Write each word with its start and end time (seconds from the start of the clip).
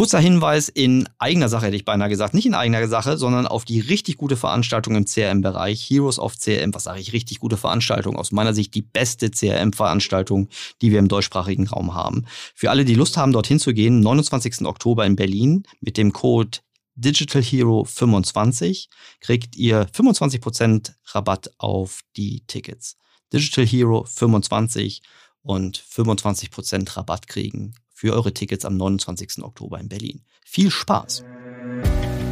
Kurzer 0.00 0.18
Hinweis 0.18 0.70
in 0.70 1.06
eigener 1.18 1.50
Sache, 1.50 1.66
hätte 1.66 1.76
ich 1.76 1.84
beinahe 1.84 2.08
gesagt. 2.08 2.32
Nicht 2.32 2.46
in 2.46 2.54
eigener 2.54 2.88
Sache, 2.88 3.18
sondern 3.18 3.46
auf 3.46 3.66
die 3.66 3.80
richtig 3.80 4.16
gute 4.16 4.38
Veranstaltung 4.38 4.96
im 4.96 5.04
CRM-Bereich. 5.04 5.90
Heroes 5.90 6.18
of 6.18 6.38
CRM, 6.38 6.72
was 6.72 6.84
sage 6.84 7.00
ich, 7.00 7.12
richtig 7.12 7.38
gute 7.38 7.58
Veranstaltung. 7.58 8.16
Aus 8.16 8.32
meiner 8.32 8.54
Sicht 8.54 8.74
die 8.74 8.80
beste 8.80 9.30
CRM-Veranstaltung, 9.30 10.48
die 10.80 10.90
wir 10.90 11.00
im 11.00 11.08
deutschsprachigen 11.08 11.66
Raum 11.66 11.92
haben. 11.92 12.24
Für 12.54 12.70
alle, 12.70 12.86
die 12.86 12.94
Lust 12.94 13.18
haben, 13.18 13.32
dorthin 13.32 13.58
zu 13.58 13.74
gehen, 13.74 14.00
29. 14.00 14.62
Oktober 14.64 15.04
in 15.04 15.16
Berlin 15.16 15.64
mit 15.82 15.98
dem 15.98 16.14
Code 16.14 16.60
Digital 16.94 17.42
Hero 17.42 17.84
25 17.84 18.88
kriegt 19.20 19.54
ihr 19.54 19.86
25% 19.86 20.94
Rabatt 21.08 21.50
auf 21.58 22.00
die 22.16 22.42
Tickets. 22.46 22.96
Digital 23.34 23.66
Hero 23.66 24.04
25 24.04 25.02
und 25.42 25.78
25% 25.78 26.96
Rabatt 26.96 27.28
kriegen 27.28 27.74
für 28.00 28.14
eure 28.14 28.32
Tickets 28.32 28.64
am 28.64 28.78
29. 28.78 29.44
Oktober 29.44 29.78
in 29.78 29.90
Berlin. 29.90 30.22
Viel 30.42 30.70
Spaß! 30.70 31.22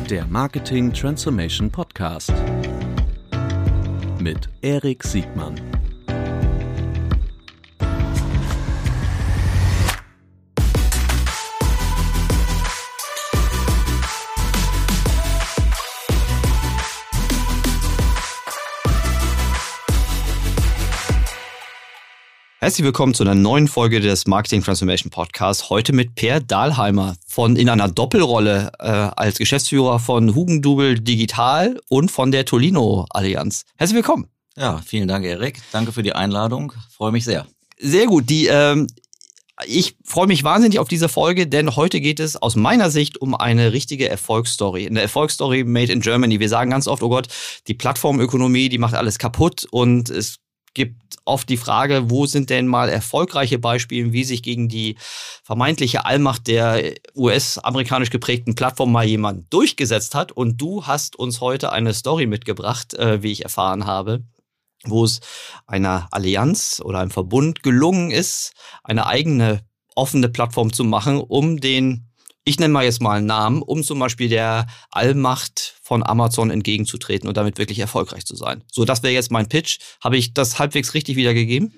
Der 0.08 0.24
Marketing 0.24 0.94
Transformation 0.94 1.70
Podcast 1.70 2.32
mit 4.18 4.48
Erik 4.62 5.04
Siegmann. 5.04 5.77
Herzlich 22.68 22.84
willkommen 22.84 23.14
zu 23.14 23.22
einer 23.22 23.34
neuen 23.34 23.66
Folge 23.66 23.98
des 23.98 24.26
Marketing 24.26 24.62
Transformation 24.62 25.10
Podcasts. 25.10 25.70
Heute 25.70 25.94
mit 25.94 26.14
Per 26.16 26.40
Dahlheimer 26.40 27.16
von 27.26 27.56
in 27.56 27.70
einer 27.70 27.88
Doppelrolle 27.88 28.72
äh, 28.78 28.84
als 28.84 29.38
Geschäftsführer 29.38 29.98
von 29.98 30.34
Hugendubel 30.34 31.00
Digital 31.00 31.80
und 31.88 32.10
von 32.10 32.30
der 32.30 32.44
Tolino 32.44 33.06
Allianz. 33.08 33.64
Herzlich 33.78 33.96
willkommen. 33.96 34.26
Ja, 34.54 34.82
vielen 34.84 35.08
Dank, 35.08 35.24
Erik. 35.24 35.62
Danke 35.72 35.92
für 35.92 36.02
die 36.02 36.12
Einladung. 36.12 36.74
Freue 36.94 37.10
mich 37.10 37.24
sehr. 37.24 37.46
Sehr 37.78 38.04
gut. 38.04 38.28
Die 38.28 38.48
ähm, 38.48 38.86
ich 39.64 39.96
freue 40.04 40.26
mich 40.26 40.44
wahnsinnig 40.44 40.78
auf 40.78 40.88
diese 40.88 41.08
Folge, 41.08 41.46
denn 41.46 41.74
heute 41.74 42.02
geht 42.02 42.20
es 42.20 42.36
aus 42.36 42.54
meiner 42.54 42.90
Sicht 42.90 43.16
um 43.18 43.34
eine 43.34 43.72
richtige 43.72 44.10
Erfolgsstory. 44.10 44.86
Eine 44.86 45.00
Erfolgsstory 45.00 45.64
made 45.64 45.90
in 45.90 46.02
Germany. 46.02 46.38
Wir 46.38 46.50
sagen 46.50 46.70
ganz 46.70 46.86
oft, 46.86 47.02
oh 47.02 47.08
Gott, 47.08 47.28
die 47.66 47.72
Plattformökonomie, 47.72 48.68
die 48.68 48.78
macht 48.78 48.94
alles 48.94 49.18
kaputt 49.18 49.66
und 49.70 50.10
es 50.10 50.40
gibt 50.78 51.16
oft 51.24 51.48
die 51.48 51.56
Frage, 51.56 52.08
wo 52.08 52.26
sind 52.26 52.50
denn 52.50 52.68
mal 52.68 52.88
erfolgreiche 52.88 53.58
Beispiele, 53.58 54.12
wie 54.12 54.22
sich 54.22 54.44
gegen 54.44 54.68
die 54.68 54.96
vermeintliche 55.42 56.04
Allmacht 56.04 56.46
der 56.46 56.94
US-amerikanisch 57.16 58.10
geprägten 58.10 58.54
Plattform 58.54 58.92
mal 58.92 59.04
jemand 59.04 59.52
durchgesetzt 59.52 60.14
hat. 60.14 60.30
Und 60.30 60.60
du 60.60 60.86
hast 60.86 61.16
uns 61.16 61.40
heute 61.40 61.72
eine 61.72 61.94
Story 61.94 62.26
mitgebracht, 62.26 62.94
äh, 62.94 63.24
wie 63.24 63.32
ich 63.32 63.42
erfahren 63.42 63.86
habe, 63.86 64.22
wo 64.84 65.02
es 65.02 65.18
einer 65.66 66.06
Allianz 66.12 66.80
oder 66.84 67.00
einem 67.00 67.10
Verbund 67.10 67.64
gelungen 67.64 68.12
ist, 68.12 68.52
eine 68.84 69.06
eigene 69.06 69.62
offene 69.96 70.28
Plattform 70.28 70.72
zu 70.72 70.84
machen, 70.84 71.20
um 71.20 71.58
den 71.58 72.07
ich 72.48 72.58
nenne 72.58 72.72
mal 72.72 72.84
jetzt 72.84 73.02
mal 73.02 73.18
einen 73.18 73.26
Namen, 73.26 73.60
um 73.60 73.82
zum 73.82 73.98
Beispiel 73.98 74.28
der 74.30 74.66
Allmacht 74.90 75.74
von 75.82 76.02
Amazon 76.02 76.50
entgegenzutreten 76.50 77.28
und 77.28 77.36
damit 77.36 77.58
wirklich 77.58 77.78
erfolgreich 77.78 78.24
zu 78.24 78.36
sein. 78.36 78.64
So, 78.72 78.86
das 78.86 79.02
wäre 79.02 79.12
jetzt 79.12 79.30
mein 79.30 79.48
Pitch. 79.48 79.78
Habe 80.02 80.16
ich 80.16 80.32
das 80.32 80.58
halbwegs 80.58 80.94
richtig 80.94 81.16
wiedergegeben? 81.16 81.74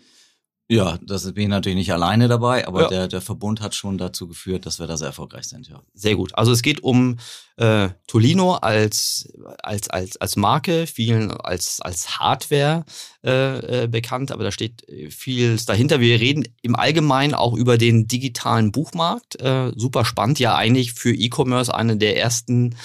Ja, 0.71 0.99
das 1.03 1.25
bin 1.33 1.43
ich 1.43 1.49
natürlich 1.49 1.79
nicht 1.79 1.93
alleine 1.93 2.29
dabei, 2.29 2.69
aber 2.69 2.83
ja. 2.83 2.89
der, 2.89 3.09
der 3.09 3.21
Verbund 3.21 3.61
hat 3.61 3.75
schon 3.75 3.99
dazu 3.99 4.29
geführt, 4.29 4.67
dass 4.67 4.79
wir 4.79 4.87
da 4.87 4.97
sehr 4.97 5.09
erfolgreich 5.09 5.47
sind, 5.47 5.67
ja. 5.67 5.83
Sehr 5.95 6.15
gut. 6.15 6.33
Also 6.37 6.53
es 6.53 6.63
geht 6.63 6.85
um 6.85 7.19
äh, 7.57 7.89
Tolino 8.07 8.55
als, 8.55 9.33
als, 9.65 9.91
als, 9.91 10.17
als 10.19 10.37
Marke, 10.37 10.87
vielen 10.87 11.33
als, 11.33 11.81
als 11.81 12.21
Hardware 12.21 12.85
äh, 13.25 13.83
äh, 13.83 13.87
bekannt, 13.89 14.31
aber 14.31 14.45
da 14.45 14.53
steht 14.53 14.87
vieles 15.11 15.65
dahinter. 15.65 15.99
Wir 15.99 16.21
reden 16.21 16.47
im 16.63 16.77
Allgemeinen 16.77 17.35
auch 17.35 17.55
über 17.55 17.77
den 17.77 18.07
digitalen 18.07 18.71
Buchmarkt. 18.71 19.41
Äh, 19.41 19.73
super 19.75 20.05
spannend, 20.05 20.39
ja 20.39 20.55
eigentlich 20.55 20.93
für 20.93 21.13
E-Commerce 21.13 21.75
eine 21.75 21.97
der 21.97 22.17
ersten 22.17 22.77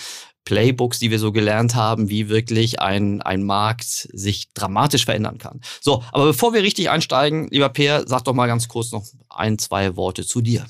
Playbooks, 0.46 1.00
die 1.00 1.12
wir 1.12 1.20
so 1.20 1.32
gelernt 1.32 1.76
haben, 1.76 2.10
wie 2.10 2.30
wirklich 2.30 2.80
ein, 2.80 3.22
ein 3.22 3.44
Markt 3.44 4.08
sich 4.14 4.54
dramatisch 4.54 5.06
verändern 5.06 5.40
kann. 5.40 5.60
So, 5.82 6.04
aber 6.12 6.26
bevor 6.26 6.54
wir 6.54 6.62
richtig 6.62 6.90
einsteigen, 6.90 7.48
lieber 7.50 7.70
Peer, 7.70 8.06
sag 8.08 8.24
doch 8.24 8.34
mal 8.34 8.48
ganz 8.48 8.68
kurz 8.68 8.92
noch 8.92 9.06
ein, 9.30 9.58
zwei 9.58 9.96
Worte 9.96 10.26
zu 10.26 10.42
dir. 10.42 10.66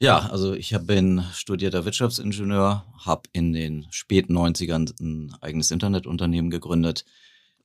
Ja, 0.00 0.28
also 0.30 0.54
ich 0.54 0.76
bin 0.82 1.24
studierter 1.34 1.84
Wirtschaftsingenieur, 1.84 2.84
habe 3.04 3.22
in 3.32 3.52
den 3.52 3.86
späten 3.90 4.36
90ern 4.36 4.92
ein 5.00 5.34
eigenes 5.40 5.70
Internetunternehmen 5.70 6.50
gegründet, 6.50 7.04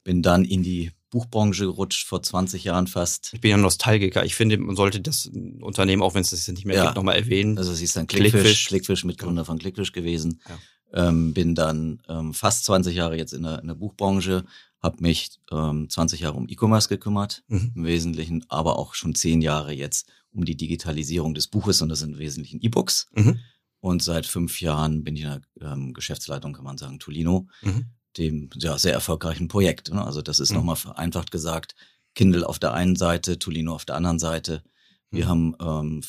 bin 0.03 0.23
dann 0.23 0.43
in 0.43 0.63
die 0.63 0.91
Buchbranche 1.11 1.65
gerutscht 1.65 2.07
vor 2.07 2.23
20 2.23 2.63
Jahren 2.63 2.87
fast. 2.87 3.31
Ich 3.33 3.41
bin 3.41 3.51
ja 3.51 3.57
Nostalgiker. 3.57 4.25
Ich 4.25 4.33
finde, 4.33 4.57
man 4.57 4.75
sollte 4.75 4.99
das 4.99 5.29
Unternehmen, 5.61 6.01
auch 6.01 6.15
wenn 6.15 6.21
es 6.21 6.31
das 6.31 6.47
nicht 6.47 6.65
mehr 6.65 6.75
ja. 6.75 6.85
gibt, 6.85 6.95
nochmal 6.95 7.15
erwähnen. 7.15 7.59
Also 7.59 7.71
es 7.71 7.83
ist 7.83 7.95
dann 7.95 8.07
Clickfish, 8.07 8.31
Clickfish, 8.41 8.67
Clickfish 8.67 9.03
Mitgründer 9.03 9.45
von 9.45 9.59
Clickfish 9.59 9.91
gewesen. 9.91 10.41
Ja. 10.49 10.57
Ähm, 10.93 11.33
bin 11.33 11.55
dann 11.55 12.01
ähm, 12.07 12.33
fast 12.33 12.65
20 12.65 12.95
Jahre 12.95 13.17
jetzt 13.17 13.33
in 13.33 13.43
der, 13.43 13.59
in 13.59 13.67
der 13.67 13.75
Buchbranche, 13.75 14.45
habe 14.81 15.01
mich 15.01 15.39
ähm, 15.51 15.89
20 15.89 16.19
Jahre 16.19 16.37
um 16.37 16.47
E-Commerce 16.47 16.89
gekümmert, 16.89 17.43
mhm. 17.47 17.71
im 17.75 17.83
Wesentlichen, 17.85 18.45
aber 18.49 18.77
auch 18.77 18.93
schon 18.93 19.15
10 19.15 19.41
Jahre 19.41 19.73
jetzt 19.73 20.11
um 20.31 20.45
die 20.45 20.57
Digitalisierung 20.57 21.33
des 21.33 21.47
Buches 21.47 21.81
und 21.81 21.89
das 21.89 21.99
sind 21.99 22.13
im 22.13 22.19
Wesentlichen 22.19 22.59
E-Books. 22.61 23.07
Mhm. 23.13 23.39
Und 23.79 24.01
seit 24.01 24.25
fünf 24.25 24.61
Jahren 24.61 25.03
bin 25.03 25.15
ich 25.15 25.23
in 25.23 25.41
der 25.59 25.71
ähm, 25.73 25.93
Geschäftsleitung, 25.93 26.53
kann 26.53 26.63
man 26.63 26.77
sagen, 26.77 26.99
Tolino, 26.99 27.47
mhm. 27.61 27.87
dem 28.17 28.49
ja, 28.55 28.77
sehr 28.77 28.93
erfolgreichen 28.93 29.47
Projekt. 29.47 29.91
Ne? 29.91 30.03
Also 30.03 30.21
das 30.21 30.39
ist 30.39 30.51
mhm. 30.51 30.57
nochmal 30.57 30.75
vereinfacht 30.75 31.31
gesagt, 31.31 31.75
Kindle 32.15 32.47
auf 32.47 32.59
der 32.59 32.73
einen 32.73 32.95
Seite, 32.95 33.39
Tolino 33.39 33.73
auf 33.73 33.85
der 33.85 33.95
anderen 33.95 34.19
Seite. 34.19 34.63
Wir 35.09 35.25
mhm. 35.25 35.29
haben 35.29 35.55
ähm, 35.59 36.01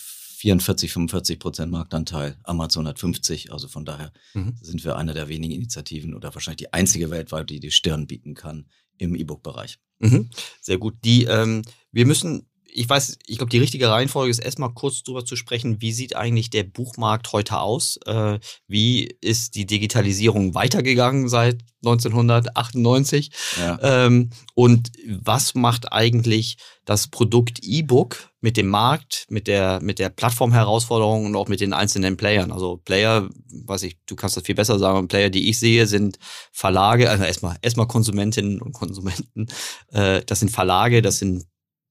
44, 0.45 0.93
45 0.93 1.39
Prozent 1.39 1.73
Marktanteil, 1.73 2.37
Amazon 2.43 2.87
hat 2.87 2.99
50. 2.99 3.51
Also 3.51 3.67
von 3.67 3.87
daher 3.87 4.13
mhm. 4.35 4.55
sind 4.61 4.85
wir 4.85 4.97
eine 4.97 5.15
der 5.15 5.29
wenigen 5.29 5.55
Initiativen 5.55 6.15
oder 6.15 6.35
wahrscheinlich 6.35 6.59
die 6.59 6.73
einzige 6.75 7.11
weltweit, 7.11 7.49
die 7.49 7.61
die 7.61 7.71
Stirn 7.71 8.07
bieten 8.07 8.35
kann 8.35 8.67
im 8.99 9.15
E-Book-Bereich. 9.15 9.79
Mhm. 10.01 10.29
Sehr 10.61 10.77
gut. 10.77 10.97
Die, 11.03 11.25
ähm, 11.25 11.63
wir 11.93 12.05
müssen 12.05 12.47
ich 12.77 12.89
weiß, 12.89 13.19
ich 13.27 13.39
glaube, 13.39 13.51
die 13.51 13.59
richtige 13.59 13.89
Reihenfolge 13.89 14.33
ist 14.33 14.41
erstmal 14.41 14.75
kurz 14.75 15.05
darüber 15.05 15.25
zu 15.25 15.37
sprechen, 15.37 15.81
wie 15.81 15.93
sieht 15.93 16.17
eigentlich 16.17 16.51
der 16.51 16.65
Buchmarkt 16.65 17.33
heute 17.33 17.61
aus? 17.61 17.99
Äh, 18.05 18.41
wie 18.67 19.17
ist 19.21 19.55
die 19.55 19.65
Digitalisierung 19.65 20.55
weitergegangen 20.57 21.29
seit 21.29 21.63
1998? 21.85 23.31
Ja. 23.59 23.79
Ähm, 23.81 24.31
und 24.55 24.91
was 25.21 25.55
macht 25.55 25.93
eigentlich 25.93 26.57
das 26.85 27.07
Produkt 27.07 27.61
E-Book 27.63 28.31
mit 28.41 28.57
dem 28.57 28.69
Markt, 28.69 29.27
mit 29.29 29.47
der, 29.47 29.81
mit 29.81 30.01
der 30.01 30.09
Plattformherausforderung 30.09 31.27
und 31.27 31.37
auch 31.37 31.47
mit 31.47 31.61
den 31.61 31.75
einzelnen 31.75 32.17
Playern? 32.17 32.51
Also 32.51 32.79
Player, 32.85 33.29
weiß 33.53 33.85
ich, 33.85 33.99
du 34.07 34.17
kannst 34.17 34.37
das 34.37 34.43
viel 34.45 34.57
besser 34.57 34.81
sagen, 34.81 35.07
Player, 35.07 35.31
die 35.31 35.49
ich 35.49 35.61
sehe, 35.61 35.87
sind 35.87 36.19
Verlage, 36.51 37.09
also 37.09 37.23
erstmal, 37.23 37.57
erstmal 37.63 37.87
Konsumentinnen 37.87 38.61
und 38.61 38.73
Konsumenten. 38.73 39.47
Äh, 39.93 40.23
das 40.27 40.41
sind 40.41 40.51
Verlage, 40.51 41.01
das 41.01 41.21
sind 41.21 41.45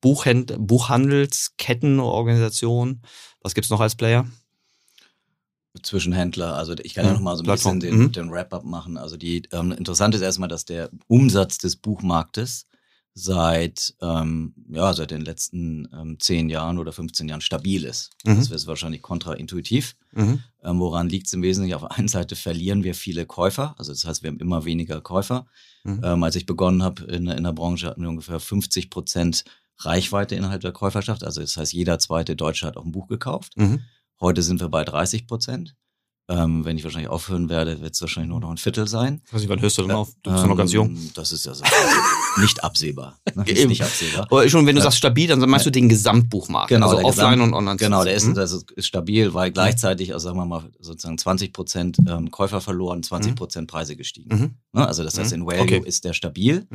Buchhänd 0.04 0.54
Buchhandelsketten-Organisation. 0.60 3.02
Was 3.42 3.56
gibt's 3.56 3.70
noch 3.70 3.80
als 3.80 3.96
Player? 3.96 4.28
Zwischenhändler, 5.82 6.56
also 6.56 6.76
ich 6.84 6.94
kann 6.94 7.06
ja, 7.06 7.12
ja 7.12 7.16
noch 7.16 7.24
mal 7.24 7.38
so 7.38 7.42
ein 7.42 7.46
Plattform. 7.46 7.80
bisschen 7.80 7.98
den, 7.98 8.08
mhm. 8.08 8.12
den 8.12 8.30
Wrap-up 8.32 8.66
machen. 8.66 8.98
Also 8.98 9.16
die 9.16 9.44
ähm, 9.54 9.72
interessant 9.72 10.14
ist 10.14 10.20
erstmal, 10.22 10.50
dass 10.50 10.66
der 10.66 10.90
Umsatz 11.08 11.58
des 11.58 11.78
Buchmarktes 11.78 12.68
seit 13.16 13.94
ähm, 14.02 14.56
ja 14.70 14.92
seit 14.94 15.12
den 15.12 15.22
letzten 15.22 15.88
ähm, 15.94 16.20
10 16.20 16.50
Jahren 16.50 16.80
oder 16.80 16.92
15 16.92 17.30
Jahren 17.30 17.42
stabil 17.42 17.86
ist. 17.86 18.10
Mhm. 18.26 18.36
Das 18.36 18.52
ist 18.52 18.68
wahrscheinlich 18.68 19.02
kontraintuitiv. 19.02 19.96
Mhm. 20.12 20.44
Ähm, 20.64 20.80
woran 20.80 21.08
liegt 21.08 21.28
es 21.28 21.34
im 21.34 21.44
Wesentlichen? 21.44 21.76
Auf 21.76 21.88
der 21.88 21.98
einen 21.98 22.10
Seite 22.10 22.36
verlieren 22.36 22.84
wir 22.84 22.94
viele 22.94 23.26
Käufer, 23.26 23.74
also 23.78 23.94
das 23.94 24.04
heißt, 24.04 24.22
wir 24.22 24.32
haben 24.32 24.40
immer 24.40 24.66
weniger 24.66 25.00
Käufer. 25.00 25.46
Mhm. 25.86 26.02
Ähm, 26.04 26.24
als 26.24 26.36
ich 26.36 26.46
begonnen 26.46 26.84
habe 26.84 27.06
in, 27.06 27.28
in 27.28 27.44
der 27.44 27.54
Branche 27.54 27.88
hatten 27.88 28.02
wir 28.02 28.10
ungefähr 28.10 28.40
50 28.40 28.90
Prozent 28.90 29.46
Reichweite 29.86 30.36
innerhalb 30.36 30.62
der 30.62 30.72
Käuferschaft. 30.72 31.24
Also 31.24 31.42
das 31.42 31.58
heißt, 31.58 31.74
jeder 31.74 32.00
zweite 32.00 32.36
Deutsche 32.36 32.68
hat 32.68 32.78
auch 32.78 32.86
ein 32.86 32.92
Buch 32.92 33.08
gekauft. 33.08 33.54
Mhm. 33.56 33.82
Heute 34.20 34.42
sind 34.42 34.62
wir 34.62 34.70
bei 34.70 34.84
30 34.84 35.28
Prozent. 35.28 35.76
Ähm, 36.30 36.64
wenn 36.64 36.78
ich 36.78 36.86
wahrscheinlich 36.86 37.10
aufhören 37.10 37.50
werde, 37.50 37.82
wird 37.82 37.96
es 37.96 38.02
wahrscheinlich 38.02 38.30
nur 38.30 38.40
noch 38.40 38.50
ein 38.50 38.58
Viertel 38.58 38.88
sein. 38.88 39.22
Also, 39.34 39.50
wann 39.50 39.62
hörst 39.62 39.78
du 39.78 39.82
denn 39.82 39.92
äh, 39.92 39.96
auf? 39.96 40.14
Du 40.24 40.32
bist 40.32 40.44
ähm, 40.44 40.50
noch 40.50 40.56
ganz 40.56 40.72
jung. 40.72 40.88
Ähm, 40.88 41.12
das 41.16 41.34
ist 41.34 41.46
ja 41.46 41.54
so 41.54 41.66
nicht 42.42 42.64
absehbar. 42.64 43.20
Ne? 43.36 43.44
Ist 43.46 43.68
nicht 43.68 43.82
absehbar. 43.82 44.28
Aber 44.32 44.48
schon, 44.48 44.66
wenn 44.66 44.76
du 44.76 44.80
ja. 44.80 44.84
sagst 44.84 45.00
stabil, 45.00 45.28
dann 45.28 45.38
meinst 45.42 45.66
du 45.66 45.70
den 45.70 45.90
Gesamtbuchmarkt. 45.90 46.70
Genau, 46.70 46.92
also 46.92 47.04
offline 47.04 47.32
Gesamt, 47.32 47.52
und 47.52 47.54
online. 47.54 47.76
Genau, 47.76 48.06
der 48.06 48.14
ist, 48.14 48.26
mhm. 48.26 48.36
das 48.36 48.54
ist 48.54 48.88
stabil, 48.88 49.34
weil 49.34 49.52
gleichzeitig, 49.52 50.14
also 50.14 50.30
sagen 50.30 50.38
wir 50.38 50.46
mal, 50.46 50.64
sozusagen 50.80 51.18
20 51.18 51.52
Prozent 51.52 51.98
ähm, 52.08 52.32
Käufer 52.32 52.62
verloren, 52.62 53.04
20 53.04 53.36
Prozent 53.36 53.70
Preise 53.70 53.98
gestiegen. 53.98 54.34
Mhm. 54.34 54.56
Ne? 54.72 54.88
Also 54.88 55.04
das 55.04 55.20
heißt, 55.20 55.32
mhm. 55.32 55.42
in 55.42 55.46
Value 55.46 55.62
okay. 55.64 55.82
ist 55.84 56.06
der 56.06 56.14
stabil. 56.14 56.68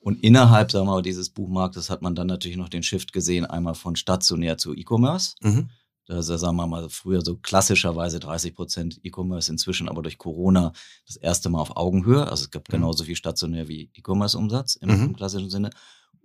Und 0.00 0.22
innerhalb, 0.22 0.70
sagen 0.70 0.86
wir 0.86 0.92
mal, 0.92 1.02
dieses 1.02 1.30
Buchmarktes 1.30 1.90
hat 1.90 2.02
man 2.02 2.14
dann 2.14 2.28
natürlich 2.28 2.56
noch 2.56 2.68
den 2.68 2.82
Shift 2.82 3.12
gesehen, 3.12 3.44
einmal 3.44 3.74
von 3.74 3.96
stationär 3.96 4.56
zu 4.58 4.74
E-Commerce. 4.74 5.34
Mhm. 5.40 5.70
Also 6.08 6.36
sagen 6.38 6.56
wir 6.56 6.66
mal 6.66 6.88
früher 6.88 7.20
so 7.20 7.36
klassischerweise 7.36 8.18
30 8.18 8.54
Prozent 8.54 9.00
E-Commerce, 9.02 9.52
inzwischen 9.52 9.88
aber 9.88 10.02
durch 10.02 10.16
Corona 10.16 10.72
das 11.06 11.16
erste 11.16 11.50
Mal 11.50 11.60
auf 11.60 11.76
Augenhöhe. 11.76 12.26
Also 12.26 12.44
es 12.44 12.50
gibt 12.50 12.68
mhm. 12.68 12.76
genauso 12.76 13.04
viel 13.04 13.16
stationär 13.16 13.68
wie 13.68 13.90
E-Commerce-Umsatz 13.94 14.76
im, 14.76 14.88
mhm. 14.88 15.04
im 15.06 15.16
klassischen 15.16 15.50
Sinne. 15.50 15.70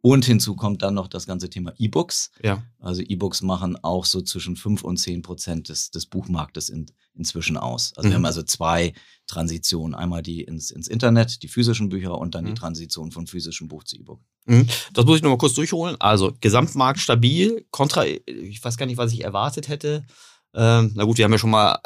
Und 0.06 0.26
hinzu 0.26 0.58
kommt 0.58 0.82
dann 0.82 0.96
noch 0.96 1.08
das 1.08 1.26
ganze 1.26 1.50
Thema 1.50 1.74
E-Books. 1.78 2.32
Ja. 2.44 2.62
Also 2.80 3.02
E-Books 3.02 3.42
machen 3.42 3.78
auch 3.82 4.04
so 4.04 4.22
zwischen 4.22 4.58
fünf 4.58 4.84
und 4.84 4.98
zehn 4.98 5.22
Prozent 5.22 5.70
des, 5.70 5.92
des 5.92 6.08
Buchmarktes 6.08 6.68
in, 6.68 6.88
inzwischen 7.14 7.56
aus. 7.56 7.94
Also 7.96 8.08
mhm. 8.08 8.12
wir 8.12 8.16
haben 8.18 8.26
also 8.26 8.44
zwei 8.44 8.94
Transitionen. 9.28 9.96
Einmal 9.96 10.22
die 10.22 10.42
ins, 10.42 10.72
ins 10.72 10.90
Internet, 10.90 11.42
die 11.42 11.48
physischen 11.48 11.88
Bücher 11.88 12.18
und 12.18 12.36
dann 12.36 12.44
mhm. 12.44 12.50
die 12.50 12.54
Transition 12.56 13.14
von 13.14 13.28
physischem 13.28 13.70
Buch 13.70 13.86
zu 13.86 13.96
E-Book. 13.96 14.20
Mhm. 14.46 14.68
Das 14.92 15.06
muss 15.06 15.16
ich 15.16 15.24
nochmal 15.24 15.38
kurz 15.38 15.54
durchholen. 15.54 15.96
Also 16.02 16.34
Gesamtmarkt 16.42 17.00
stabil, 17.00 17.66
kontra, 17.72 18.06
ich 18.06 18.62
weiß 18.62 18.76
gar 18.76 18.88
nicht, 18.88 18.98
was 18.98 19.14
ich 19.14 19.24
erwartet 19.24 19.70
hätte. 19.70 20.06
Ähm, 20.54 20.92
na 20.96 21.06
gut, 21.06 21.18
wir 21.18 21.24
haben 21.24 21.32
ja 21.32 21.38
schon 21.38 21.50
mal 21.50 21.80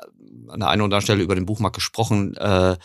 an 0.48 0.60
der 0.60 0.70
einen 0.70 0.82
oder 0.82 0.86
anderen 0.86 1.04
Stelle 1.04 1.22
über 1.22 1.36
den 1.36 1.46
Buchmarkt 1.46 1.76
gesprochen. 1.76 2.36
Äh, 2.38 2.78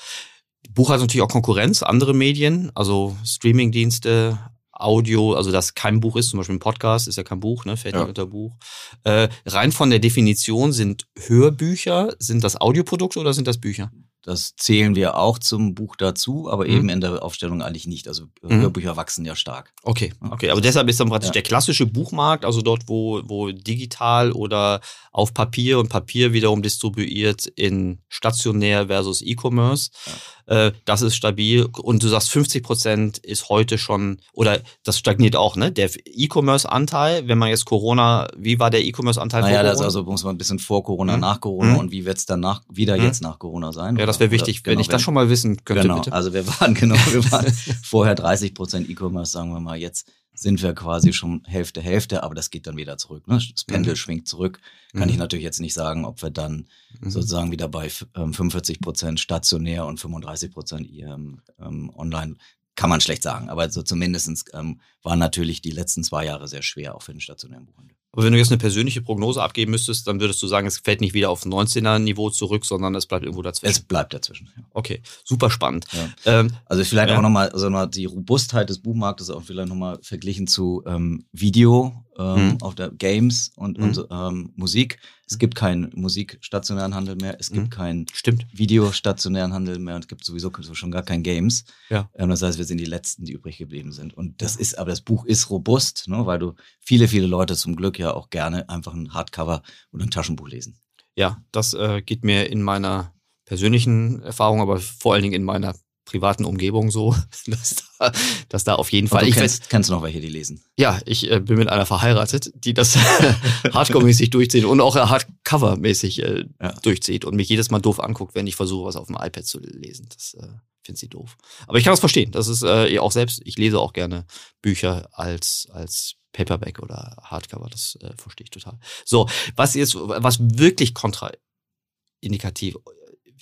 Buch 0.70 0.90
hat 0.90 1.00
natürlich 1.00 1.22
auch 1.22 1.28
Konkurrenz, 1.28 1.82
andere 1.82 2.12
Medien, 2.12 2.70
also 2.74 3.16
Streamingdienste, 3.24 4.38
Audio, 4.82 5.34
also 5.34 5.52
das 5.52 5.74
kein 5.74 6.00
Buch 6.00 6.16
ist, 6.16 6.30
zum 6.30 6.38
Beispiel 6.38 6.56
ein 6.56 6.60
Podcast 6.60 7.08
ist 7.08 7.16
ja 7.16 7.22
kein 7.22 7.40
Buch, 7.40 7.64
ne, 7.64 7.76
fällt 7.76 7.94
ja 7.94 8.02
unter 8.02 8.26
Buch. 8.26 8.56
Äh, 9.04 9.28
rein 9.46 9.72
von 9.72 9.90
der 9.90 9.98
Definition 9.98 10.72
sind 10.72 11.06
Hörbücher, 11.18 12.14
sind 12.18 12.44
das 12.44 12.60
Audioprodukte 12.60 13.20
oder 13.20 13.34
sind 13.34 13.46
das 13.46 13.58
Bücher? 13.58 13.90
Das 14.24 14.54
zählen 14.54 14.94
wir 14.94 15.16
auch 15.18 15.40
zum 15.40 15.74
Buch 15.74 15.96
dazu, 15.96 16.48
aber 16.48 16.64
mhm. 16.64 16.70
eben 16.70 16.88
in 16.90 17.00
der 17.00 17.24
Aufstellung 17.24 17.60
eigentlich 17.60 17.88
nicht. 17.88 18.06
Also 18.06 18.26
mhm. 18.42 18.60
Hörbücher 18.60 18.96
wachsen 18.96 19.24
ja 19.24 19.34
stark. 19.34 19.72
Okay, 19.82 20.12
okay. 20.30 20.50
Aber 20.50 20.60
deshalb 20.60 20.88
ist 20.88 21.00
dann 21.00 21.08
praktisch 21.08 21.30
ja. 21.30 21.32
der 21.32 21.42
klassische 21.42 21.86
Buchmarkt, 21.86 22.44
also 22.44 22.62
dort, 22.62 22.88
wo, 22.88 23.20
wo 23.24 23.50
digital 23.50 24.30
oder 24.30 24.80
auf 25.12 25.34
Papier 25.34 25.78
und 25.78 25.88
Papier 25.88 26.32
wiederum 26.32 26.62
distribuiert 26.62 27.46
in 27.46 28.00
stationär 28.08 28.86
versus 28.86 29.22
E-Commerce. 29.22 29.90
Ja 30.06 30.12
äh, 30.46 30.72
das 30.84 31.02
ist 31.02 31.16
stabil. 31.16 31.66
Und 31.80 32.02
du 32.02 32.08
sagst, 32.08 32.30
50 32.30 32.62
Prozent 32.62 33.18
ist 33.18 33.48
heute 33.48 33.78
schon, 33.78 34.18
oder 34.32 34.60
das 34.84 34.98
stagniert 34.98 35.36
auch, 35.36 35.56
ne? 35.56 35.72
Der 35.72 35.90
E-Commerce-Anteil, 36.04 37.28
wenn 37.28 37.38
man 37.38 37.48
jetzt 37.48 37.64
Corona, 37.64 38.28
wie 38.36 38.58
war 38.58 38.70
der 38.70 38.84
E-Commerce-Anteil 38.84 39.42
naja, 39.42 39.54
vor 39.54 39.62
Corona? 39.62 39.72
das 39.72 39.82
also 39.82 40.04
muss 40.04 40.24
man 40.24 40.34
ein 40.34 40.38
bisschen 40.38 40.58
vor 40.58 40.84
Corona, 40.84 41.14
mhm. 41.14 41.20
nach 41.20 41.40
Corona 41.40 41.72
mhm. 41.72 41.78
und 41.78 41.92
wie 41.92 42.04
wird 42.04 42.18
es 42.18 42.26
dann 42.26 42.42
wieder 42.70 42.96
mhm. 42.96 43.04
jetzt 43.04 43.22
nach 43.22 43.38
Corona 43.38 43.72
sein? 43.72 43.96
Ja, 43.96 44.06
das 44.06 44.20
wäre 44.20 44.30
wichtig, 44.30 44.60
oder, 44.60 44.66
wenn 44.66 44.72
genau, 44.72 44.80
ich 44.82 44.88
das 44.88 45.02
schon 45.02 45.14
mal 45.14 45.28
wissen 45.28 45.64
könnte, 45.64 45.82
genau, 45.82 45.96
bitte. 45.96 46.12
Also 46.12 46.32
wir 46.32 46.46
waren, 46.46 46.74
genau, 46.82 46.96
wir 47.10 47.30
waren 47.30 47.46
vorher 47.82 48.14
30 48.14 48.54
Prozent 48.54 48.90
E-Commerce, 48.90 49.32
sagen 49.32 49.52
wir 49.52 49.60
mal, 49.60 49.78
jetzt 49.78 50.06
sind 50.34 50.62
wir 50.62 50.74
quasi 50.74 51.12
schon 51.12 51.42
Hälfte, 51.44 51.80
Hälfte, 51.80 52.22
aber 52.22 52.34
das 52.34 52.50
geht 52.50 52.66
dann 52.66 52.76
wieder 52.76 52.96
zurück. 52.96 53.28
Ne? 53.28 53.40
Das 53.52 53.64
Pendel 53.64 53.92
mhm. 53.92 53.96
schwingt 53.96 54.28
zurück. 54.28 54.60
Kann 54.92 55.04
mhm. 55.04 55.10
ich 55.10 55.18
natürlich 55.18 55.44
jetzt 55.44 55.60
nicht 55.60 55.74
sagen, 55.74 56.04
ob 56.04 56.22
wir 56.22 56.30
dann 56.30 56.68
mhm. 57.00 57.10
sozusagen 57.10 57.52
wieder 57.52 57.68
bei 57.68 57.90
ähm, 58.14 58.32
45 58.32 58.80
Prozent 58.80 59.20
stationär 59.20 59.84
und 59.86 60.00
35 60.00 60.50
Prozent 60.52 60.88
ähm, 60.90 61.40
ähm, 61.60 61.90
online 61.94 62.36
kann 62.74 62.88
man 62.88 63.00
schlecht 63.00 63.22
sagen. 63.22 63.50
Aber 63.50 63.70
so 63.70 63.82
zumindest 63.82 64.50
ähm, 64.54 64.80
waren 65.02 65.18
natürlich 65.18 65.60
die 65.60 65.70
letzten 65.70 66.02
zwei 66.04 66.24
Jahre 66.24 66.48
sehr 66.48 66.62
schwer, 66.62 66.94
auch 66.94 67.02
für 67.02 67.12
den 67.12 67.20
stationären 67.20 67.66
Buchhandel. 67.66 67.96
Aber 68.12 68.24
wenn 68.24 68.32
du 68.32 68.38
jetzt 68.38 68.50
eine 68.50 68.58
persönliche 68.58 69.00
Prognose 69.00 69.42
abgeben 69.42 69.70
müsstest, 69.70 70.06
dann 70.06 70.20
würdest 70.20 70.42
du 70.42 70.46
sagen, 70.46 70.66
es 70.66 70.78
fällt 70.78 71.00
nicht 71.00 71.14
wieder 71.14 71.30
auf 71.30 71.44
19er-Niveau 71.44 72.28
zurück, 72.28 72.66
sondern 72.66 72.94
es 72.94 73.06
bleibt 73.06 73.24
irgendwo 73.24 73.40
dazwischen. 73.40 73.72
Es 73.72 73.80
bleibt 73.80 74.12
dazwischen. 74.12 74.50
Ja. 74.54 74.62
Okay, 74.72 75.00
super 75.24 75.50
spannend. 75.50 75.86
Ja. 75.92 76.40
Ähm, 76.40 76.50
also 76.66 76.84
vielleicht 76.84 77.08
ja. 77.08 77.16
auch 77.16 77.22
nochmal 77.22 77.48
also 77.48 77.70
noch 77.70 77.86
die 77.86 78.04
Robustheit 78.04 78.68
des 78.68 78.80
Buchmarktes 78.80 79.30
auch 79.30 79.42
vielleicht 79.42 79.70
nochmal 79.70 79.98
verglichen 80.02 80.46
zu 80.46 80.82
ähm, 80.86 81.24
Video 81.32 82.04
ähm, 82.18 82.48
mhm. 82.48 82.62
auf 82.62 82.74
der 82.74 82.90
Games 82.90 83.52
und, 83.56 83.78
mhm. 83.78 83.84
und 83.84 84.06
ähm, 84.10 84.52
Musik. 84.56 84.98
Es 85.26 85.38
gibt 85.38 85.54
keinen 85.54 85.90
musikstationären 85.94 86.94
Handel 86.94 87.16
mehr, 87.16 87.36
es 87.40 87.50
gibt 87.50 87.66
mhm. 87.66 87.70
keinen 87.70 88.06
Stimmt. 88.12 88.46
Videostationären 88.52 89.52
Handel 89.52 89.78
mehr 89.78 89.94
und 89.94 90.02
es 90.02 90.08
gibt 90.08 90.24
sowieso 90.24 90.50
schon 90.72 90.90
gar 90.90 91.02
kein 91.02 91.22
Games. 91.22 91.64
Ja. 91.88 92.10
Ähm, 92.14 92.28
das 92.30 92.42
heißt, 92.42 92.58
wir 92.58 92.64
sind 92.64 92.78
die 92.78 92.84
Letzten, 92.84 93.24
die 93.24 93.32
übrig 93.32 93.58
geblieben 93.58 93.92
sind. 93.92 94.14
Und 94.14 94.42
das 94.42 94.56
ja. 94.56 94.60
ist, 94.60 94.78
aber 94.78 94.90
das 94.90 95.00
Buch 95.00 95.24
ist 95.24 95.50
robust, 95.50 96.08
ne, 96.08 96.26
weil 96.26 96.38
du 96.38 96.54
viele, 96.80 97.08
viele 97.08 97.26
Leute 97.26 97.56
zum 97.56 97.76
Glück 97.76 97.98
ja 97.98 98.12
auch 98.12 98.30
gerne 98.30 98.68
einfach 98.68 98.94
ein 98.94 99.14
Hardcover 99.14 99.62
oder 99.92 100.04
ein 100.04 100.10
Taschenbuch 100.10 100.48
lesen. 100.48 100.78
Ja, 101.14 101.42
das 101.52 101.74
äh, 101.74 102.02
geht 102.02 102.24
mir 102.24 102.50
in 102.50 102.62
meiner 102.62 103.14
persönlichen 103.44 104.22
Erfahrung, 104.22 104.60
aber 104.60 104.78
vor 104.78 105.14
allen 105.14 105.22
Dingen 105.22 105.34
in 105.34 105.44
meiner 105.44 105.74
privaten 106.04 106.44
Umgebung 106.44 106.90
so, 106.90 107.14
dass 107.46 107.76
da, 107.98 108.12
dass 108.48 108.64
da 108.64 108.74
auf 108.74 108.90
jeden 108.90 109.08
Fall. 109.08 109.20
Und 109.22 109.26
du 109.26 109.30
ich 109.30 109.36
kennst, 109.36 109.62
weiß, 109.62 109.68
kennst 109.68 109.90
du 109.90 109.94
noch 109.94 110.02
welche, 110.02 110.20
die 110.20 110.28
lesen? 110.28 110.62
Ja, 110.76 111.00
ich 111.06 111.30
äh, 111.30 111.40
bin 111.40 111.58
mit 111.58 111.68
einer 111.68 111.86
verheiratet, 111.86 112.52
die 112.54 112.74
das 112.74 112.96
Hardcore-mäßig 113.72 114.30
durchzieht 114.30 114.64
und 114.64 114.80
auch 114.80 114.96
Hardcover-mäßig 114.96 116.22
äh, 116.22 116.44
ja. 116.60 116.72
durchzieht 116.82 117.24
und 117.24 117.36
mich 117.36 117.48
jedes 117.48 117.70
Mal 117.70 117.80
doof 117.80 118.00
anguckt, 118.00 118.34
wenn 118.34 118.46
ich 118.46 118.56
versuche, 118.56 118.86
was 118.86 118.96
auf 118.96 119.06
dem 119.06 119.16
iPad 119.16 119.46
zu 119.46 119.60
lesen. 119.60 120.08
Das 120.08 120.34
äh, 120.34 120.48
finde 120.84 120.98
sie 120.98 121.08
doof. 121.08 121.36
Aber 121.66 121.78
ich 121.78 121.84
kann 121.84 121.92
das 121.92 122.00
verstehen. 122.00 122.32
Das 122.32 122.48
ist 122.48 122.62
äh, 122.62 122.98
auch 122.98 123.12
selbst, 123.12 123.40
ich 123.44 123.56
lese 123.56 123.78
auch 123.78 123.92
gerne 123.92 124.26
Bücher 124.60 125.08
als, 125.12 125.68
als 125.72 126.16
Paperback 126.32 126.80
oder 126.80 127.16
Hardcover. 127.22 127.68
Das 127.70 127.96
äh, 128.00 128.12
verstehe 128.16 128.44
ich 128.44 128.50
total. 128.50 128.78
So, 129.04 129.28
was 129.56 129.74
jetzt, 129.74 129.94
was 129.94 130.38
wirklich 130.40 130.94
kontraindikativ 130.94 132.76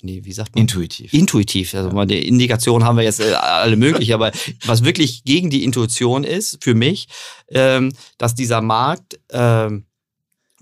nee, 0.03 0.21
wie 0.23 0.33
sagt 0.33 0.55
man? 0.55 0.61
Intuitiv. 0.61 1.13
Intuitiv. 1.13 1.73
Also 1.73 1.91
mal 1.91 2.05
die 2.05 2.27
Indikation 2.27 2.83
haben 2.83 2.97
wir 2.97 3.03
jetzt 3.03 3.19
äh, 3.19 3.33
alle 3.33 3.75
möglich, 3.75 4.13
aber 4.13 4.31
was 4.65 4.83
wirklich 4.83 5.23
gegen 5.23 5.49
die 5.49 5.63
Intuition 5.63 6.23
ist, 6.23 6.63
für 6.63 6.75
mich, 6.75 7.07
ähm, 7.49 7.93
dass 8.17 8.35
dieser 8.35 8.61
Markt 8.61 9.19
ähm, 9.31 9.85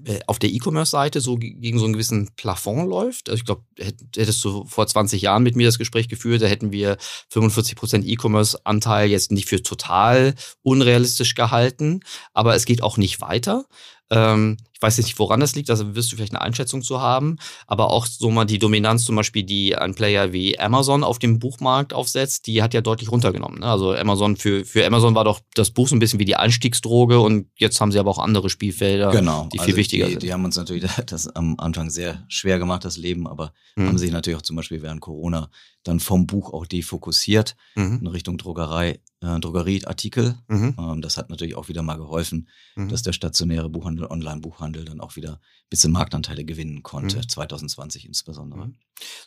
äh, 0.06 0.20
auf 0.28 0.40
der 0.40 0.50
E-Commerce-Seite 0.50 1.20
so 1.20 1.36
gegen 1.36 1.78
so 1.78 1.86
einen 1.86 1.94
gewissen 1.94 2.30
Plafond 2.38 2.90
läuft. 2.90 3.30
Also 3.30 3.40
ich 3.40 3.46
glaube, 3.46 3.64
hättest 3.78 4.44
du 4.46 4.64
vor 4.66 4.88
20 4.88 5.22
Jahren 5.22 5.44
mit 5.44 5.56
mir 5.56 5.68
das 5.68 5.78
Gespräch 5.78 6.08
geführt, 6.08 6.42
da 6.42 6.48
hätten 6.48 6.72
wir 6.72 6.98
45% 7.34 8.06
E-Commerce-Anteil 8.06 9.10
jetzt 9.10 9.32
nicht 9.32 9.50
für 9.50 9.62
total 9.62 10.36
unrealistisch 10.62 11.36
gehalten, 11.36 12.00
aber 12.34 12.56
es 12.56 12.66
geht 12.66 12.82
auch 12.82 12.98
nicht 12.98 13.20
weiter. 13.20 13.66
Ähm, 14.10 14.58
ich 14.80 14.84
weiß 14.84 14.98
nicht, 15.00 15.20
woran 15.20 15.42
das 15.42 15.56
liegt, 15.56 15.70
also 15.70 15.94
wirst 15.94 16.10
du 16.10 16.16
vielleicht 16.16 16.34
eine 16.34 16.42
Einschätzung 16.42 16.82
zu 16.82 17.02
haben, 17.02 17.36
aber 17.68 17.92
auch 17.92 18.06
so 18.06 18.32
mal 18.32 18.46
die 18.46 18.60
Dominanz 18.60 19.04
zum 19.04 19.18
Beispiel, 19.18 19.44
die 19.44 19.76
ein 19.76 19.94
Player 19.94 20.32
wie 20.32 20.58
Amazon 20.58 21.04
auf 21.04 21.20
dem 21.20 21.38
Buchmarkt 21.38 21.94
aufsetzt, 21.94 22.48
die 22.48 22.64
hat 22.64 22.74
ja 22.74 22.80
deutlich 22.80 23.12
runtergenommen. 23.12 23.60
Ne? 23.60 23.66
Also 23.66 23.94
Amazon, 23.94 24.38
für, 24.38 24.64
für 24.64 24.86
Amazon 24.86 25.16
war 25.16 25.26
doch 25.26 25.42
das 25.54 25.72
Buch 25.72 25.90
so 25.90 25.98
ein 25.98 26.00
bisschen 26.00 26.20
wie 26.20 26.26
die 26.26 26.38
Einstiegsdroge 26.38 27.20
und 27.20 27.48
jetzt 27.58 27.82
haben 27.82 27.92
sie 27.92 28.00
aber 28.00 28.10
auch 28.10 28.20
andere 28.20 28.50
Spielfelder, 28.50 29.12
genau. 29.12 29.50
die 29.52 29.58
viel 29.58 29.68
also 29.68 29.78
wichtiger 29.78 30.06
die, 30.06 30.12
sind. 30.12 30.24
Die 30.24 30.32
haben 30.32 30.46
uns 30.46 30.56
natürlich 30.56 30.90
das 31.08 31.28
am 31.28 31.56
Anfang 31.58 31.90
sehr 31.90 32.24
schwer 32.30 32.58
gemacht, 32.58 32.86
das 32.86 32.96
Leben, 32.96 33.28
aber 33.28 33.52
hm. 33.76 33.86
haben 33.86 33.98
sich 33.98 34.12
natürlich 34.12 34.38
auch 34.38 34.44
zum 34.44 34.56
Beispiel 34.56 34.82
während 34.82 35.02
Corona 35.02 35.50
dann 35.84 36.00
vom 36.00 36.28
Buch 36.28 36.54
auch 36.54 36.66
defokussiert 36.66 37.56
mhm. 37.76 38.00
in 38.02 38.08
Richtung 38.08 38.38
Druckerei, 38.38 39.00
äh, 39.22 39.40
Drogerieartikel. 39.40 40.36
Mhm. 40.48 40.76
Ähm, 40.78 41.02
das 41.02 41.18
hat 41.18 41.30
natürlich 41.30 41.56
auch 41.56 41.70
wieder 41.70 41.82
mal 41.82 41.96
geholfen, 41.96 42.50
mhm. 42.76 42.90
dass 42.90 43.02
der 43.02 43.14
stationäre 43.14 43.70
Buchhandel, 43.70 44.06
Online-Buchhandel 44.06 44.69
dann 44.72 45.02
auch 45.02 45.16
wieder 45.16 45.34
ein 45.34 45.70
bisschen 45.70 45.92
Marktanteile 45.92 46.46
gewinnen 46.46 46.84
konnte, 46.84 47.22
2020 47.26 48.04
mhm. 48.04 48.08
insbesondere. 48.10 48.68
Mhm. 48.68 48.76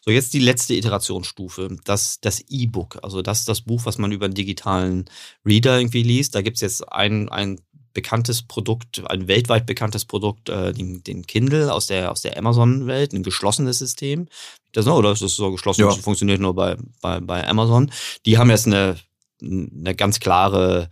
So, 0.04 0.11
jetzt 0.11 0.34
die 0.34 0.40
letzte 0.40 0.75
Iterationsstufe, 0.75 1.76
das, 1.84 2.20
das 2.20 2.44
E-Book. 2.49 2.99
Also 3.02 3.22
das 3.22 3.40
ist 3.40 3.49
das 3.49 3.62
Buch, 3.62 3.82
was 3.84 3.99
man 3.99 4.12
über 4.12 4.26
einen 4.26 4.34
digitalen 4.34 5.06
Reader 5.44 5.78
irgendwie 5.78 6.02
liest. 6.02 6.34
Da 6.34 6.42
gibt 6.42 6.56
es 6.56 6.61
jetzt 6.61 6.92
ein, 6.92 7.28
ein 7.28 7.61
bekanntes 7.92 8.42
Produkt, 8.42 9.02
ein 9.11 9.28
weltweit 9.28 9.66
bekanntes 9.66 10.04
Produkt, 10.04 10.49
äh, 10.49 10.72
den, 10.72 11.02
den 11.04 11.26
Kindle 11.26 11.72
aus 11.72 11.87
der, 11.87 12.11
aus 12.11 12.22
der 12.22 12.37
Amazon-Welt, 12.37 13.12
ein 13.12 13.22
geschlossenes 13.22 13.78
System. 13.78 14.28
Das, 14.72 14.87
oder 14.87 15.12
ist 15.12 15.22
das 15.22 15.37
so 15.37 15.50
geschlossen? 15.50 15.82
Ja. 15.82 15.88
Das 15.88 15.99
funktioniert 15.99 16.40
nur 16.40 16.54
bei, 16.54 16.76
bei, 17.00 17.20
bei 17.20 17.46
Amazon. 17.46 17.90
Die 18.26 18.38
haben 18.38 18.50
jetzt 18.50 18.66
eine, 18.66 18.96
eine 19.40 19.94
ganz 19.94 20.20
klare, 20.20 20.88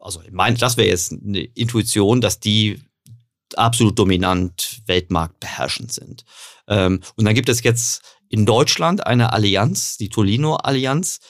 also 0.00 0.22
ich 0.22 0.32
meine, 0.32 0.56
das 0.56 0.76
wäre 0.76 0.88
jetzt 0.88 1.12
eine 1.12 1.40
Intuition, 1.40 2.20
dass 2.20 2.40
die 2.40 2.80
absolut 3.58 3.98
dominant 3.98 4.82
Weltmarkt 4.86 5.40
beherrschend 5.40 5.92
sind. 5.92 6.24
Ähm, 6.68 7.00
und 7.16 7.24
dann 7.24 7.34
gibt 7.34 7.48
es 7.48 7.62
jetzt 7.62 8.02
in 8.28 8.46
Deutschland 8.46 9.06
eine 9.06 9.32
Allianz, 9.32 9.96
die 9.96 10.08
Tolino-Allianz, 10.08 11.20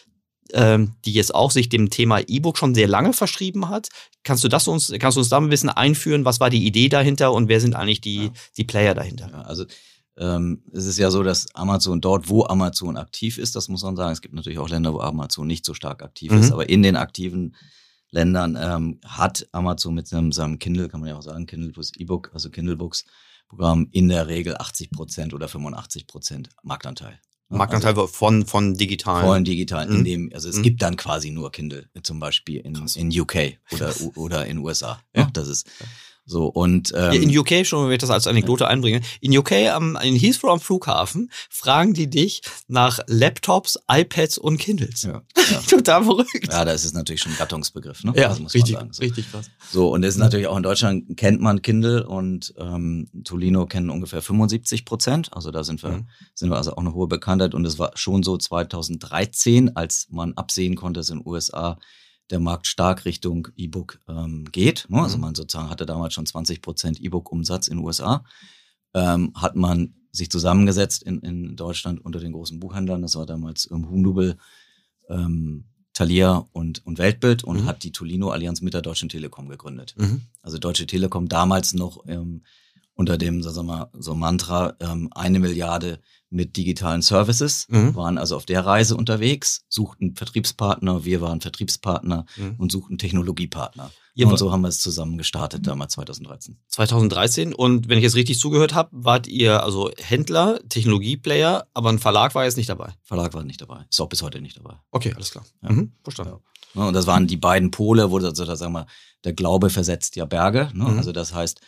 ähm, 0.52 0.94
die 1.04 1.12
jetzt 1.12 1.34
auch 1.34 1.50
sich 1.50 1.68
dem 1.68 1.90
Thema 1.90 2.20
E-Book 2.20 2.58
schon 2.58 2.74
sehr 2.74 2.88
lange 2.88 3.12
verschrieben 3.12 3.68
hat. 3.68 3.88
Kannst 4.22 4.44
du 4.44 4.48
das 4.48 4.68
uns, 4.68 4.92
kannst 4.98 5.16
du 5.16 5.20
uns 5.20 5.28
da 5.28 5.38
ein 5.38 5.48
bisschen 5.48 5.70
einführen? 5.70 6.24
Was 6.24 6.40
war 6.40 6.50
die 6.50 6.66
Idee 6.66 6.88
dahinter 6.88 7.32
und 7.32 7.48
wer 7.48 7.60
sind 7.60 7.74
eigentlich 7.74 8.00
die, 8.00 8.24
ja. 8.24 8.32
die 8.56 8.64
Player 8.64 8.94
dahinter? 8.94 9.30
Ja, 9.30 9.42
also 9.42 9.64
ähm, 10.16 10.62
es 10.72 10.86
ist 10.86 10.98
ja 10.98 11.10
so, 11.10 11.22
dass 11.22 11.52
Amazon 11.54 12.00
dort, 12.00 12.28
wo 12.28 12.44
Amazon 12.44 12.96
aktiv 12.96 13.38
ist, 13.38 13.56
das 13.56 13.68
muss 13.68 13.82
man 13.82 13.96
sagen. 13.96 14.12
Es 14.12 14.20
gibt 14.20 14.34
natürlich 14.34 14.58
auch 14.58 14.68
Länder, 14.68 14.94
wo 14.94 15.00
Amazon 15.00 15.46
nicht 15.46 15.64
so 15.64 15.74
stark 15.74 16.02
aktiv 16.02 16.30
mhm. 16.30 16.38
ist, 16.38 16.52
aber 16.52 16.68
in 16.68 16.82
den 16.82 16.96
aktiven 16.96 17.56
Ländern 18.14 18.56
ähm, 18.58 19.00
hat 19.04 19.46
Amazon 19.52 19.94
mit 19.94 20.06
seinem, 20.06 20.32
seinem 20.32 20.58
Kindle, 20.58 20.88
kann 20.88 21.00
man 21.00 21.08
ja 21.10 21.16
auch 21.16 21.22
sagen, 21.22 21.46
Kindle 21.46 21.72
plus 21.72 21.92
E-Book, 21.96 22.30
also 22.32 22.48
Kindle 22.48 22.76
Books 22.76 23.04
Programm 23.48 23.88
in 23.90 24.08
der 24.08 24.28
Regel 24.28 24.56
80 24.56 24.90
Prozent 24.90 25.34
oder 25.34 25.48
85 25.48 26.06
Prozent 26.06 26.48
Marktanteil. 26.62 27.20
Marktanteil 27.48 27.90
also 27.90 28.06
von, 28.06 28.46
von 28.46 28.74
digitalen. 28.74 29.26
Von 29.26 29.44
digitalen, 29.44 29.90
mhm. 29.90 29.96
in 29.96 30.04
dem, 30.04 30.30
also 30.32 30.48
es 30.48 30.56
mhm. 30.56 30.62
gibt 30.62 30.82
dann 30.82 30.96
quasi 30.96 31.30
nur 31.30 31.52
Kindle, 31.52 31.88
zum 32.02 32.18
Beispiel 32.18 32.60
in, 32.60 32.74
in 32.94 33.20
UK 33.20 33.58
oder, 33.72 33.94
oder 34.16 34.46
in 34.46 34.58
USA. 34.58 35.02
Ja, 35.14 35.28
das 35.32 35.48
ist, 35.48 35.70
So, 36.26 36.46
und 36.46 36.92
ähm, 36.96 37.22
in 37.22 37.38
UK, 37.38 37.66
schon 37.66 37.86
wenn 37.86 37.92
ich 37.92 37.98
das 37.98 38.10
als 38.10 38.26
Anekdote 38.26 38.66
einbringe, 38.66 39.02
in 39.20 39.36
UK 39.36 39.52
am 39.72 39.96
in 40.02 40.16
Heathrow 40.16 40.50
am 40.52 40.60
Flughafen 40.60 41.30
fragen 41.50 41.92
die 41.92 42.08
dich 42.08 42.40
nach 42.66 42.98
Laptops, 43.06 43.78
iPads 43.90 44.38
und 44.38 44.56
Kindles. 44.58 45.02
Ja, 45.02 45.22
ja. 45.50 45.60
Total 45.68 46.02
verrückt. 46.02 46.48
Ja, 46.50 46.64
das 46.64 46.84
ist 46.86 46.94
natürlich 46.94 47.20
schon 47.20 47.32
ein 47.32 47.38
Gattungsbegriff, 47.38 48.04
ne? 48.04 48.12
Ja, 48.16 48.28
Also 48.30 48.42
muss 48.42 48.54
richtig, 48.54 48.74
man 48.74 48.80
sagen. 48.84 48.92
So. 48.94 49.02
richtig 49.02 49.30
krass. 49.30 49.50
So, 49.70 49.92
und 49.92 50.02
es 50.02 50.14
ist 50.14 50.20
natürlich 50.20 50.46
auch 50.46 50.56
in 50.56 50.62
Deutschland 50.62 51.16
kennt 51.18 51.40
man 51.42 51.60
Kindle 51.60 52.06
und 52.06 52.54
ähm, 52.58 53.10
Tolino 53.24 53.66
kennen 53.66 53.90
ungefähr 53.90 54.22
75 54.22 54.86
Prozent. 54.86 55.28
Also 55.34 55.50
da 55.50 55.62
sind 55.62 55.82
wir, 55.82 55.90
Mhm. 55.90 56.08
sind 56.34 56.48
wir 56.50 56.56
also 56.56 56.72
auch 56.72 56.78
eine 56.78 56.94
hohe 56.94 57.06
Bekanntheit. 57.06 57.54
Und 57.54 57.66
es 57.66 57.78
war 57.78 57.90
schon 57.96 58.22
so 58.22 58.38
2013, 58.38 59.76
als 59.76 60.06
man 60.10 60.32
absehen 60.34 60.74
konnte, 60.76 61.00
dass 61.00 61.10
in 61.10 61.18
den 61.18 61.26
USA 61.26 61.78
der 62.30 62.40
Markt 62.40 62.66
stark 62.66 63.04
Richtung 63.04 63.48
E-Book 63.56 64.00
ähm, 64.08 64.46
geht. 64.50 64.86
Ne? 64.88 65.02
Also 65.02 65.16
Mhm. 65.16 65.22
man 65.22 65.34
sozusagen 65.34 65.70
hatte 65.70 65.86
damals 65.86 66.14
schon 66.14 66.26
20 66.26 66.62
Prozent 66.62 67.00
E-Book-Umsatz 67.00 67.68
in 67.68 67.78
den 67.78 67.84
USA. 67.84 68.24
Ähm, 68.94 69.32
hat 69.34 69.56
man 69.56 69.94
sich 70.12 70.30
zusammengesetzt 70.30 71.02
in, 71.02 71.18
in 71.20 71.56
Deutschland 71.56 72.04
unter 72.04 72.20
den 72.20 72.32
großen 72.32 72.60
Buchhändlern. 72.60 73.02
Das 73.02 73.16
war 73.16 73.26
damals 73.26 73.68
ähm, 73.70 73.88
Huhnubel, 73.90 74.36
ähm, 75.08 75.64
Thalia 75.92 76.46
und, 76.52 76.84
und 76.86 76.98
Weltbild 76.98 77.44
und 77.44 77.62
Mhm. 77.62 77.66
hat 77.66 77.82
die 77.84 77.92
Tolino-Allianz 77.92 78.60
mit 78.62 78.74
der 78.74 78.82
Deutschen 78.82 79.08
Telekom 79.08 79.48
gegründet. 79.48 79.94
Mhm. 79.96 80.22
Also 80.42 80.58
Deutsche 80.58 80.86
Telekom 80.86 81.28
damals 81.28 81.74
noch 81.74 82.04
ähm, 82.08 82.42
unter 82.94 83.18
dem, 83.18 83.42
sagen 83.42 83.56
wir 83.56 83.62
mal, 83.64 83.90
so 83.98 84.14
Mantra, 84.14 84.74
ähm, 84.80 85.08
eine 85.14 85.38
Milliarde 85.40 86.00
mit 86.30 86.56
digitalen 86.56 87.02
Services, 87.02 87.66
Mhm. 87.68 87.94
waren 87.94 88.18
also 88.18 88.34
auf 88.36 88.44
der 88.46 88.64
Reise 88.66 88.96
unterwegs, 88.96 89.64
suchten 89.68 90.16
Vertriebspartner, 90.16 91.04
wir 91.04 91.20
waren 91.20 91.40
Vertriebspartner 91.40 92.26
Mhm. 92.36 92.54
und 92.58 92.72
suchten 92.72 92.98
Technologiepartner. 92.98 93.90
Ihr 94.16 94.28
und 94.28 94.36
so 94.38 94.52
haben 94.52 94.60
wir 94.62 94.68
es 94.68 94.78
zusammen 94.78 95.18
gestartet, 95.18 95.66
damals 95.66 95.94
2013. 95.94 96.56
2013 96.68 97.52
und 97.52 97.88
wenn 97.88 97.98
ich 97.98 98.04
jetzt 98.04 98.14
richtig 98.14 98.38
zugehört 98.38 98.74
habe, 98.74 98.90
wart 98.92 99.26
ihr 99.26 99.62
also 99.64 99.90
Händler, 99.98 100.60
Technologieplayer, 100.68 101.66
aber 101.74 101.88
ein 101.90 101.98
Verlag 101.98 102.34
war 102.34 102.44
jetzt 102.44 102.56
nicht 102.56 102.68
dabei. 102.68 102.94
Verlag 103.02 103.34
war 103.34 103.42
nicht 103.44 103.60
dabei, 103.60 103.84
ist 103.90 104.00
auch 104.00 104.08
bis 104.08 104.22
heute 104.22 104.40
nicht 104.40 104.56
dabei. 104.56 104.74
Okay, 104.92 105.12
alles 105.14 105.30
klar. 105.32 105.44
Ja. 105.62 105.72
Mhm. 105.72 105.92
Verstanden. 106.02 106.36
Ne, 106.74 106.86
und 106.88 106.94
das 106.94 107.06
waren 107.06 107.26
die 107.26 107.36
beiden 107.36 107.70
Pole, 107.70 108.10
wo 108.10 108.18
also, 108.18 108.44
da 108.44 108.56
sagen 108.56 108.72
wir, 108.72 108.86
der 109.24 109.32
Glaube 109.32 109.70
versetzt 109.70 110.16
ja 110.16 110.24
Berge. 110.24 110.70
Ne? 110.74 110.84
Mhm. 110.84 110.98
Also 110.98 111.12
das 111.12 111.32
heißt, 111.34 111.60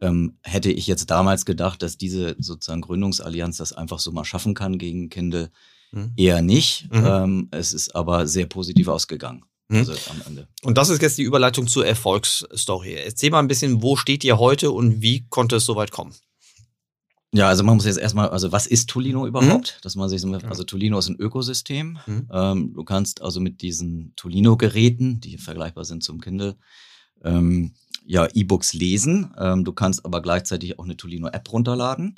ähm, 0.00 0.38
hätte 0.42 0.70
ich 0.70 0.86
jetzt 0.86 1.10
damals 1.10 1.44
gedacht, 1.44 1.82
dass 1.82 1.96
diese 1.98 2.36
sozusagen 2.38 2.80
Gründungsallianz 2.82 3.56
das 3.56 3.72
einfach 3.72 3.98
so 3.98 4.12
mal 4.12 4.24
schaffen 4.24 4.54
kann 4.54 4.78
gegen 4.78 5.08
Kindle, 5.10 5.50
Mhm. 5.90 6.12
eher 6.16 6.42
nicht. 6.42 6.86
Mhm. 6.92 7.04
Ähm, 7.06 7.48
es 7.50 7.72
ist 7.72 7.94
aber 7.96 8.26
sehr 8.26 8.44
positiv 8.46 8.88
ausgegangen. 8.88 9.44
Mhm. 9.68 9.78
Also 9.78 9.92
am 10.10 10.20
Ende. 10.26 10.46
Und 10.62 10.76
das 10.76 10.90
ist 10.90 11.00
jetzt 11.00 11.16
die 11.18 11.22
Überleitung 11.22 11.66
zur 11.66 11.86
Erfolgsstory. 11.86 12.92
Erzähl 12.94 13.30
mal 13.30 13.38
ein 13.38 13.48
bisschen, 13.48 13.82
wo 13.82 13.96
steht 13.96 14.22
ihr 14.22 14.38
heute 14.38 14.70
und 14.70 15.00
wie 15.00 15.26
konnte 15.30 15.56
es 15.56 15.64
so 15.64 15.76
weit 15.76 15.90
kommen? 15.90 16.14
Ja, 17.34 17.48
also 17.48 17.62
man 17.62 17.76
muss 17.76 17.84
jetzt 17.84 17.98
erstmal, 17.98 18.30
also 18.30 18.52
was 18.52 18.66
ist 18.66 18.88
Tolino 18.88 19.26
überhaupt? 19.26 19.78
Dass 19.82 19.96
man 19.96 20.08
sich, 20.08 20.20
so- 20.22 20.32
also 20.32 20.64
Tolino 20.64 20.98
ist 20.98 21.08
ein 21.08 21.16
Ökosystem. 21.16 21.98
Mhm. 22.06 22.28
Ähm, 22.32 22.72
du 22.74 22.84
kannst 22.84 23.20
also 23.20 23.40
mit 23.40 23.60
diesen 23.60 24.14
Tolino-Geräten, 24.16 25.20
die 25.20 25.36
vergleichbar 25.36 25.84
sind 25.84 26.02
zum 26.02 26.20
Kindle, 26.22 26.56
ähm, 27.24 27.72
ja, 28.06 28.26
E-Books 28.32 28.72
lesen. 28.72 29.34
Ähm, 29.38 29.64
du 29.64 29.72
kannst 29.72 30.04
aber 30.04 30.22
gleichzeitig 30.22 30.78
auch 30.78 30.84
eine 30.84 30.96
Tolino-App 30.96 31.52
runterladen. 31.52 32.14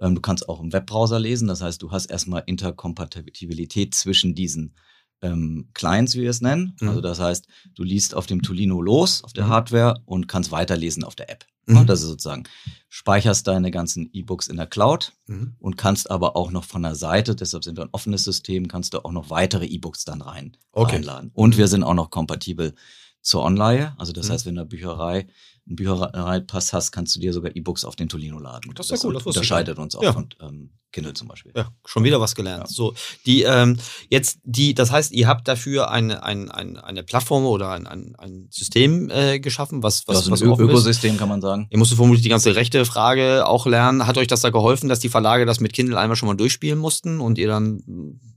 Ähm, 0.00 0.14
du 0.14 0.20
kannst 0.20 0.48
auch 0.48 0.60
im 0.60 0.72
Webbrowser 0.72 1.18
lesen. 1.18 1.48
Das 1.48 1.60
heißt, 1.60 1.82
du 1.82 1.90
hast 1.90 2.06
erstmal 2.06 2.42
Interkompatibilität 2.46 3.94
zwischen 3.94 4.34
diesen 4.34 4.74
ähm, 5.22 5.68
Clients, 5.74 6.14
wie 6.14 6.22
wir 6.22 6.30
es 6.30 6.40
nennen. 6.40 6.76
Mhm. 6.80 6.88
Also 6.88 7.00
das 7.00 7.18
heißt, 7.20 7.46
du 7.74 7.82
liest 7.82 8.14
auf 8.14 8.26
dem 8.26 8.42
Tolino 8.42 8.80
los, 8.82 9.22
auf 9.24 9.32
der 9.32 9.44
Mhm. 9.46 9.48
Hardware 9.50 10.02
und 10.04 10.28
kannst 10.28 10.52
weiterlesen 10.52 11.02
auf 11.04 11.14
der 11.14 11.30
App. 11.30 11.46
Mhm. 11.66 11.76
Ja, 11.76 11.84
Das 11.84 12.02
ist 12.02 12.08
sozusagen, 12.08 12.44
speicherst 12.90 13.46
deine 13.46 13.70
ganzen 13.70 14.10
E-Books 14.12 14.48
in 14.48 14.56
der 14.56 14.66
Cloud 14.66 15.12
Mhm. 15.26 15.54
und 15.60 15.76
kannst 15.78 16.10
aber 16.10 16.36
auch 16.36 16.50
noch 16.50 16.64
von 16.64 16.82
der 16.82 16.94
Seite, 16.94 17.34
deshalb 17.34 17.64
sind 17.64 17.78
wir 17.78 17.84
ein 17.84 17.88
offenes 17.92 18.24
System, 18.24 18.68
kannst 18.68 18.92
du 18.94 19.02
auch 19.04 19.12
noch 19.12 19.30
weitere 19.30 19.64
E-Books 19.64 20.04
dann 20.04 20.20
rein 20.20 20.56
Okay. 20.72 20.96
reinladen. 20.96 21.30
Und 21.32 21.56
wir 21.56 21.68
sind 21.68 21.84
auch 21.84 21.94
noch 21.94 22.10
kompatibel 22.10 22.74
zur 23.24 23.42
Online. 23.42 23.94
Also 23.98 24.12
das 24.12 24.28
Mhm. 24.28 24.32
heißt, 24.32 24.46
wenn 24.46 24.54
du 24.54 24.60
eine 24.60 24.68
Bücherei, 24.68 25.26
einen 25.66 25.76
Büchereipass 25.76 26.72
hast, 26.72 26.92
kannst 26.92 27.16
du 27.16 27.20
dir 27.20 27.32
sogar 27.32 27.56
E-Books 27.56 27.84
auf 27.84 27.96
den 27.96 28.08
Tolino 28.08 28.38
laden. 28.38 28.72
Das 28.74 28.90
ist 28.90 29.02
ja 29.02 29.08
cool, 29.08 29.14
das 29.14 29.24
wusste 29.24 29.40
ich 29.40 29.50
unterscheidet 29.50 29.78
uns 29.78 29.96
auch 29.96 30.02
Ja. 30.02 30.12
von 30.12 30.28
ähm, 30.40 30.70
Kindle 30.92 31.14
zum 31.14 31.26
Beispiel. 31.26 31.50
Ja, 31.56 31.68
schon 31.86 32.04
wieder 32.04 32.20
was 32.20 32.34
gelernt. 32.36 32.64
Ja. 32.64 32.68
So, 32.68 32.94
die, 33.26 33.42
ähm, 33.42 33.78
jetzt, 34.10 34.38
die, 34.44 34.74
das 34.74 34.92
heißt, 34.92 35.10
ihr 35.12 35.26
habt 35.26 35.48
dafür 35.48 35.90
eine, 35.90 36.22
ein, 36.22 36.50
ein, 36.50 36.76
eine 36.76 37.02
Plattform 37.02 37.46
oder 37.46 37.70
ein, 37.70 37.86
ein, 37.88 38.14
ein 38.16 38.46
System 38.50 39.10
äh, 39.10 39.40
geschaffen, 39.40 39.82
was, 39.82 40.06
was, 40.06 40.18
das 40.18 40.26
ist 40.26 40.30
was 40.30 40.42
ein 40.42 40.48
Ö 40.48 40.52
offen 40.52 40.66
ist. 40.66 40.70
Ökosystem, 40.70 41.16
kann 41.16 41.28
man 41.30 41.40
sagen. 41.40 41.66
Ihr 41.70 41.78
musstet 41.78 41.96
vermutlich 41.96 42.22
die 42.22 42.28
ganze 42.28 42.54
rechte 42.54 42.84
Frage 42.84 43.46
auch 43.46 43.66
lernen. 43.66 44.06
Hat 44.06 44.18
euch 44.18 44.28
das 44.28 44.42
da 44.42 44.50
geholfen, 44.50 44.88
dass 44.88 45.00
die 45.00 45.08
Verlage 45.08 45.46
das 45.46 45.58
mit 45.60 45.72
Kindle 45.72 45.98
einmal 45.98 46.14
schon 46.16 46.28
mal 46.28 46.36
durchspielen 46.36 46.78
mussten 46.78 47.20
und 47.20 47.38
ihr 47.38 47.48
dann, 47.48 47.82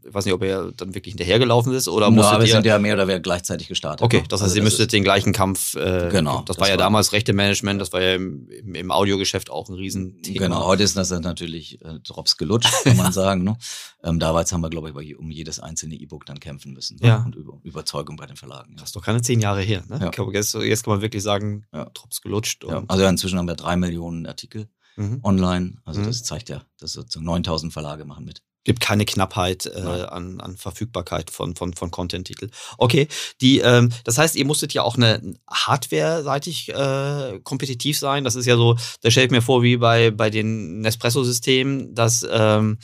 ich 0.08 0.14
weiß 0.14 0.26
nicht, 0.26 0.34
ob 0.34 0.44
ihr 0.44 0.72
dann 0.76 0.94
wirklich 0.96 1.12
hinterhergelaufen 1.14 1.74
ist 1.74 1.88
oder 1.88 2.06
Ja, 2.08 2.12
musstet 2.12 2.40
wir 2.40 2.46
ihr. 2.48 2.52
sind 2.54 2.66
ja 2.66 2.80
mehr 2.80 2.94
oder 2.94 3.08
weniger 3.08 3.20
gleichzeitig 3.22 3.68
gestartet. 3.68 4.04
Okay, 4.04 4.22
ne? 4.22 4.28
das 4.30 4.40
heißt, 4.42 4.50
Also 4.50 4.56
ihr 4.58 4.64
müsstet 4.64 4.88
ist- 4.88 4.94
den 4.94 5.04
gleichen 5.04 5.34
Kampf. 5.34 5.76
Äh, 5.76 6.10
Genau, 6.12 6.38
Das, 6.42 6.56
das 6.56 6.60
war 6.60 6.68
ja 6.68 6.74
war- 6.74 6.78
damals 6.78 7.12
rechte 7.12 7.34
Management, 7.34 7.82
das 7.82 7.92
war 7.94 8.02
ja 8.02 8.16
im, 8.16 8.48
im, 8.50 8.92
Audiogeschäft 8.92 9.50
auch 9.50 9.70
ein 9.70 9.76
Riesenthema. 9.76 10.40
Genau, 10.40 10.66
heute 10.66 10.84
ist 10.84 10.96
das 10.98 11.10
natürlich 11.12 11.82
äh, 11.84 12.00
Drops 12.00 12.38
gelutscht, 12.38 12.70
kann 12.84 12.98
man 12.98 13.12
sagen. 13.12 13.44
Ne? 13.44 13.58
Ähm, 14.04 14.20
damals 14.20 14.52
haben 14.54 14.62
wir, 14.62 14.70
glaube 14.70 15.04
ich, 15.04 15.18
um 15.18 15.30
jedes 15.32 15.60
einzelne 15.60 15.96
E-Book 15.96 16.26
dann 16.26 16.40
kämpfen 16.40 16.74
müssen. 16.74 16.98
Ne? 17.02 17.08
Ja. 17.08 17.24
Und 17.26 17.36
über, 17.36 17.60
Überzeugung 17.64 18.16
bei 18.16 18.26
den 18.26 18.38
Verlagen. 18.38 18.72
Ja. 18.72 18.78
Das 18.80 18.90
ist 18.90 18.96
doch 18.96 19.04
keine 19.04 19.22
zehn 19.22 19.40
Jahre 19.42 19.62
her. 19.62 19.84
Ne? 19.90 19.98
Ja. 20.00 20.06
Ich 20.06 20.12
glaube, 20.12 20.34
jetzt, 20.34 20.54
jetzt 20.54 20.84
kann 20.84 20.94
man 20.94 21.02
wirklich 21.02 21.24
sagen, 21.24 21.66
Ja. 21.74 21.86
Drops 21.94 22.22
gelutscht. 22.22 22.64
Ja. 22.64 22.84
Also 22.88 23.06
inzwischen 23.06 23.38
haben 23.38 23.48
wir 23.48 23.56
drei 23.56 23.76
Millionen 23.76 24.26
Artikel 24.26 24.68
mhm. 24.96 25.20
online. 25.24 25.74
Also 25.84 26.02
Mhm. 26.02 26.06
das 26.06 26.24
zeigt 26.24 26.50
ja, 26.50 26.64
dass 26.80 26.94
sozusagen 26.94 27.26
9000 27.26 27.74
Verlage 27.74 28.06
machen 28.06 28.24
mit. 28.26 28.42
Gibt 28.68 28.82
keine 28.82 29.06
Knappheit 29.06 29.66
äh, 29.66 29.80
an, 29.80 30.42
an 30.42 30.58
Verfügbarkeit 30.58 31.32
von, 31.32 31.56
von, 31.56 31.74
von 31.74 31.90
Content-Titel. 31.90 32.50
Okay, 32.78 33.08
die, 33.40 33.60
ähm, 33.60 33.94
das 34.04 34.18
heißt, 34.18 34.36
ihr 34.36 34.46
musstet 34.46 34.74
ja 34.74 34.84
auch 34.84 34.98
eine 34.98 35.22
hardware-seitig 35.50 36.68
äh, 36.70 37.40
kompetitiv 37.46 37.98
sein. 37.98 38.26
Das 38.26 38.36
ist 38.36 38.46
ja 38.46 38.58
so, 38.58 38.76
da 39.02 39.10
stelle 39.10 39.28
ich 39.28 39.32
mir 39.32 39.42
vor, 39.42 39.64
wie 39.64 39.78
bei, 39.78 40.12
bei 40.12 40.30
den 40.30 40.82
Nespresso-Systemen, 40.82 41.96
dass, 41.96 42.28
ähm, 42.30 42.78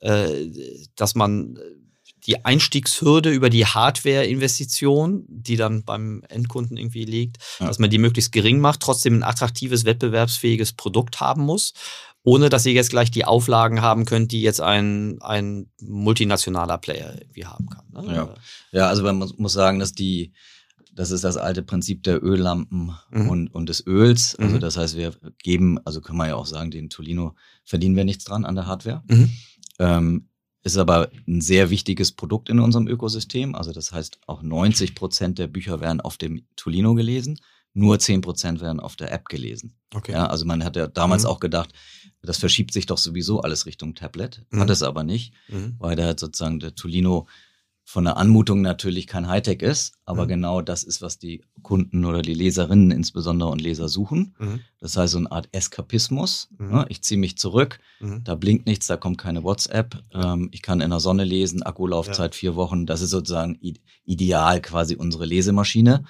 äh, 0.00 0.48
dass 0.96 1.14
man 1.14 1.56
die 2.26 2.44
Einstiegshürde 2.44 3.30
über 3.30 3.48
die 3.48 3.66
Hardware-Investition, 3.66 5.24
die 5.28 5.56
dann 5.56 5.84
beim 5.84 6.22
Endkunden 6.28 6.76
irgendwie 6.76 7.04
liegt, 7.04 7.38
Ja. 7.60 7.66
dass 7.68 7.78
man 7.78 7.90
die 7.90 7.98
möglichst 7.98 8.32
gering 8.32 8.58
macht, 8.58 8.80
trotzdem 8.80 9.18
ein 9.18 9.22
attraktives, 9.22 9.84
wettbewerbsfähiges 9.84 10.72
Produkt 10.72 11.20
haben 11.20 11.42
muss, 11.42 11.74
ohne 12.24 12.48
dass 12.48 12.66
ihr 12.66 12.72
jetzt 12.72 12.90
gleich 12.90 13.10
die 13.10 13.24
Auflagen 13.24 13.82
haben 13.82 14.04
könnt, 14.04 14.30
die 14.32 14.42
jetzt 14.42 14.60
ein, 14.60 15.20
ein 15.22 15.70
multinationaler 15.80 16.78
Player 16.78 17.14
irgendwie 17.18 17.46
haben 17.46 17.68
kann. 17.68 17.84
Ne? 18.06 18.14
Ja. 18.14 18.34
Ja, 18.72 18.88
also 18.88 19.02
man 19.02 19.16
muss, 19.16 19.36
muss 19.38 19.52
sagen, 19.52 19.78
dass 19.78 19.92
die, 19.92 20.32
das 20.94 21.10
ist 21.10 21.24
das 21.24 21.36
alte 21.36 21.62
Prinzip 21.62 22.02
der 22.04 22.22
Öllampen 22.22 22.92
Mhm. 23.10 23.28
und, 23.28 23.48
und 23.48 23.68
des 23.68 23.86
Öls. 23.86 24.36
Also 24.36 24.56
Mhm. 24.56 24.60
das 24.60 24.76
heißt, 24.76 24.96
wir 24.96 25.14
geben, 25.42 25.78
also 25.84 26.00
kann 26.00 26.16
man 26.16 26.28
ja 26.28 26.36
auch 26.36 26.46
sagen, 26.46 26.70
den 26.70 26.90
Tolino 26.90 27.34
verdienen 27.64 27.96
wir 27.96 28.04
nichts 28.04 28.24
dran 28.24 28.44
an 28.44 28.54
der 28.54 28.66
Hardware. 28.66 29.02
Mhm. 29.08 29.30
Ähm, 29.78 30.28
ist 30.64 30.76
aber 30.76 31.10
ein 31.26 31.40
sehr 31.40 31.70
wichtiges 31.70 32.12
Produkt 32.12 32.48
in 32.48 32.60
unserem 32.60 32.86
Ökosystem. 32.86 33.56
Also 33.56 33.72
das 33.72 33.90
heißt, 33.90 34.20
auch 34.28 34.42
90 34.42 34.94
Prozent 34.94 35.38
der 35.40 35.48
Bücher 35.48 35.80
werden 35.80 36.00
auf 36.00 36.18
dem 36.18 36.46
Tolino 36.54 36.94
gelesen, 36.94 37.40
nur 37.74 37.98
10 37.98 38.20
Prozent 38.20 38.60
werden 38.60 38.80
auf 38.80 38.96
der 38.96 39.12
App 39.12 39.28
gelesen. 39.28 39.74
Okay. 39.94 40.12
Ja, 40.12 40.26
also 40.26 40.44
man 40.44 40.62
hat 40.64 40.76
ja 40.76 40.86
damals 40.88 41.22
Mhm. 41.24 41.28
auch 41.30 41.40
gedacht, 41.40 41.70
das 42.22 42.38
verschiebt 42.38 42.72
sich 42.72 42.86
doch 42.86 42.98
sowieso 42.98 43.40
alles 43.40 43.66
Richtung 43.66 43.94
Tablet. 43.94 44.42
Mhm. 44.50 44.60
Hat 44.60 44.70
es 44.70 44.82
aber 44.82 45.04
nicht, 45.04 45.32
Mhm. 45.48 45.76
weil 45.78 45.96
der 45.96 46.16
sozusagen 46.18 46.60
der 46.60 46.74
Tolino 46.74 47.26
von 47.84 48.04
der 48.04 48.16
Anmutung 48.16 48.62
natürlich 48.62 49.08
kein 49.08 49.26
Hightech 49.26 49.60
ist, 49.60 49.94
aber 50.04 50.24
Mhm. 50.24 50.28
genau 50.28 50.60
das 50.62 50.84
ist, 50.84 51.02
was 51.02 51.18
die 51.18 51.42
Kunden 51.62 52.04
oder 52.04 52.22
die 52.22 52.32
Leserinnen 52.32 52.92
insbesondere 52.92 53.48
und 53.50 53.60
Leser 53.60 53.88
suchen. 53.88 54.36
Mhm. 54.38 54.60
Das 54.78 54.96
heißt, 54.96 55.12
so 55.12 55.18
eine 55.18 55.32
Art 55.32 55.48
Eskapismus. 55.50 56.48
Mhm. 56.58 56.70
Ne? 56.70 56.86
Ich 56.90 57.02
ziehe 57.02 57.18
mich 57.18 57.36
zurück, 57.38 57.80
Mhm. 58.00 58.22
da 58.22 58.36
blinkt 58.36 58.66
nichts, 58.66 58.86
da 58.86 58.96
kommt 58.96 59.18
keine 59.18 59.42
WhatsApp. 59.42 60.00
Ähm, 60.12 60.48
ich 60.52 60.62
kann 60.62 60.80
in 60.80 60.90
der 60.90 61.00
Sonne 61.00 61.24
lesen, 61.24 61.62
Akkulaufzeit 61.64 62.36
vier 62.36 62.54
Wochen. 62.54 62.86
Das 62.86 63.00
ist 63.00 63.10
sozusagen 63.10 63.58
ideal 64.04 64.60
quasi 64.62 64.94
unsere 64.94 65.26
Lesemaschine. 65.26 66.04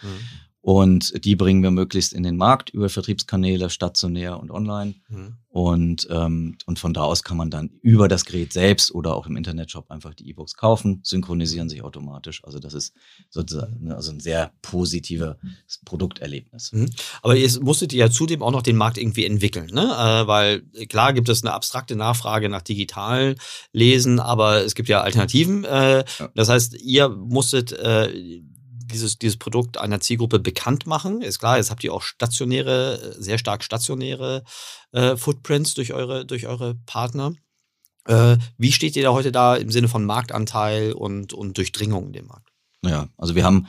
Und 0.63 1.25
die 1.25 1.35
bringen 1.35 1.63
wir 1.63 1.73
möglichst 1.73 2.13
in 2.13 2.23
den 2.23 2.37
Markt 2.37 2.71
über 2.71 2.89
Vertriebskanäle, 2.89 3.69
stationär 3.69 4.39
und 4.39 4.53
online. 4.53 4.95
Mhm. 5.09 5.35
Und, 5.49 6.09
ähm, 6.11 6.57
und 6.65 6.79
von 6.79 6.95
da 6.95 7.03
aus 7.03 7.25
kann 7.25 7.37
man 7.37 7.51
dann 7.51 7.69
über 7.83 8.09
das 8.09 8.25
Gerät 8.25 8.55
selbst 8.55 8.95
oder 8.95 9.15
auch 9.15 9.27
im 9.27 9.37
Internetshop 9.37 9.91
einfach 9.91 10.15
die 10.15 10.31
E-Books 10.31 10.55
kaufen, 10.55 11.01
synchronisieren 11.03 11.69
sich 11.69 11.83
automatisch. 11.83 12.43
Also 12.45 12.59
das 12.59 12.73
ist 12.73 12.95
sozusagen 13.29 13.85
ne, 13.85 13.97
also 13.97 14.13
ein 14.13 14.21
sehr 14.21 14.53
positives 14.63 15.37
Produkterlebnis. 15.85 16.73
Mhm. 16.73 16.89
Aber 17.23 17.37
ihr 17.37 17.51
musstet 17.61 17.93
ja 17.93 18.09
zudem 18.09 18.43
auch 18.43 18.53
noch 18.53 18.63
den 18.63 18.77
Markt 18.77 18.97
irgendwie 18.99 19.27
entwickeln, 19.27 19.69
ne? 19.75 19.83
Äh, 19.83 20.27
weil 20.27 20.63
klar 20.89 21.13
gibt 21.13 21.29
es 21.29 21.43
eine 21.43 21.53
abstrakte 21.53 21.97
Nachfrage 21.97 22.49
nach 22.49 22.63
digital 22.63 23.35
Lesen, 23.73 24.21
aber 24.21 24.65
es 24.65 24.75
gibt 24.75 24.89
ja 24.89 25.01
Alternativen. 25.03 25.65
Äh, 25.65 26.05
Ja. 26.19 26.31
Das 26.35 26.49
heißt, 26.49 26.81
ihr 26.81 27.09
musstet 27.09 27.73
äh, 27.73 28.41
dieses, 28.93 29.19
dieses 29.19 29.39
Produkt 29.39 29.79
einer 29.79 30.01
Zielgruppe 30.01 30.39
bekannt 30.39 30.87
machen. 30.87 31.23
Ist 31.23 31.39
klar, 31.39 31.57
jetzt 31.57 31.71
habt 31.71 31.83
ihr 31.85 31.93
auch 31.93 32.03
stationäre, 32.03 33.15
sehr 33.19 33.39
stark 33.39 33.65
stationäre 33.65 34.45
äh, 34.93 35.17
Footprints 35.17 35.75
durch 35.75 35.93
eure, 35.93 36.25
durch 36.25 36.47
eure 36.47 36.75
Partner. 36.87 37.33
Äh, 38.07 38.37
wie 38.59 38.73
steht 38.73 38.97
ihr 38.97 39.05
da 39.05 39.13
heute 39.13 39.33
da 39.33 39.57
im 39.57 39.71
Sinne 39.71 39.89
von 39.89 40.05
Marktanteil 40.05 40.93
und, 40.93 41.33
und 41.33 41.57
Durchdringung 41.57 42.07
in 42.07 42.13
dem 42.13 42.27
Markt? 42.27 42.51
Ja, 42.85 43.09
also 43.17 43.35
wir 43.35 43.45
haben, 43.45 43.69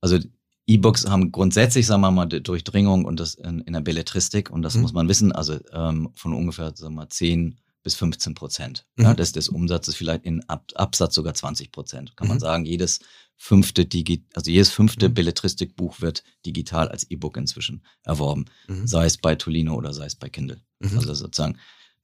also 0.00 0.18
E-Books 0.66 1.06
haben 1.08 1.32
grundsätzlich, 1.32 1.86
sagen 1.86 2.02
wir 2.02 2.10
mal, 2.10 2.26
Durchdringung 2.26 3.04
und 3.04 3.20
das 3.20 3.34
in, 3.34 3.60
in 3.60 3.72
der 3.72 3.80
Belletristik 3.80 4.50
und 4.50 4.62
das 4.62 4.74
mhm. 4.74 4.82
muss 4.82 4.92
man 4.92 5.08
wissen, 5.08 5.32
also 5.32 5.58
ähm, 5.72 6.10
von 6.14 6.34
ungefähr, 6.34 6.72
sagen 6.74 6.94
wir 6.94 7.02
mal, 7.02 7.08
10 7.08 7.58
bis 7.82 7.94
15 7.94 8.34
Prozent 8.34 8.86
mhm. 8.96 9.04
ja, 9.04 9.14
des, 9.14 9.32
des 9.32 9.48
Umsatzes, 9.48 9.96
vielleicht 9.96 10.24
in 10.24 10.46
Ab 10.48 10.66
Absatz 10.74 11.14
sogar 11.14 11.34
20 11.34 11.72
Prozent. 11.72 12.16
Kann 12.16 12.26
mhm. 12.26 12.32
man 12.32 12.40
sagen, 12.40 12.64
jedes 12.64 13.00
fünfte 13.38 13.86
Digi 13.86 14.24
also 14.34 14.50
jedes 14.50 14.70
fünfte 14.70 15.08
mhm. 15.08 15.14
Belletristikbuch 15.14 16.00
wird 16.00 16.24
digital 16.44 16.88
als 16.88 17.08
E-Book 17.10 17.36
inzwischen 17.36 17.82
erworben, 18.02 18.46
mhm. 18.66 18.86
sei 18.86 19.06
es 19.06 19.16
bei 19.16 19.36
Tolino 19.36 19.74
oder 19.74 19.94
sei 19.94 20.06
es 20.06 20.16
bei 20.16 20.28
Kindle. 20.28 20.60
Mhm. 20.80 20.98
Also 20.98 21.14
sozusagen 21.14 21.56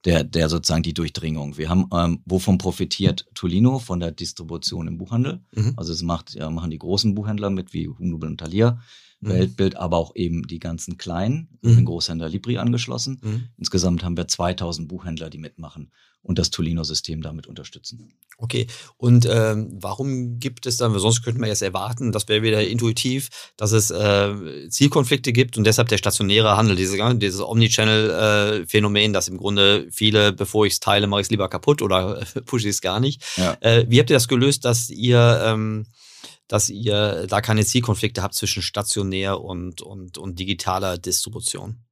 der, 0.05 0.23
der 0.23 0.49
sozusagen 0.49 0.83
die 0.83 0.93
Durchdringung. 0.93 1.57
Wir 1.57 1.69
haben, 1.69 1.89
ähm, 1.91 2.21
wovon 2.25 2.57
profitiert 2.57 3.25
Tolino 3.33 3.79
von 3.79 3.99
der 3.99 4.11
Distribution 4.11 4.87
im 4.87 4.97
Buchhandel? 4.97 5.41
Mhm. 5.53 5.73
Also 5.75 5.91
es 5.91 6.03
macht, 6.03 6.35
ja, 6.35 6.49
machen 6.49 6.71
die 6.71 6.77
großen 6.77 7.15
Buchhändler 7.15 7.49
mit 7.49 7.73
wie 7.73 7.87
Hugendubel 7.87 8.29
und 8.29 8.37
Thalia, 8.37 8.79
mhm. 9.19 9.29
Weltbild, 9.29 9.75
aber 9.75 9.97
auch 9.97 10.15
eben 10.15 10.47
die 10.47 10.59
ganzen 10.59 10.97
kleinen, 10.97 11.57
mhm. 11.61 11.75
den 11.75 11.85
Großhändler 11.85 12.29
Libri 12.29 12.57
angeschlossen. 12.59 13.19
Mhm. 13.21 13.43
Insgesamt 13.57 14.03
haben 14.03 14.15
wir 14.15 14.27
2000 14.27 14.87
Buchhändler, 14.87 15.29
die 15.29 15.39
mitmachen 15.39 15.91
und 16.25 16.39
das 16.39 16.49
Tolino-System 16.49 17.21
damit 17.21 17.45
unterstützen. 17.45 18.13
Okay, 18.37 18.67
und 18.97 19.27
ähm, 19.29 19.77
warum 19.79 20.39
gibt 20.39 20.65
es 20.65 20.77
dann, 20.77 20.91
weil 20.91 20.99
sonst 20.99 21.23
könnten 21.23 21.39
wir 21.39 21.47
jetzt 21.47 21.61
erwarten, 21.61 22.11
das 22.11 22.27
wäre 22.27 22.41
wieder 22.41 22.67
intuitiv, 22.67 23.29
dass 23.57 23.71
es 23.71 23.91
äh, 23.91 24.67
Zielkonflikte 24.69 25.31
gibt 25.31 25.57
und 25.57 25.65
deshalb 25.65 25.87
der 25.87 25.99
stationäre 25.99 26.57
Handel, 26.57 26.75
diese, 26.75 26.97
dieses 27.17 27.41
Omnichannel-Phänomen, 27.41 29.11
äh, 29.11 29.13
dass 29.13 29.27
im 29.27 29.37
Grunde 29.37 29.87
viele, 29.91 30.33
bevor 30.33 30.65
ich 30.65 30.73
es 30.73 30.79
teile, 30.79 31.05
mache 31.07 31.21
ich 31.21 31.27
es 31.27 31.31
lieber 31.31 31.47
kaputt 31.47 31.81
oder 31.81 32.25
pushe 32.45 32.67
ich 32.67 32.75
es 32.75 32.81
gar 32.81 32.99
nicht. 32.99 33.23
Ja. 33.37 33.55
Äh, 33.61 33.85
wie 33.87 33.99
habt 33.99 34.09
ihr 34.09 34.15
das 34.15 34.27
gelöst, 34.27 34.65
dass 34.65 34.89
ihr 34.89 35.41
ähm, 35.45 35.85
dass 36.47 36.69
ihr 36.69 37.25
da 37.27 37.41
keine 37.41 37.65
Zielkonflikte 37.65 38.21
habt 38.21 38.35
zwischen 38.35 38.61
stationär 38.61 39.41
und, 39.41 39.81
und, 39.81 40.19
und 40.19 40.37
digitaler 40.37 40.99
Distribution? 40.99 41.84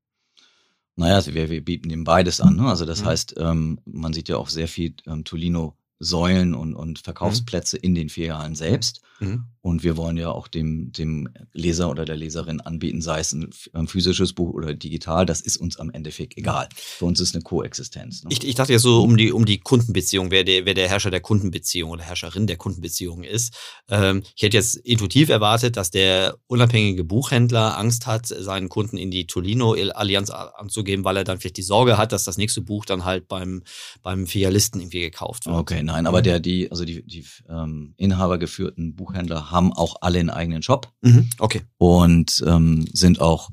Naja, 0.96 1.16
also 1.16 1.34
wir, 1.34 1.50
wir 1.50 1.64
bieten 1.64 1.90
eben 1.90 2.04
beides 2.04 2.40
an. 2.40 2.56
Ne? 2.56 2.68
Also 2.68 2.86
das 2.86 3.02
mhm. 3.02 3.06
heißt, 3.06 3.36
ähm, 3.38 3.80
man 3.86 4.14
sieht 4.14 4.30
ja 4.30 4.38
auch 4.38 4.50
sehr 4.50 4.68
viel 4.68 4.96
ähm, 5.08 5.24
Tolino 5.24 5.76
Säulen 6.00 6.54
und, 6.54 6.76
und 6.76 7.00
Verkaufsplätze 7.00 7.78
mhm. 7.78 7.84
in 7.84 7.96
den 7.96 8.10
Filialen 8.10 8.56
selbst. 8.56 9.02
Mhm. 9.26 9.54
Und 9.64 9.82
wir 9.82 9.96
wollen 9.96 10.18
ja 10.18 10.30
auch 10.30 10.50
dem, 10.50 10.92
dem 10.92 11.30
Leser 11.54 11.90
oder 11.90 12.04
der 12.04 12.18
Leserin 12.18 12.60
anbieten, 12.60 13.02
sei 13.02 13.22
es 13.22 13.32
ein, 13.32 13.88
physisches 13.88 14.34
Buch 14.34 14.54
oder 14.54 14.74
digital, 14.74 15.26
das 15.26 15.40
ist 15.40 15.56
uns 15.56 15.80
am 15.80 15.90
Endeffekt 15.90 16.38
egal. 16.38 16.68
Für 16.76 17.06
uns 17.06 17.22
ist 17.22 17.34
eine 17.34 17.44
Koexistenz. 17.44 18.24
Ne? 18.24 18.30
Ich, 18.34 18.46
ich 18.46 18.56
dachte 18.56 18.74
ja 18.74 18.80
so 18.80 19.02
um 19.02 19.16
die, 19.16 19.32
um 19.32 19.46
die 19.46 19.60
Kundenbeziehung, 19.60 20.32
wer 20.32 20.44
der, 20.44 20.66
wer 20.66 20.74
der 20.74 20.90
Herrscher 20.90 21.12
der 21.12 21.22
Kundenbeziehung 21.22 21.92
oder 21.92 22.04
Herrscherin 22.04 22.46
der 22.46 22.58
Kundenbeziehung 22.58 23.24
ist. 23.24 23.56
Ähm, 23.90 24.24
ich 24.36 24.44
hätte 24.44 24.58
jetzt 24.58 24.76
intuitiv 24.76 25.30
erwartet, 25.30 25.78
dass 25.78 25.92
der 25.92 26.36
unabhängige 26.48 27.06
Buchhändler 27.06 27.78
Angst 27.78 28.06
hat, 28.06 28.28
seinen 28.28 28.68
Kunden 28.68 28.98
in 28.98 29.12
die 29.12 29.28
Tolino-Allianz 29.28 30.30
anzugeben, 30.30 31.06
weil 31.06 31.16
er 31.16 31.24
dann 31.24 31.40
vielleicht 31.40 31.56
die 31.56 31.62
Sorge 31.62 31.98
hat, 31.98 32.12
dass 32.12 32.26
das 32.26 32.36
nächste 32.36 32.60
Buch 32.60 32.84
dann 32.84 33.06
halt 33.06 33.30
beim, 33.30 33.64
beim 34.02 34.28
Filialisten 34.28 34.82
irgendwie 34.82 35.00
gekauft 35.00 35.46
wird. 35.46 35.56
Okay, 35.56 35.84
nein, 35.84 36.06
aber 36.06 36.20
mhm. 36.20 36.24
der, 36.24 36.40
die, 36.42 36.70
also 36.70 36.84
die, 36.84 37.02
die 37.06 37.26
ähm, 37.48 37.94
inhabergeführten 37.96 38.94
Buchhändler 38.94 39.13
haben 39.14 39.74
auch 39.74 39.98
alle 40.02 40.20
einen 40.20 40.30
eigenen 40.30 40.64
Shop. 40.64 40.92
Mhm. 41.02 41.30
Okay. 41.40 41.62
Und 41.78 42.44
ähm, 42.48 42.88
sind 42.94 43.22
auch 43.22 43.50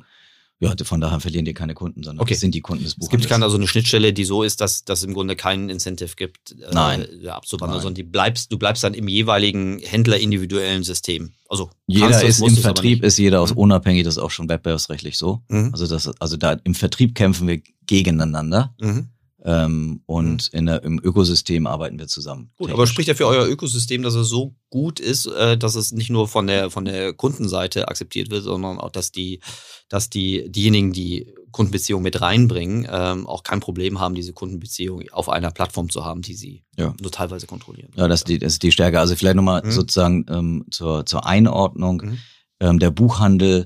ja, 0.62 0.75
von 0.85 1.00
daher 1.00 1.21
verlieren 1.21 1.47
die 1.47 1.55
keine 1.55 1.73
Kunden, 1.73 2.02
sondern 2.02 2.23
okay. 2.23 2.35
sind 2.35 2.55
die 2.55 2.61
Kunden 2.61 2.85
des 2.85 2.95
Buches. 2.95 3.07
Es 3.07 3.11
gibt 3.11 3.31
keine 3.31 3.47
also 3.47 3.57
eine 3.57 3.67
Schnittstelle, 3.67 4.12
die 4.12 4.26
so 4.26 4.43
ist, 4.43 4.61
dass 4.61 4.85
das 4.85 5.02
im 5.02 5.14
Grunde 5.14 5.35
keinen 5.35 5.71
Incentive 5.71 6.17
gibt, 6.17 6.52
äh, 6.52 6.75
Nein. 6.75 7.07
abzuwandern, 7.26 7.79
Nein. 7.79 7.83
sondern 7.83 7.95
die 7.95 8.02
bleibst, 8.02 8.52
du 8.52 8.59
bleibst 8.59 8.85
dann 8.85 8.93
im 8.93 9.09
jeweiligen 9.09 9.78
Händler 9.78 10.19
individuellen 10.21 10.84
System. 10.84 11.32
Also 11.49 11.71
jeder 11.87 12.23
ist 12.23 12.43
im 12.43 12.56
Vertrieb, 12.58 13.02
ist 13.02 13.17
jeder 13.17 13.41
aus 13.41 13.52
mhm. 13.52 13.58
unabhängig, 13.58 14.04
das 14.04 14.19
ist 14.19 14.23
auch 14.23 14.30
schon 14.30 14.50
wettbewerbsrechtlich 14.50 15.17
so. 15.17 15.41
Mhm. 15.49 15.71
Also 15.73 15.87
das, 15.87 16.11
also 16.21 16.37
da 16.37 16.52
im 16.52 16.75
Vertrieb 16.75 17.15
kämpfen 17.15 17.49
wir 17.49 17.63
gegeneinander. 17.87 18.75
Mhm. 18.78 19.08
Ähm, 19.43 20.03
und 20.07 20.53
mhm. 20.53 20.59
in 20.59 20.67
der, 20.67 20.83
im 20.83 21.00
Ökosystem 21.03 21.67
arbeiten 21.67 21.99
wir 21.99 22.09
zusammen. 22.09 22.50
Gut, 22.59 22.71
aber 22.71 22.87
spricht 22.87 23.09
ja 23.09 23.15
für 23.15 23.26
euer 23.26 23.47
Ökosystem, 23.47 24.03
dass 24.03 24.15
es 24.15 24.29
so 24.29 24.55
gut 24.69 25.00
ist, 25.00 25.26
äh, 25.26 25.57
dass 25.57 25.76
es 25.76 25.93
nicht 25.93 26.11
nur 26.11 26.29
von 26.29 26.47
der 26.47 26.71
von 26.71 26.85
der 26.85 27.15
Kundenseite 27.15 27.89
akzeptiert 27.89 28.31
wird, 28.31 28.45
sondern 28.45 28.79
auch, 28.79 28.91
dass 28.91 29.13
die, 29.13 29.41
dass 29.89 30.11
die 30.11 30.50
diejenigen, 30.50 30.93
die 30.93 31.33
Kundenbeziehungen 31.53 32.03
mit 32.03 32.21
reinbringen, 32.21 32.87
ähm, 32.91 33.26
auch 33.26 33.43
kein 33.43 33.61
Problem 33.61 33.99
haben, 33.99 34.15
diese 34.15 34.35
Kundenbeziehung 34.35 35.05
auf 35.11 35.31
einer 35.31 35.50
Plattform 35.50 35.89
zu 35.89 36.05
haben, 36.05 36.21
die 36.21 36.35
sie 36.35 36.63
ja. 36.76 36.95
nur 37.00 37.11
teilweise 37.11 37.47
kontrollieren. 37.47 37.93
Ja, 37.97 38.09
das 38.09 38.21
ist 38.21 38.29
die, 38.29 38.39
das 38.39 38.55
ist 38.55 38.63
die 38.63 38.73
Stärke. 38.73 39.00
Also 39.00 39.17
vielleicht 39.17 39.37
nochmal 39.37 39.63
mhm. 39.65 39.71
sozusagen 39.71 40.26
ähm, 40.29 40.67
zur, 40.71 41.07
zur 41.07 41.26
Einordnung. 41.26 42.03
Mhm. 42.05 42.19
Ähm, 42.61 42.79
der 42.79 42.91
Buchhandel 42.91 43.65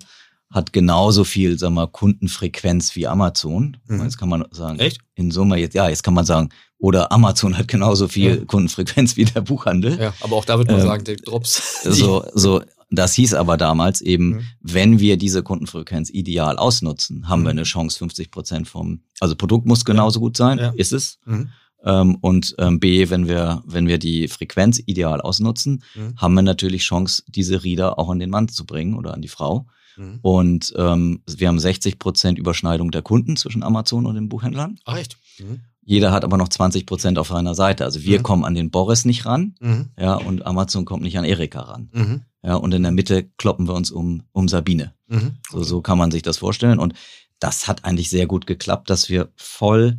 hat 0.55 0.73
genauso 0.73 1.25
viel, 1.25 1.59
sag 1.59 1.73
mal, 1.73 1.88
Kundenfrequenz 1.88 2.95
wie 2.95 3.09
Amazon. 3.09 3.77
Mhm. 3.88 4.05
Jetzt 4.05 4.19
kann 4.19 4.29
man 4.29 4.45
sagen, 4.53 4.79
Echt? 4.79 5.01
in 5.17 5.33
Summe 5.33 5.57
jetzt, 5.57 5.75
ja, 5.75 5.88
jetzt 5.88 6.05
kann 6.05 6.14
man 6.14 6.25
sagen, 6.25 6.51
oder 6.79 7.11
Amazon 7.11 7.59
hat 7.59 7.67
genauso 7.67 8.07
viel 8.07 8.38
ja. 8.38 8.45
Kundenfrequenz 8.45 9.17
wie 9.17 9.25
der 9.25 9.40
Buchhandel. 9.40 9.99
Ja, 10.01 10.14
aber 10.21 10.37
auch 10.37 10.45
da 10.45 10.57
wird 10.59 10.69
man 10.69 10.79
ähm, 10.79 10.87
sagen, 10.87 11.05
der 11.05 11.17
Drops. 11.17 11.83
So, 11.83 12.25
so, 12.35 12.62
das 12.88 13.14
hieß 13.14 13.35
aber 13.35 13.57
damals 13.57 14.01
eben, 14.01 14.29
mhm. 14.29 14.40
wenn 14.61 15.01
wir 15.01 15.17
diese 15.17 15.43
Kundenfrequenz 15.43 16.09
ideal 16.11 16.57
ausnutzen, 16.57 17.29
haben 17.29 17.40
mhm. 17.40 17.47
wir 17.47 17.51
eine 17.51 17.62
Chance 17.64 17.99
50 17.99 18.31
Prozent 18.31 18.69
vom, 18.69 19.01
also 19.19 19.35
Produkt 19.35 19.67
muss 19.67 19.85
genauso 19.85 20.21
gut 20.21 20.37
sein, 20.37 20.59
ja. 20.59 20.73
ist 20.77 20.93
es. 20.93 21.19
Mhm. 21.25 21.49
Ähm, 21.85 22.17
und 22.21 22.55
ähm, 22.59 22.79
B, 22.79 23.11
wenn 23.11 23.27
wir, 23.27 23.61
wenn 23.67 23.88
wir 23.88 23.99
die 23.99 24.29
Frequenz 24.29 24.81
ideal 24.87 25.21
ausnutzen, 25.21 25.83
mhm. 25.97 26.17
haben 26.17 26.35
wir 26.35 26.43
natürlich 26.43 26.83
Chance, 26.83 27.25
diese 27.27 27.64
Reader 27.64 27.99
auch 27.99 28.09
an 28.09 28.21
den 28.21 28.31
Mann 28.31 28.47
zu 28.47 28.64
bringen 28.64 28.95
oder 28.95 29.14
an 29.14 29.21
die 29.21 29.29
Frau. 29.29 29.67
Mhm. 29.96 30.18
Und 30.22 30.72
ähm, 30.76 31.22
wir 31.26 31.48
haben 31.48 31.59
60 31.59 31.98
Prozent 31.98 32.38
Überschneidung 32.38 32.90
der 32.90 33.02
Kunden 33.02 33.37
zwischen 33.37 33.62
Amazon 33.62 34.07
und 34.07 34.14
den 34.14 34.28
Buchhändlern. 34.28 34.78
Ach 34.85 34.96
echt? 34.96 35.18
Mhm. 35.38 35.61
Jeder 35.87 36.12
hat 36.12 36.24
aber 36.24 36.38
noch 36.38 36.48
20 36.48 36.87
Prozent 36.87 37.18
auf 37.18 37.28
seiner 37.28 37.54
Seite. 37.54 37.85
Also 37.85 38.02
wir 38.02 38.18
mhm. 38.18 38.22
kommen 38.22 38.44
an 38.44 38.54
den 38.54 38.70
Boris 38.70 39.04
nicht 39.04 39.26
ran, 39.26 39.54
mhm. 39.61 39.90
ja, 39.98 40.14
und 40.14 40.46
Amazon 40.46 40.85
kommt 40.85 41.02
nicht 41.02 41.18
an 41.18 41.24
Erika 41.24 41.61
ran. 41.61 41.90
Mhm. 41.92 42.22
Ja, 42.42 42.57
und 42.57 42.72
in 42.72 42.83
der 42.83 42.92
Mitte 42.92 43.24
kloppen 43.37 43.68
wir 43.68 43.74
uns 43.74 43.90
um, 43.90 44.22
um 44.33 44.48
Sabine. 44.48 44.94
Mhm. 45.09 45.33
So, 45.50 45.62
so 45.62 45.80
kann 45.83 45.98
man 45.98 46.11
sich 46.11 46.22
das 46.22 46.38
vorstellen. 46.38 46.78
Und 46.78 46.94
das 47.38 47.68
hat 47.68 47.85
eigentlich 47.85 48.09
sehr 48.09 48.26
gut 48.26 48.46
geklappt, 48.46 48.88
dass 48.88 49.09
wir 49.09 49.28
voll 49.37 49.98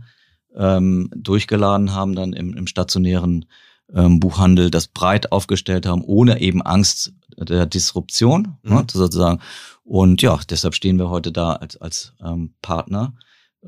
ähm, 0.55 1.09
durchgeladen 1.15 1.93
haben 1.93 2.15
dann 2.15 2.33
im, 2.33 2.55
im 2.55 2.67
stationären 2.67 3.45
ähm, 3.93 4.19
Buchhandel, 4.19 4.71
das 4.71 4.87
breit 4.87 5.31
aufgestellt 5.31 5.85
haben, 5.85 6.03
ohne 6.03 6.41
eben 6.41 6.61
Angst 6.61 7.13
der 7.37 7.65
Disruption, 7.65 8.57
ne, 8.63 8.71
mhm. 8.71 8.75
ne, 8.77 8.85
sozusagen. 8.91 9.41
Und 9.85 10.23
ja, 10.23 10.39
deshalb 10.49 10.73
stehen 10.73 10.97
wir 10.97 11.09
heute 11.09 11.31
da 11.31 11.53
als, 11.53 11.77
als 11.77 12.13
ähm, 12.19 12.55
Partner 12.63 13.13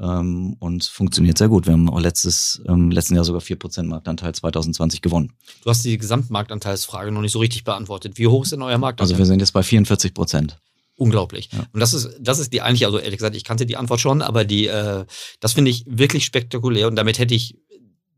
ähm, 0.02 0.58
und 0.60 0.84
funktioniert 0.84 1.38
sehr 1.38 1.48
gut. 1.48 1.68
Wir 1.68 1.74
haben 1.74 1.90
auch 1.90 2.00
letztes, 2.00 2.60
ähm, 2.68 2.90
letzten 2.90 3.16
Jahr 3.16 3.24
sogar 3.24 3.42
4% 3.42 3.84
Marktanteil 3.84 4.34
2020 4.34 5.02
gewonnen. 5.02 5.34
Du 5.64 5.70
hast 5.70 5.86
die 5.86 5.98
Gesamtmarktanteilsfrage 5.98 7.12
noch 7.12 7.22
nicht 7.22 7.32
so 7.32 7.40
richtig 7.40 7.64
beantwortet. 7.64 8.18
Wie 8.18 8.26
hoch 8.26 8.44
ist 8.44 8.52
denn 8.52 8.64
euer 8.64 8.80
Marktanteil? 8.80 9.14
Also 9.14 9.20
wir 9.20 9.28
sind 9.28 9.40
jetzt 9.40 9.54
bei 9.54 9.62
44 9.62 10.16
Prozent. 10.16 10.58
Unglaublich. 10.96 11.50
Ja. 11.54 11.68
Und 11.72 11.80
das 11.80 11.94
ist, 11.94 12.10
das 12.20 12.40
ist 12.40 12.52
die 12.52 12.62
eigentlich, 12.62 12.88
also 12.88 12.98
ehrlich 12.98 13.20
gesagt, 13.20 13.36
ich 13.36 13.44
kannte 13.44 13.68
die 13.68 13.78
Antwort 13.78 14.00
schon, 14.00 14.24
aber 14.24 14.44
die, 14.44 14.66
äh, 14.66 15.06
das 15.40 15.54
finde 15.54 15.70
ich 15.70 15.86
wirklich 15.88 16.26
spektakulär 16.26 16.88
und 16.88 16.96
damit 16.96 17.20
hätte 17.20 17.36
ich 17.36 17.60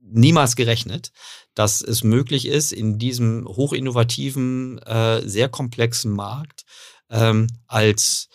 niemals 0.02 0.56
gerechnet, 0.56 1.12
dass 1.54 1.82
es 1.82 2.04
möglich 2.04 2.48
ist, 2.48 2.72
in 2.72 2.98
diesem 2.98 3.46
hochinnovativen, 3.46 4.80
äh, 4.80 5.22
sehr 5.28 5.50
komplexen 5.50 6.14
Markt 6.14 6.64
ähm, 7.10 7.48
als 7.68 8.30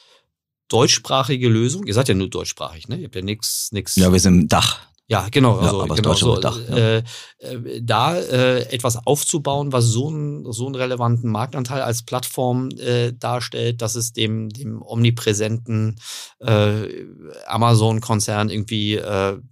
deutschsprachige 0.68 1.48
Lösung, 1.48 1.87
ihr 1.87 1.94
seid 1.94 2.08
ja 2.08 2.14
nur 2.14 2.28
deutschsprachig, 2.28 2.88
ne? 2.88 2.96
Ihr 2.96 3.06
habt 3.06 3.14
ja 3.14 3.22
nichts, 3.22 3.70
nichts. 3.72 3.96
Ja, 3.96 4.12
wir 4.12 4.20
sind 4.20 4.38
im 4.40 4.48
Dach. 4.48 4.80
Ja, 5.06 5.28
genau. 5.30 5.58
Also, 5.58 5.78
ja, 5.78 5.82
aber 5.84 5.94
genau, 5.96 6.14
so, 6.14 6.37
Dach, 6.38 6.58
ja. 6.66 6.76
äh, 6.76 7.02
äh, 7.38 7.82
da 7.82 8.16
äh, 8.16 8.62
etwas 8.72 9.06
aufzubauen, 9.06 9.70
was 9.70 9.84
so, 9.84 10.08
ein, 10.08 10.50
so 10.50 10.64
einen 10.64 10.74
relevanten 10.74 11.30
Marktanteil 11.30 11.82
als 11.82 12.04
Plattform 12.04 12.70
äh, 12.78 13.12
darstellt, 13.12 13.82
dass 13.82 13.96
es 13.96 14.14
dem, 14.14 14.48
dem 14.48 14.80
omnipräsenten 14.80 16.00
äh, 16.40 17.04
Amazon-Konzern 17.46 18.48
irgendwie 18.48 19.00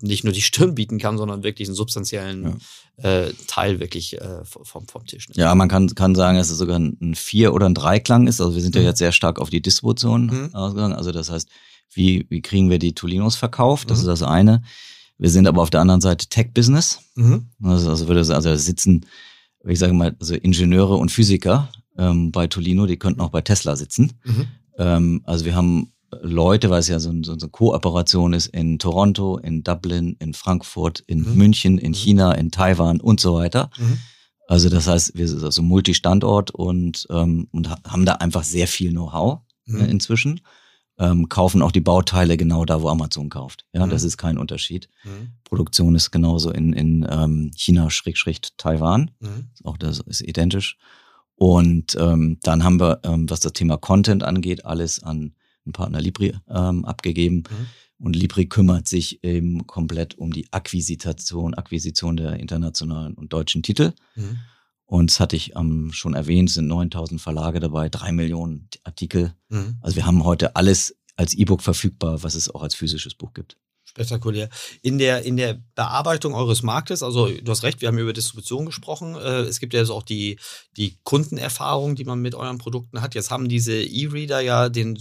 nicht 0.01 0.25
nur 0.25 0.33
die 0.33 0.43
Stirn 0.43 0.75
bieten 0.75 0.99
kann, 0.99 1.19
sondern 1.19 1.43
wirklich 1.43 1.69
einen 1.69 1.77
substanziellen. 1.77 2.61
Äh, 2.97 3.33
Teil 3.47 3.81
wirklich 3.81 4.21
äh, 4.21 4.45
vom, 4.45 4.87
vom 4.87 5.07
Tisch. 5.07 5.29
Ne? 5.29 5.35
Ja, 5.37 5.55
man 5.55 5.69
kann, 5.69 5.95
kann 5.95 6.15
sagen, 6.15 6.39
dass 6.39 6.51
es 6.51 6.59
sogar 6.59 6.79
ein 6.79 7.15
Vier- 7.15 7.55
oder 7.55 7.67
ein 7.67 7.75
Dreiklang 7.75 8.27
ist. 8.27 8.41
Also 8.41 8.55
wir 8.55 8.63
sind 8.63 8.75
mhm. 8.75 8.83
ja 8.83 8.89
jetzt 8.89 8.99
sehr 8.99 9.13
stark 9.13 9.41
auf 9.41 9.51
die 9.51 9.63
Distribution 9.63 10.27
mhm. 10.27 10.55
ausgegangen. 10.55 10.95
Also 10.95 11.13
das 11.13 11.31
heißt, 11.31 11.49
wie, 11.95 12.27
wie 12.29 12.43
kriegen 12.43 12.71
wir 12.71 12.79
die 12.79 12.95
Tolinos 12.95 13.37
verkauft? 13.37 13.91
Das 13.91 13.99
mhm. 13.99 14.03
ist 14.03 14.21
das 14.21 14.23
eine. 14.23 14.63
Wir 15.19 15.31
sind 15.31 15.47
aber 15.47 15.63
auf 15.63 15.71
der 15.71 15.81
anderen 15.81 16.01
Seite 16.01 16.29
Tech-Business. 16.29 17.01
Mhm. 17.15 17.47
Also, 17.63 17.91
also 17.91 18.09
würde 18.09 18.21
also 18.35 18.57
sitzen, 18.57 19.07
ich 19.67 19.79
sage 19.79 19.93
mal, 19.93 20.17
also 20.19 20.35
Ingenieure 20.35 20.97
und 20.97 21.11
Physiker 21.11 21.71
ähm, 21.97 22.33
bei 22.33 22.47
Tolino, 22.47 22.87
die 22.87 22.99
könnten 22.99 23.21
auch 23.21 23.31
bei 23.31 23.41
Tesla 23.41 23.77
sitzen. 23.77 24.13
Mhm. 24.25 24.47
Ähm, 24.79 25.23
also 25.25 25.45
wir 25.45 25.55
haben 25.55 25.93
Leute, 26.21 26.69
weil 26.71 26.81
es 26.81 26.89
ja 26.89 26.99
so, 27.01 27.11
so, 27.23 27.39
so 27.39 27.47
eine 27.47 27.51
Kooperation 27.51 28.33
ist 28.33 28.47
in 28.49 28.79
Toronto, 28.79 29.39
in 29.39 29.63
Dublin, 29.65 30.17
in 30.19 30.35
Frankfurt, 30.35 31.01
in 31.01 31.21
Mhm. 31.23 31.35
München, 31.37 31.79
in 31.79 31.93
Mhm. 31.93 31.95
China, 31.97 32.33
in 32.33 32.51
Taiwan 32.51 33.01
und 33.01 33.21
so 33.21 33.35
weiter. 33.35 33.71
Mhm. 33.79 33.99
Also 34.49 34.69
das 34.69 34.87
heißt, 34.87 35.13
wir 35.17 35.29
sind 35.29 35.43
also 35.43 35.63
Multistandort 35.63 36.51
und, 36.51 37.07
ähm, 37.11 37.49
und 37.53 37.71
ha- 37.71 37.79
haben 37.89 38.05
da 38.05 38.15
einfach 38.15 38.43
sehr 38.45 38.67
viel 38.69 38.91
Know-how 38.91 39.41
Mhm. 39.67 39.81
äh, 39.81 39.87
inzwischen. 39.91 40.41
Ähm, 40.99 41.29
kaufen 41.31 41.63
auch 41.63 41.73
die 41.73 41.81
Bauteile 41.81 42.37
genau 42.37 42.65
da, 42.67 42.83
wo 42.83 42.89
Amazon 42.89 43.31
kauft. 43.31 43.65
Ja, 43.73 43.87
Mhm. 43.87 43.91
das 43.91 44.03
ist 44.03 44.19
kein 44.19 44.37
Unterschied. 44.37 44.89
Mhm. 45.05 45.31
Produktion 45.45 45.95
ist 45.95 46.11
genauso 46.11 46.51
in, 46.51 46.75
in 46.75 47.07
ähm, 47.11 47.51
China, 47.57 47.89
Schrägstrich 47.89 48.41
Taiwan. 48.59 49.11
Auch 49.65 49.79
das 49.79 50.01
ist 50.01 50.21
identisch. 50.21 50.77
Und 51.35 51.97
ähm, 51.99 52.39
dann 52.43 52.63
haben 52.63 52.79
wir, 52.79 53.01
ähm, 53.05 53.29
was 53.31 53.41
das 53.41 53.55
Thema 53.55 53.79
Content 53.79 54.23
angeht, 54.23 54.67
alles 54.67 55.03
an 55.03 55.35
einen 55.65 55.73
Partner 55.73 56.01
Libri 56.01 56.35
ähm, 56.49 56.85
abgegeben. 56.85 57.45
Mhm. 57.49 57.67
Und 57.99 58.17
Libri 58.17 58.47
kümmert 58.47 58.89
sich 58.89 59.23
eben 59.23 59.67
komplett 59.67 60.17
um 60.19 60.33
die 60.33 60.53
Akquisition, 60.53 61.55
Akquisition 61.55 62.17
der 62.17 62.41
internationalen 62.41 63.15
und 63.15 63.33
deutschen 63.33 63.63
Titel. 63.63 63.93
Mhm. 64.17 64.41
Und 64.87 65.11
das 65.11 65.21
hatte 65.21 65.37
ich 65.37 65.55
ähm, 65.57 65.91
schon 65.93 66.15
erwähnt, 66.15 66.51
es 66.51 66.57
sind 66.57 66.67
9000 66.67 67.21
Verlage 67.21 67.61
dabei, 67.61 67.89
drei 67.89 68.13
Millionen 68.13 68.69
Artikel. 68.83 69.35
Mhm. 69.49 69.79
Also 69.81 69.97
wir 69.97 70.05
haben 70.05 70.25
heute 70.25 70.57
alles 70.57 70.97
als 71.17 71.35
E-Book 71.35 71.63
verfügbar, 71.63 72.23
was 72.23 72.35
es 72.35 72.51
auch 72.53 72.63
als 72.63 72.75
physisches 72.75 73.15
Buch 73.15 73.33
gibt. 73.33 73.57
Spektakulär. 73.85 74.49
In 74.81 74.99
der, 74.99 75.23
in 75.23 75.37
der 75.37 75.61
Bearbeitung 75.75 76.35
eures 76.35 76.63
Marktes, 76.63 77.03
also 77.03 77.29
du 77.29 77.51
hast 77.51 77.63
recht, 77.63 77.81
wir 77.81 77.89
haben 77.89 77.99
über 77.99 78.13
Distribution 78.13 78.67
gesprochen. 78.67 79.15
Äh, 79.15 79.43
es 79.43 79.61
gibt 79.61 79.75
ja 79.75 79.81
jetzt 79.81 79.91
auch 79.91 80.03
die, 80.03 80.39
die 80.77 80.99
Kundenerfahrung, 81.05 81.95
die 81.95 82.05
man 82.05 82.21
mit 82.21 82.35
euren 82.35 82.59
Produkten 82.59 83.03
hat. 83.03 83.15
Jetzt 83.15 83.31
haben 83.31 83.49
diese 83.49 83.75
E-Reader 83.75 84.41
ja 84.41 84.69
den 84.69 84.97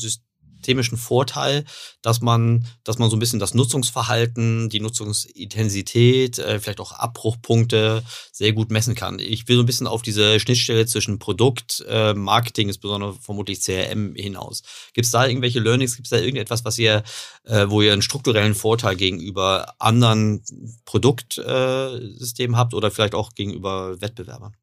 systemischen 0.62 0.98
Vorteil, 0.98 1.66
dass 2.02 2.22
man, 2.22 2.68
dass 2.84 3.00
man 3.00 3.10
so 3.10 3.16
ein 3.16 3.20
bisschen 3.20 3.40
das 3.40 3.56
Nutzungsverhalten, 3.56 4.70
die 4.70 4.80
Nutzungsintensität, 4.80 6.38
äh, 6.38 6.60
vielleicht 6.60 6.80
auch 6.80 6.92
Abbruchpunkte 6.92 8.04
sehr 8.32 8.54
gut 8.54 8.70
messen 8.70 8.94
kann. 8.94 9.18
Ich 9.20 9.48
will 9.48 9.56
so 9.56 9.64
ein 9.64 9.66
bisschen 9.66 9.88
auf 9.88 10.04
diese 10.04 10.40
Schnittstelle 10.40 10.86
zwischen 10.86 11.18
Produkt, 11.18 11.84
äh, 11.90 12.14
Marketing, 12.14 12.68
insbesondere 12.68 13.16
vermutlich 13.16 13.62
CRM 13.62 14.14
hinaus. 14.16 14.62
Gibt 14.94 15.06
es 15.06 15.12
da 15.12 15.26
irgendwelche 15.26 15.60
Learnings? 15.60 15.96
Gibt 15.96 16.06
es 16.06 16.12
da 16.12 16.18
irgendetwas, 16.18 16.64
was 16.64 16.78
ihr, 16.78 17.04
äh, 17.46 17.66
wo 17.68 17.82
ihr 17.82 17.94
einen 17.94 18.04
strukturellen 18.04 18.54
Vorteil 18.54 18.96
gegenüber 18.96 19.74
anderen 19.80 20.44
Produktsystemen 20.86 22.56
habt 22.56 22.74
oder 22.74 22.92
vielleicht 22.92 23.16
auch 23.16 23.34
gegenüber 23.34 24.00
Wettbewerbern? 24.00 24.56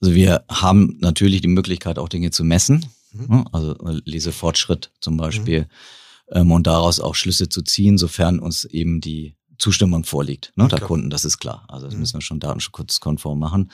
Also 0.00 0.14
wir 0.14 0.44
haben 0.50 0.96
natürlich 1.00 1.42
die 1.42 1.48
Möglichkeit, 1.48 1.98
auch 1.98 2.08
Dinge 2.08 2.30
zu 2.30 2.42
messen. 2.42 2.86
Mhm. 3.12 3.26
ne? 3.28 3.44
Also 3.52 3.74
äh, 3.86 4.00
Lesefortschritt 4.04 4.90
zum 5.00 5.16
Beispiel. 5.16 5.68
Ähm, 6.30 6.50
und 6.50 6.66
daraus 6.66 7.00
auch 7.00 7.14
Schlüsse 7.14 7.48
zu 7.48 7.62
ziehen, 7.62 7.98
sofern 7.98 8.38
uns 8.38 8.64
eben 8.64 9.00
die 9.00 9.34
Zustimmung 9.58 10.04
vorliegt, 10.04 10.52
ne, 10.56 10.66
der 10.68 10.78
Klar. 10.78 10.88
Kunden, 10.88 11.10
das 11.10 11.24
ist 11.24 11.38
klar. 11.38 11.64
Also 11.68 11.86
das 11.86 11.94
Mhm. 11.94 12.00
müssen 12.00 12.14
wir 12.14 12.20
schon 12.22 12.40
datenschutzkonform 12.40 13.38
machen. 13.38 13.70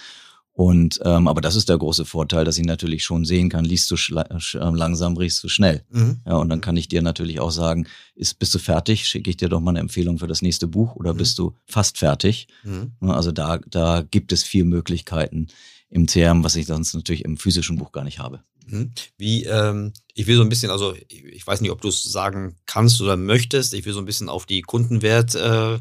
Und 0.52 0.98
ähm, 1.04 1.28
aber 1.28 1.40
das 1.40 1.54
ist 1.54 1.68
der 1.68 1.78
große 1.78 2.04
Vorteil, 2.04 2.44
dass 2.44 2.58
ich 2.58 2.66
natürlich 2.66 3.04
schon 3.04 3.24
sehen 3.24 3.48
kann, 3.48 3.64
liest 3.64 3.88
du 3.92 3.94
äh, 3.94 4.24
langsam, 4.58 5.16
riechst 5.16 5.44
du 5.44 5.48
schnell. 5.48 5.84
Mhm. 5.90 6.16
Ja, 6.26 6.34
und 6.34 6.48
dann 6.48 6.60
kann 6.60 6.76
ich 6.76 6.88
dir 6.88 7.00
natürlich 7.00 7.38
auch 7.38 7.52
sagen, 7.52 7.86
ist, 8.16 8.40
bist 8.40 8.54
du 8.56 8.58
fertig? 8.58 9.06
Schicke 9.06 9.30
ich 9.30 9.36
dir 9.36 9.48
doch 9.48 9.60
mal 9.60 9.70
eine 9.70 9.78
Empfehlung 9.78 10.18
für 10.18 10.26
das 10.26 10.42
nächste 10.42 10.66
Buch 10.66 10.96
oder 10.96 11.14
Mhm. 11.14 11.18
bist 11.18 11.38
du 11.38 11.54
fast 11.64 11.96
fertig? 11.98 12.48
Mhm. 12.64 12.90
Ne, 13.00 13.14
Also 13.14 13.30
da, 13.30 13.58
da 13.70 14.02
gibt 14.02 14.32
es 14.32 14.42
viel 14.42 14.64
Möglichkeiten 14.64 15.46
im 15.90 16.06
CRM, 16.06 16.42
was 16.42 16.56
ich 16.56 16.66
sonst 16.66 16.92
natürlich 16.92 17.24
im 17.24 17.36
physischen 17.36 17.76
Buch 17.78 17.92
gar 17.92 18.02
nicht 18.02 18.18
habe. 18.18 18.42
Mhm. 18.70 18.92
Wie, 19.16 19.44
ähm, 19.44 19.92
ich 20.14 20.26
will 20.26 20.36
so 20.36 20.42
ein 20.42 20.48
bisschen, 20.48 20.70
also 20.70 20.94
ich 21.08 21.46
weiß 21.46 21.60
nicht, 21.60 21.70
ob 21.70 21.80
du 21.80 21.88
es 21.88 22.02
sagen 22.02 22.56
kannst 22.66 23.00
oder 23.00 23.16
möchtest, 23.16 23.74
ich 23.74 23.84
will 23.84 23.92
so 23.92 24.00
ein 24.00 24.04
bisschen 24.04 24.28
auf 24.28 24.46
die 24.46 24.62
Kundenwert-Perspektive 24.62 25.80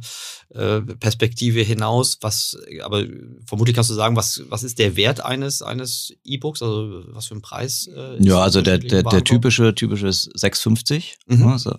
äh, 0.54 0.95
Perspektive 0.95 1.62
hinaus. 1.62 2.17
Was, 2.21 2.58
aber 2.84 3.04
vermutlich 3.45 3.76
kannst 3.76 3.89
du 3.89 3.95
sagen, 3.95 4.15
was, 4.15 4.41
was 4.50 4.63
ist 4.63 4.80
der 4.80 4.95
Wert 4.95 5.21
eines, 5.21 5.62
eines 5.62 6.13
E-Books? 6.23 6.62
Also 6.62 7.04
was 7.08 7.28
für 7.28 7.36
ein 7.36 7.41
Preis? 7.41 7.88
Äh, 7.88 8.23
Ja, 8.23 8.39
also 8.41 8.62
der, 8.62 8.78
der, 8.78 9.04
der 9.04 9.23
typische, 9.23 9.73
typische 9.76 10.08
ist 10.08 10.30
6,50. 10.36 11.15
Mhm. 11.28 11.45
ne, 11.45 11.60
so. 11.60 11.76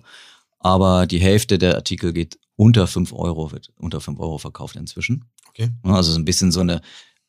Aber 0.59 1.07
die 1.07 1.19
Hälfte 1.19 1.57
der 1.57 1.75
Artikel 1.75 2.11
geht 2.13 2.37
unter 2.55 2.87
5 2.87 3.13
Euro, 3.13 3.51
wird 3.53 3.69
unter 3.77 4.01
5 4.01 4.19
Euro 4.19 4.37
verkauft 4.37 4.75
inzwischen. 4.75 5.25
Okay. 5.47 5.69
Ne, 5.83 5.95
Also 5.95 6.11
so 6.11 6.19
ein 6.19 6.25
bisschen 6.25 6.51
so 6.51 6.59
eine 6.59 6.81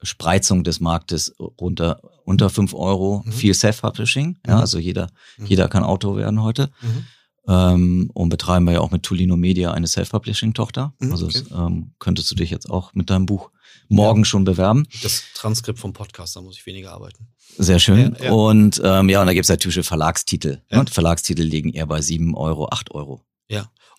Spreizung 0.03 0.65
des 0.65 0.81
Marktes 0.81 1.35
runter, 1.39 2.01
unter 2.25 2.49
5 2.51 2.75
Euro. 2.75 3.23
Mhm. 3.27 3.33
Viel 3.33 3.55
Self-Publishing. 3.55 4.39
Ja, 4.47 4.55
Mhm. 4.57 4.61
also 4.61 4.79
jeder, 4.79 5.11
Mhm. 5.39 5.47
jeder 5.47 5.69
kann 5.69 5.85
Autor 5.85 6.17
werden 6.17 6.43
heute. 6.43 6.71
Mhm. 6.81 7.07
Ähm, 7.49 8.11
und 8.15 8.29
betreiben 8.29 8.67
wir 8.67 8.75
ja 8.75 8.81
auch 8.81 8.91
mit 8.91 9.03
Tolino 9.03 9.37
Media 9.37 9.73
eine 9.73 9.87
Self-Publishing-Tochter. 9.87 10.95
Mhm, 11.01 11.11
also 11.13 11.27
okay. 11.27 11.39
es, 11.39 11.51
ähm, 11.51 11.93
könntest 11.99 12.31
du 12.31 12.35
dich 12.35 12.51
jetzt 12.51 12.69
auch 12.71 12.95
mit 12.95 13.11
deinem 13.11 13.27
Buch 13.27 13.51
morgen 13.89 14.25
schon 14.25 14.45
bewerben. 14.45 14.87
Das 15.03 15.25
Transkript 15.35 15.79
vom 15.79 15.93
Podcast, 15.93 16.37
da 16.37 16.41
muss 16.43 16.57
ich 16.57 16.67
weniger 16.67 16.93
arbeiten. 16.93 17.29
Sehr 17.59 17.79
schön. 17.79 18.15
Ja, 18.21 18.27
ja. 18.27 18.33
Und 18.33 18.81
ähm, 18.85 19.09
ja, 19.09 19.21
und 19.21 19.27
da 19.27 19.33
gibt's 19.33 19.49
halt 19.51 19.61
typische 19.61 19.83
Verlagstitel. 19.83 20.63
Ja. 20.71 20.83
Ne? 20.83 20.91
Verlagstitel 20.91 21.43
liegen 21.43 21.73
eher 21.73 21.87
bei 21.87 22.01
7 22.01 22.35
Euro, 22.37 22.69
8 22.71 22.93
Euro. 22.93 23.23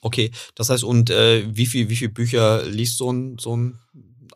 Okay, 0.04 0.32
das 0.56 0.72
heißt, 0.72 0.84
und 0.84 1.12
äh, 1.12 1.46
wie 1.56 1.68
viel, 1.68 1.88
wie 1.90 1.96
viel 1.96 2.10
Bücher 2.10 2.66
liest 2.66 2.98
so 2.98 3.12
ein, 3.14 3.38
so 3.38 3.56
ein 3.56 3.78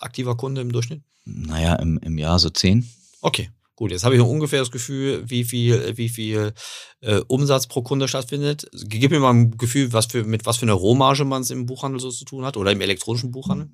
aktiver 0.02 0.36
Kunde 0.36 0.62
im 0.62 0.72
Durchschnitt? 0.72 1.02
Naja, 1.26 1.76
im, 1.76 1.98
im 2.00 2.18
Jahr 2.18 2.40
so 2.40 2.50
10. 2.50 2.88
Okay, 3.22 3.50
gut. 3.76 3.92
Jetzt 3.92 4.04
habe 4.04 4.16
ich 4.16 4.22
ungefähr 4.22 4.60
das 4.60 4.72
Gefühl, 4.72 5.24
wie 5.28 5.44
viel, 5.44 5.98
wie 5.98 6.10
viel 6.10 6.54
äh, 7.02 7.22
Umsatz 7.28 7.68
pro 7.68 7.82
Kunde 7.82 8.08
stattfindet. 8.08 8.70
Gib 8.88 9.12
mir 9.12 9.20
mal 9.20 9.34
ein 9.34 9.58
Gefühl, 9.58 9.92
was 9.94 10.08
für, 10.08 10.24
mit 10.24 10.46
was 10.46 10.58
für 10.58 10.66
einer 10.66 10.74
Rohmarge 10.74 11.26
man 11.26 11.42
es 11.42 11.50
im 11.50 11.66
Buchhandel 11.66 12.00
so 12.00 12.12
zu 12.12 12.26
tun 12.26 12.46
hat 12.46 12.58
oder 12.58 12.72
im 12.72 12.82
elektronischen 12.82 13.32
Buchhandel. 13.32 13.70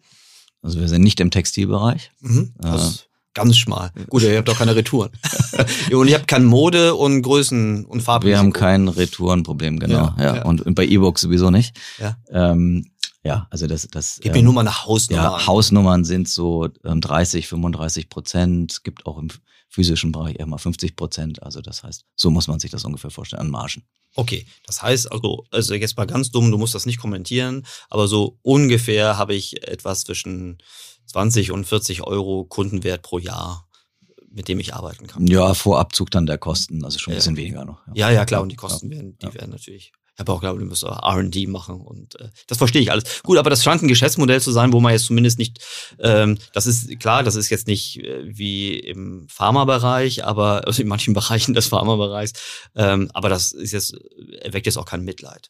Also 0.62 0.80
wir 0.80 0.88
sind 0.88 1.02
nicht 1.02 1.20
im 1.20 1.32
Textilbereich. 1.32 2.12
Mhm. 2.22 2.54
Äh. 2.60 2.64
Das 2.64 2.88
ist 2.88 3.10
ganz 3.34 3.58
schmal. 3.58 3.92
Gut, 4.10 4.24
ihr 4.24 4.38
habt 4.38 4.48
doch 4.48 4.58
keine 4.58 4.76
Retouren. 4.76 5.10
und 5.92 6.08
ihr 6.08 6.16
habt 6.16 6.28
keine 6.28 6.46
Mode 6.46 6.96
und 6.96 7.22
Größen 7.22 7.86
und 7.86 8.02
Farben. 8.02 8.28
Wir 8.28 8.38
haben 8.38 8.54
kein 8.54 8.88
Retourenproblem, 8.88 9.80
genau. 9.80 9.94
Ja, 9.96 10.16
Ja, 10.18 10.36
ja. 10.38 10.46
Und 10.46 10.76
bei 10.76 10.86
E-Books 10.86 11.22
sowieso 11.22 11.50
nicht. 11.50 11.78
Ja. 12.00 12.18
Ähm, 12.30 12.91
ja, 13.24 13.48
also 13.52 13.68
das, 13.68 13.88
das 13.92 14.20
Gib 14.22 14.34
mir 14.34 14.40
ähm, 14.40 14.46
nur 14.46 14.54
mal 14.54 14.62
eine 14.62 14.84
Hausnummer. 14.86 15.24
ja. 15.24 15.48
Hausnummern 15.48 16.04
sind 16.06 16.28
so 16.28 16.68
ähm, 16.84 17.02
30, 17.02 17.48
35 17.48 18.10
Prozent. 18.10 18.72
Es 18.72 18.84
gibt 18.84 19.06
auch 19.06 19.18
im 19.18 19.30
physischen 19.70 20.12
Bereich 20.12 20.38
eher 20.40 20.48
mal 20.48 20.58
50 20.58 20.96
Prozent. 20.96 21.44
Also 21.44 21.62
das 21.62 21.84
heißt, 21.84 22.06
so 22.16 22.30
muss 22.32 22.48
man 22.48 22.60
sich 22.60 22.72
das 22.72 22.84
ungefähr 22.84 23.10
vorstellen 23.12 23.42
an 23.42 23.50
Margen. 23.50 23.84
Okay, 24.16 24.46
das 24.66 24.82
heißt 24.82 25.10
also, 25.12 25.46
also 25.52 25.74
jetzt 25.74 25.96
mal 25.96 26.06
ganz 26.08 26.32
dumm, 26.32 26.52
du 26.52 26.58
musst 26.58 26.76
das 26.76 26.86
nicht 26.86 27.00
kommentieren, 27.00 27.66
aber 27.90 28.08
so 28.10 28.38
ungefähr 28.42 29.18
habe 29.18 29.34
ich 29.34 29.66
etwas 29.66 30.04
zwischen 30.04 30.58
20 31.06 31.52
und 31.52 31.64
40 31.66 32.02
Euro 32.04 32.44
Kundenwert 32.44 33.04
pro 33.04 33.20
Jahr, 33.20 33.70
mit 34.30 34.50
dem 34.50 34.60
ich 34.60 34.74
arbeiten 34.74 35.08
kann. 35.08 35.28
Ja, 35.28 35.54
vor 35.54 35.80
Abzug 35.80 36.12
dann 36.12 36.26
der 36.26 36.38
Kosten, 36.38 36.84
also 36.84 37.00
schon 37.00 37.12
ein 37.12 37.16
Ja. 37.16 37.20
bisschen 37.20 37.38
weniger 37.38 37.64
noch. 37.64 37.80
Ja, 37.94 38.10
ja, 38.12 38.26
klar, 38.26 38.42
und 38.42 38.50
die 38.50 38.58
Kosten 38.58 38.92
Ja. 38.92 38.98
werden, 38.98 39.18
die 39.22 39.26
Ja. 39.28 39.34
werden 39.36 39.52
natürlich. 39.52 39.94
Ich 40.22 40.28
habe 40.28 40.34
auch 40.34 40.42
glaube, 40.42 40.60
du 40.60 40.66
musst 40.66 40.84
R&D 40.84 41.48
machen 41.48 41.82
und 41.82 42.20
äh, 42.20 42.30
das 42.46 42.60
verstehe 42.60 42.82
ich 42.82 42.92
alles. 42.92 43.24
Gut, 43.24 43.38
aber 43.38 43.50
das 43.50 43.64
scheint 43.64 43.82
ein 43.82 43.88
Geschäftsmodell 43.88 44.40
zu 44.40 44.52
sein, 44.52 44.72
wo 44.72 44.80
man 44.80 44.94
jetzt 44.94 45.06
zumindest 45.06 45.40
nicht, 45.40 45.60
ähm, 46.00 46.38
das 46.54 46.68
ist 46.68 47.00
klar, 47.00 47.24
das 47.24 47.36
ist 47.36 47.50
jetzt 47.50 47.68
nicht 47.68 47.98
äh, 47.98 48.22
wie 48.24 48.78
im 48.78 49.26
Pharmabereich, 49.30 50.24
aber 50.26 50.68
also 50.68 50.82
in 50.82 50.88
manchen 50.88 51.14
Bereichen 51.22 51.56
des 51.56 51.68
Pharmabereichs, 51.68 52.34
ähm, 52.76 53.10
aber 53.14 53.30
das 53.30 53.52
ist 53.52 53.72
jetzt 53.72 53.96
erweckt 54.42 54.68
jetzt 54.68 54.78
auch 54.78 54.86
kein 54.86 55.04
Mitleid. 55.04 55.50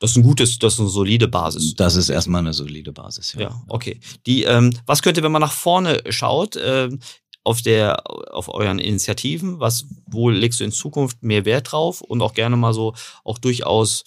Das 0.00 0.12
ist 0.12 0.16
ein 0.16 0.22
gutes, 0.22 0.58
das 0.58 0.74
ist 0.74 0.80
eine 0.80 0.88
solide 0.88 1.28
Basis. 1.28 1.74
Das 1.74 1.94
ist 1.94 2.08
erstmal 2.08 2.40
eine 2.40 2.54
solide 2.54 2.90
Basis, 2.92 3.34
ja. 3.34 3.40
Ja, 3.42 3.62
okay. 3.68 4.00
Die, 4.26 4.44
ähm, 4.44 4.74
was 4.86 5.02
könnte, 5.02 5.22
wenn 5.22 5.32
man 5.32 5.42
nach 5.42 5.52
vorne 5.52 6.02
schaut, 6.08 6.58
ähm, 6.62 7.00
auf 7.44 7.62
der, 7.62 8.06
auf 8.34 8.52
euren 8.52 8.78
Initiativen, 8.78 9.60
was, 9.60 9.86
wo 10.06 10.30
legst 10.30 10.60
du 10.60 10.64
in 10.64 10.72
Zukunft 10.72 11.22
mehr 11.22 11.44
Wert 11.44 11.72
drauf 11.72 12.00
und 12.00 12.22
auch 12.22 12.34
gerne 12.34 12.56
mal 12.56 12.74
so, 12.74 12.94
auch 13.24 13.38
durchaus 13.38 14.04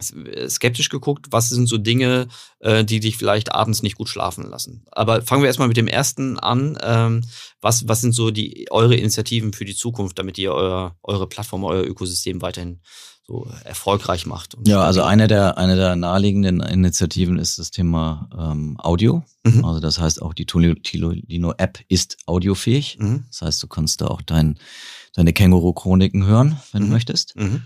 skeptisch 0.00 0.90
geguckt, 0.90 1.26
was 1.30 1.48
sind 1.48 1.66
so 1.66 1.76
Dinge, 1.76 2.28
äh, 2.60 2.84
die 2.84 3.00
dich 3.00 3.16
vielleicht 3.16 3.52
abends 3.52 3.82
nicht 3.82 3.96
gut 3.96 4.08
schlafen 4.08 4.48
lassen. 4.48 4.84
Aber 4.92 5.22
fangen 5.22 5.42
wir 5.42 5.48
erstmal 5.48 5.68
mit 5.68 5.76
dem 5.76 5.88
ersten 5.88 6.38
an. 6.38 6.78
Ähm, 6.82 7.24
was, 7.60 7.88
was 7.88 8.00
sind 8.00 8.12
so 8.12 8.30
die 8.30 8.68
eure 8.70 8.94
Initiativen 8.94 9.52
für 9.52 9.64
die 9.64 9.74
Zukunft, 9.74 10.18
damit 10.18 10.38
ihr 10.38 10.52
euer, 10.52 10.96
eure 11.02 11.26
Plattform, 11.26 11.64
euer 11.64 11.82
Ökosystem 11.82 12.40
weiterhin 12.42 12.80
so 13.28 13.46
erfolgreich 13.64 14.24
macht? 14.26 14.56
Ja, 14.66 14.80
also 14.80 15.02
eine 15.02 15.28
der, 15.28 15.58
eine 15.58 15.76
der 15.76 15.94
naheliegenden 15.96 16.60
Initiativen 16.60 17.38
ist 17.38 17.58
das 17.58 17.70
Thema 17.70 18.28
ähm, 18.36 18.76
Audio. 18.80 19.22
Mhm. 19.44 19.64
Also 19.64 19.80
das 19.80 20.00
heißt 20.00 20.22
auch 20.22 20.32
die 20.34 20.46
Tolino-App 20.46 21.80
ist 21.88 22.16
audiofähig. 22.26 22.96
Mhm. 22.98 23.24
Das 23.28 23.42
heißt, 23.42 23.62
du 23.62 23.66
kannst 23.68 24.00
da 24.00 24.06
auch 24.06 24.22
dein, 24.22 24.58
deine 25.14 25.32
Känguru-Chroniken 25.32 26.24
hören, 26.24 26.58
wenn 26.72 26.82
Mhm. 26.82 26.86
du 26.86 26.92
möchtest. 26.92 27.36
Mhm. 27.36 27.62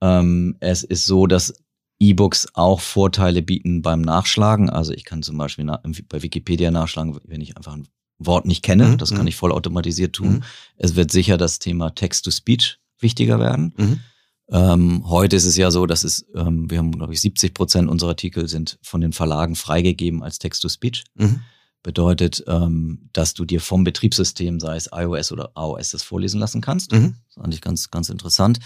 Ähm, 0.00 0.56
es 0.60 0.84
ist 0.84 1.04
so, 1.04 1.26
dass 1.26 1.52
E-Books 1.98 2.48
auch 2.54 2.80
Vorteile 2.80 3.42
bieten 3.42 3.82
beim 3.82 4.02
Nachschlagen. 4.02 4.70
Also 4.70 4.92
ich 4.92 5.04
kann 5.04 5.22
zum 5.22 5.36
Beispiel 5.38 5.64
na, 5.64 5.80
bei 6.08 6.22
Wikipedia 6.22 6.70
nachschlagen, 6.70 7.18
wenn 7.24 7.40
ich 7.40 7.56
einfach 7.56 7.72
ein 7.74 7.88
Wort 8.18 8.46
nicht 8.46 8.62
kenne. 8.62 8.88
Mhm, 8.88 8.98
Das 8.98 9.10
kann 9.10 9.22
mhm. 9.22 9.28
ich 9.28 9.36
vollautomatisiert 9.36 10.14
tun. 10.14 10.44
Es 10.76 10.94
wird 10.94 11.10
sicher 11.10 11.36
das 11.38 11.58
Thema 11.58 11.90
Text-to-Speech 11.94 12.78
wichtiger 13.00 13.40
werden. 13.40 14.02
Ähm, 14.48 15.02
heute 15.08 15.36
ist 15.36 15.44
es 15.44 15.56
ja 15.56 15.70
so, 15.70 15.86
dass 15.86 16.04
es, 16.04 16.24
ähm, 16.34 16.70
wir 16.70 16.78
haben, 16.78 16.92
glaube 16.92 17.12
ich, 17.12 17.20
70 17.20 17.52
Prozent 17.52 17.88
unserer 17.88 18.10
Artikel 18.10 18.48
sind 18.48 18.78
von 18.82 19.00
den 19.00 19.12
Verlagen 19.12 19.56
freigegeben 19.56 20.22
als 20.22 20.38
Text-to-Speech. 20.38 21.04
Mhm. 21.14 21.40
Bedeutet, 21.82 22.44
ähm, 22.46 23.08
dass 23.12 23.34
du 23.34 23.44
dir 23.44 23.60
vom 23.60 23.84
Betriebssystem, 23.84 24.60
sei 24.60 24.76
es 24.76 24.90
iOS 24.92 25.32
oder 25.32 25.50
AOS, 25.54 25.90
das 25.90 26.02
vorlesen 26.02 26.40
lassen 26.40 26.60
kannst. 26.60 26.92
Mhm. 26.92 27.16
Das 27.26 27.42
fand 27.42 27.54
ich 27.54 27.60
ganz, 27.60 27.90
ganz 27.90 28.08
interessant. 28.08 28.60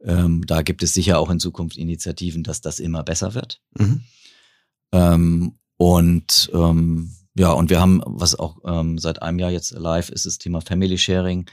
Ähm, 0.00 0.46
da 0.46 0.62
gibt 0.62 0.82
es 0.82 0.94
sicher 0.94 1.18
auch 1.18 1.30
in 1.30 1.40
Zukunft 1.40 1.76
Initiativen, 1.76 2.42
dass 2.42 2.60
das 2.60 2.78
immer 2.78 3.02
besser 3.02 3.34
wird. 3.34 3.60
Mhm. 3.76 4.02
Ähm, 4.92 5.58
und 5.76 6.50
ähm, 6.54 7.12
ja, 7.34 7.50
und 7.50 7.68
wir 7.68 7.80
haben, 7.80 8.00
was 8.06 8.34
auch 8.34 8.56
seit 8.96 9.20
einem 9.20 9.38
Jahr 9.38 9.50
jetzt 9.50 9.72
live 9.72 10.08
ist, 10.08 10.24
das 10.24 10.38
Thema 10.38 10.62
Family 10.62 10.96
Sharing. 10.96 11.44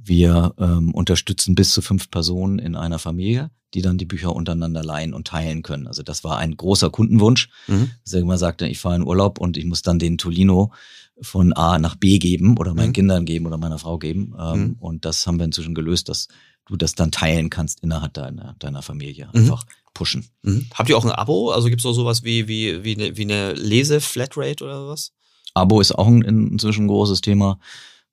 Wir 0.00 0.54
ähm, 0.58 0.94
unterstützen 0.94 1.54
bis 1.54 1.72
zu 1.72 1.82
fünf 1.82 2.10
Personen 2.10 2.58
in 2.58 2.76
einer 2.76 2.98
Familie, 2.98 3.50
die 3.74 3.82
dann 3.82 3.98
die 3.98 4.06
Bücher 4.06 4.34
untereinander 4.34 4.82
leihen 4.82 5.12
und 5.12 5.26
teilen 5.26 5.62
können. 5.62 5.86
Also 5.86 6.02
das 6.02 6.24
war 6.24 6.38
ein 6.38 6.56
großer 6.56 6.90
Kundenwunsch, 6.90 7.48
Mhm. 7.66 7.90
dass 8.04 8.12
er 8.14 8.20
immer 8.20 8.38
sagte, 8.38 8.66
ich 8.66 8.78
fahre 8.78 8.96
in 8.96 9.02
Urlaub 9.06 9.38
und 9.40 9.56
ich 9.56 9.64
muss 9.64 9.82
dann 9.82 9.98
den 9.98 10.16
Tolino 10.18 10.72
von 11.20 11.52
A 11.52 11.78
nach 11.78 11.96
B 11.96 12.18
geben 12.18 12.56
oder 12.58 12.74
meinen 12.74 12.88
Mhm. 12.90 12.92
Kindern 12.94 13.24
geben 13.26 13.46
oder 13.46 13.58
meiner 13.58 13.78
Frau 13.78 13.98
geben. 13.98 14.34
Ähm, 14.38 14.60
Mhm. 14.60 14.76
Und 14.78 15.04
das 15.04 15.26
haben 15.26 15.38
wir 15.38 15.44
inzwischen 15.44 15.74
gelöst, 15.74 16.08
dass 16.08 16.28
du 16.66 16.76
das 16.76 16.94
dann 16.94 17.10
teilen 17.10 17.50
kannst 17.50 17.80
innerhalb 17.82 18.14
deiner, 18.14 18.54
deiner 18.60 18.82
Familie. 18.82 19.28
Mhm. 19.32 19.40
Einfach 19.40 19.64
pushen. 19.94 20.26
Mhm. 20.42 20.66
Habt 20.74 20.88
ihr 20.90 20.96
auch 20.96 21.04
ein 21.04 21.10
Abo? 21.10 21.50
Also 21.50 21.68
gibt 21.68 21.80
es 21.80 21.86
auch 21.86 21.92
sowas 21.92 22.22
wie, 22.22 22.46
wie, 22.46 22.84
wie 22.84 22.94
eine, 22.94 23.16
wie 23.16 23.22
eine 23.22 23.52
Lese-Flatrate 23.54 24.62
oder 24.64 24.86
was? 24.88 25.12
Abo 25.54 25.80
ist 25.80 25.92
auch 25.92 26.06
ein, 26.06 26.22
inzwischen 26.22 26.84
ein 26.84 26.88
großes 26.88 27.20
Thema. 27.20 27.58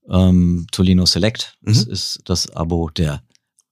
Ähm, 0.09 0.67
Tolino 0.71 1.05
Select 1.05 1.57
das 1.61 1.85
Mhm. 1.85 1.91
ist 1.91 2.21
das 2.25 2.49
Abo 2.55 2.89
der 2.89 3.23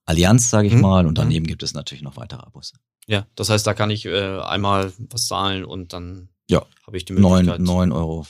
Allianz, 0.06 0.50
sage 0.50 0.68
ich 0.68 0.74
Mhm. 0.74 0.82
mal. 0.82 1.06
Und 1.06 1.12
Mhm. 1.14 1.16
daneben 1.16 1.48
gibt 1.48 1.64
es 1.64 1.74
natürlich 1.74 2.04
noch 2.04 2.18
weitere 2.18 2.42
Abos. 2.42 2.74
Ja, 3.08 3.28
das 3.36 3.50
heißt, 3.50 3.66
da 3.68 3.74
kann 3.74 3.90
ich 3.92 4.06
äh, 4.06 4.40
einmal 4.40 4.92
was 5.10 5.28
zahlen 5.28 5.64
und 5.66 5.94
dann 5.94 6.30
Ja. 6.50 6.66
habe 6.88 6.98
ich 6.98 7.06
die 7.06 7.14
Möglichkeit. 7.14 7.60
9,95 7.60 7.92
Euro 7.94 8.26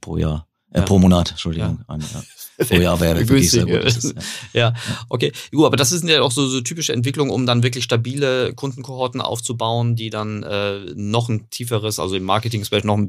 pro 0.00 0.16
Jahr. 0.16 0.46
Äh, 0.72 0.78
Ja. 0.80 0.84
pro 0.84 0.98
Monat, 0.98 1.30
Entschuldigung. 1.30 1.80
Eine, 1.86 2.04
ja. 2.04 2.22
Pro 2.66 2.74
Jahr 2.76 3.00
wäre 3.00 3.18
wirklich 3.28 3.50
sehr 3.50 3.66
gut. 3.66 3.84
Das 3.84 3.96
ist, 3.98 4.14
ja. 4.52 4.70
Ja, 4.70 4.74
okay. 5.08 5.30
Gut, 5.52 5.66
aber 5.66 5.76
das 5.76 5.90
sind 5.90 6.08
ja 6.08 6.22
auch 6.22 6.30
so, 6.32 6.48
so 6.48 6.60
typische 6.62 6.92
Entwicklungen, 6.92 7.30
um 7.30 7.46
dann 7.46 7.62
wirklich 7.62 7.84
stabile 7.84 8.52
Kundenkohorten 8.54 9.20
aufzubauen, 9.20 9.94
die 9.94 10.10
dann 10.10 10.42
äh, 10.42 10.80
noch 10.94 11.28
ein 11.28 11.48
tieferes, 11.50 11.98
also 12.00 12.16
im 12.16 12.24
Marketing-Space 12.24 12.84
noch 12.84 12.96
ein 12.96 13.08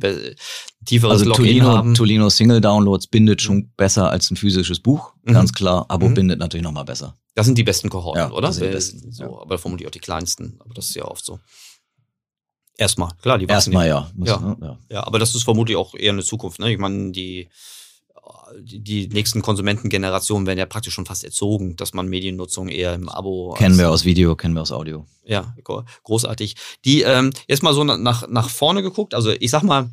tieferes 0.86 1.14
Also 1.20 1.26
Login 1.26 1.46
Tolino, 1.46 1.66
haben. 1.68 1.94
Tolino 1.96 2.30
Single 2.30 2.62
Downloads 2.62 3.08
bindet 3.08 3.42
schon 3.42 3.70
besser 3.78 4.10
als 4.10 4.30
ein 4.32 4.36
physisches 4.38 4.80
Buch, 4.80 5.14
Mhm. 5.24 5.34
ganz 5.34 5.54
klar. 5.54 5.86
Abo 5.90 6.10
Mhm. 6.10 6.14
bindet 6.14 6.40
natürlich 6.40 6.64
noch 6.64 6.72
mal 6.74 6.84
besser. 6.84 7.16
Das 7.36 7.46
sind 7.46 7.58
die 7.58 7.64
besten 7.64 7.90
Kohorten, 7.90 8.20
Ja, 8.22 8.32
oder? 8.32 8.48
das 8.48 8.56
sind 8.56 8.64
die 8.64 8.68
Weil- 8.68 8.74
besten, 8.76 9.12
so, 9.12 9.24
ja. 9.24 9.30
Aber 9.30 9.58
vermutlich 9.58 9.88
auch 9.88 9.92
die 9.92 10.00
kleinsten. 10.00 10.58
Aber 10.60 10.74
das 10.74 10.90
ist 10.90 10.96
ja 10.96 11.06
oft 11.06 11.24
so. 11.24 11.40
Erstmal, 12.78 13.10
klar, 13.22 13.38
die 13.40 13.46
Erstmal 13.48 13.88
ja. 13.88 14.10
Muss, 14.16 14.30
Ja. 14.30 14.40
ne? 14.40 14.58
ja. 14.62 14.78
Ja, 14.92 15.08
aber 15.08 15.18
das 15.20 15.34
ist 15.36 15.44
vermutlich 15.44 15.76
auch 15.78 15.96
eher 15.96 16.12
eine 16.14 16.24
Zukunft. 16.24 16.60
Ne? 16.60 16.72
Ich 16.72 16.78
meine, 16.78 17.12
die, 17.12 17.50
die, 18.60 19.08
nächsten 19.08 19.42
Konsumentengenerationen 19.42 20.46
werden 20.48 20.60
ja 20.60 20.66
praktisch 20.66 20.94
schon 20.94 21.06
fast 21.06 21.24
erzogen, 21.24 21.76
dass 21.76 21.94
man 21.94 22.08
Mediennutzung 22.08 22.70
eher 22.70 22.94
im 22.94 23.10
Abo. 23.10 23.54
Kennen 23.58 23.78
wir 23.78 23.90
aus 23.90 24.06
Video, 24.06 24.36
kennen 24.36 24.54
wir 24.54 24.62
aus 24.62 24.72
Audio. 24.72 25.06
Ja, 25.26 25.56
gro- 25.64 25.84
großartig. 26.04 26.56
Die, 26.86 27.02
ähm, 27.02 27.32
jetzt 27.48 27.64
mal 27.64 27.74
so 27.74 27.84
nach, 27.84 28.28
nach 28.28 28.50
vorne 28.50 28.82
geguckt, 28.84 29.14
also 29.14 29.32
ich 29.32 29.50
sag 29.50 29.64
mal, 29.64 29.90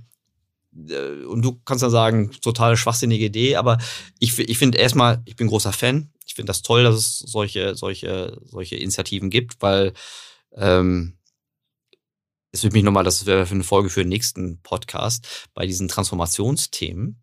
äh, 0.89 1.25
und 1.25 1.43
du 1.43 1.61
kannst 1.65 1.83
ja 1.83 1.91
sagen, 1.91 2.31
total 2.43 2.77
schwachsinnige 2.77 3.25
Idee, 3.27 3.57
aber 3.57 3.79
ich, 4.19 4.39
ich 4.39 4.59
finde 4.59 4.79
erstmal, 4.79 5.23
ich 5.25 5.37
bin 5.37 5.47
großer 5.49 5.73
Fan. 5.73 6.11
Ich 6.27 6.35
finde 6.35 6.51
das 6.51 6.63
toll, 6.63 6.85
dass 6.85 6.97
es 6.97 7.19
solche, 7.19 7.75
solche, 7.77 8.39
solche 8.45 8.77
Initiativen 8.77 9.31
gibt, 9.31 9.61
weil 9.61 9.93
ähm, 10.57 11.15
es 12.55 12.63
würde 12.63 12.75
mich 12.75 12.85
nochmal, 12.85 13.03
das 13.03 13.27
wäre 13.27 13.47
für 13.47 13.55
eine 13.55 13.65
Folge 13.65 13.91
für 13.91 14.03
den 14.03 14.11
nächsten 14.11 14.61
Podcast, 14.63 15.49
bei 15.55 15.67
diesen 15.67 15.89
Transformationsthemen 15.89 17.21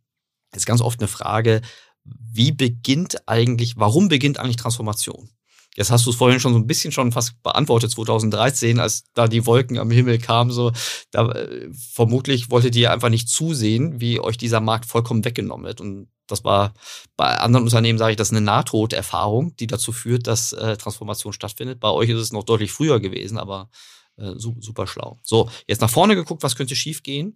ist 0.54 0.66
ganz 0.66 0.82
oft 0.82 1.00
eine 1.00 1.08
Frage, 1.08 1.62
wie 2.04 2.52
beginnt 2.52 3.30
eigentlich, 3.30 3.78
warum 3.78 4.10
beginnt 4.10 4.40
eigentlich 4.40 4.58
Transformation? 4.58 5.30
Jetzt 5.78 5.90
hast 5.90 6.06
du 6.06 6.10
es 6.10 6.18
vorhin 6.18 6.42
schon 6.42 6.52
so 6.52 6.60
ein 6.60 6.68
bisschen 6.68 6.92
schon 6.92 7.14
fast 7.14 7.42
beantwortet, 7.44 7.92
2013, 7.92 8.82
als 8.82 9.06
da 9.14 9.30
die 9.30 9.46
Wolken 9.46 9.78
am 9.78 9.90
Himmel 9.90 10.20
kamen, 10.20 10.52
so, 10.52 10.74
da 11.12 11.32
äh, 11.32 11.70
vermutlich 11.72 12.52
wolltet 12.52 12.76
ihr 12.76 12.92
einfach 12.92 13.08
nicht 13.08 13.30
zusehen, 13.30 14.02
wie 14.02 14.20
euch 14.20 14.38
dieser 14.38 14.60
Markt 14.60 14.86
vollkommen 14.86 15.24
weggenommen 15.24 15.66
wird. 15.66 15.80
Und 15.80 16.10
das 16.28 16.44
war 16.44 16.74
bei 17.16 17.38
anderen 17.38 17.64
Unternehmen, 17.64 17.98
sage 17.98 18.12
ich, 18.12 18.18
das 18.18 18.32
ist 18.32 18.36
eine 18.36 18.46
Nahtoderfahrung, 18.46 19.56
die 19.56 19.68
dazu 19.68 19.94
führt, 19.94 20.28
dass 20.28 20.52
äh, 20.52 20.76
Transformation 20.76 21.32
stattfindet. 21.32 21.80
Bei 21.80 21.90
euch 21.90 22.10
ist 22.10 22.20
es 22.20 22.34
noch 22.34 22.44
deutlich 22.44 22.74
früher 22.74 23.00
gewesen, 23.00 23.38
aber 23.38 23.70
äh, 24.18 24.34
su 24.36 24.56
super 24.60 24.88
schlau. 24.88 25.20
So, 25.24 25.50
jetzt 25.68 25.82
nach 25.82 25.90
vorne 25.90 26.16
geguckt, 26.16 26.44
was 26.44 26.56
könnte 26.56 26.76
schief 26.76 27.04
gehen? 27.04 27.34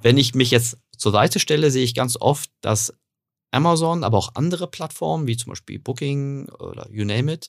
Wenn 0.00 0.18
ich 0.18 0.34
mich 0.34 0.50
jetzt 0.50 0.78
zur 0.96 1.12
Seite 1.12 1.38
stelle, 1.38 1.70
sehe 1.70 1.84
ich 1.84 1.94
ganz 1.94 2.16
oft, 2.20 2.50
dass 2.60 2.94
Amazon, 3.52 4.02
aber 4.02 4.18
auch 4.18 4.34
andere 4.34 4.66
Plattformen, 4.66 5.26
wie 5.26 5.36
zum 5.36 5.50
Beispiel 5.50 5.78
Booking 5.78 6.48
oder 6.48 6.88
you 6.90 7.04
name 7.04 7.32
it, 7.32 7.48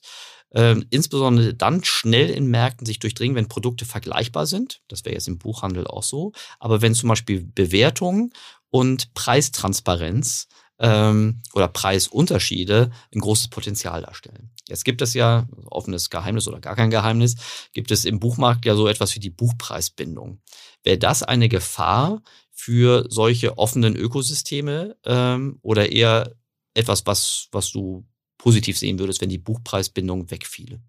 ähm, 0.52 0.86
insbesondere 0.90 1.54
dann 1.54 1.82
schnell 1.82 2.30
in 2.30 2.46
Märkten 2.46 2.86
sich 2.86 2.98
durchdringen, 2.98 3.34
wenn 3.36 3.48
Produkte 3.48 3.84
vergleichbar 3.84 4.46
sind. 4.46 4.82
Das 4.88 5.04
wäre 5.04 5.14
jetzt 5.14 5.28
im 5.28 5.38
Buchhandel 5.38 5.86
auch 5.86 6.02
so. 6.02 6.32
Aber 6.60 6.82
wenn 6.82 6.94
zum 6.94 7.08
Beispiel 7.08 7.44
Bewertung 7.44 8.32
und 8.70 9.14
Preistransparenz 9.14 10.46
ähm, 10.78 11.40
oder 11.52 11.68
Preisunterschiede 11.68 12.90
ein 13.14 13.20
großes 13.20 13.48
Potenzial 13.48 14.02
darstellen. 14.02 14.50
Jetzt 14.68 14.84
gibt 14.84 15.02
es 15.02 15.14
ja, 15.14 15.46
offenes 15.66 16.10
Geheimnis 16.10 16.48
oder 16.48 16.60
gar 16.60 16.74
kein 16.74 16.90
Geheimnis, 16.90 17.36
gibt 17.72 17.90
es 17.90 18.04
im 18.04 18.18
Buchmarkt 18.18 18.64
ja 18.64 18.74
so 18.74 18.88
etwas 18.88 19.14
wie 19.14 19.20
die 19.20 19.30
Buchpreisbindung. 19.30 20.40
Wäre 20.82 20.98
das 20.98 21.22
eine 21.22 21.48
Gefahr 21.48 22.22
für 22.50 23.06
solche 23.08 23.58
offenen 23.58 23.96
Ökosysteme 23.96 24.96
ähm, 25.04 25.58
oder 25.62 25.90
eher 25.90 26.34
etwas, 26.74 27.06
was, 27.06 27.48
was 27.52 27.70
du 27.70 28.04
positiv 28.38 28.78
sehen 28.78 28.98
würdest, 28.98 29.20
wenn 29.20 29.28
die 29.28 29.38
Buchpreisbindung 29.38 30.30
wegfiele? 30.30 30.80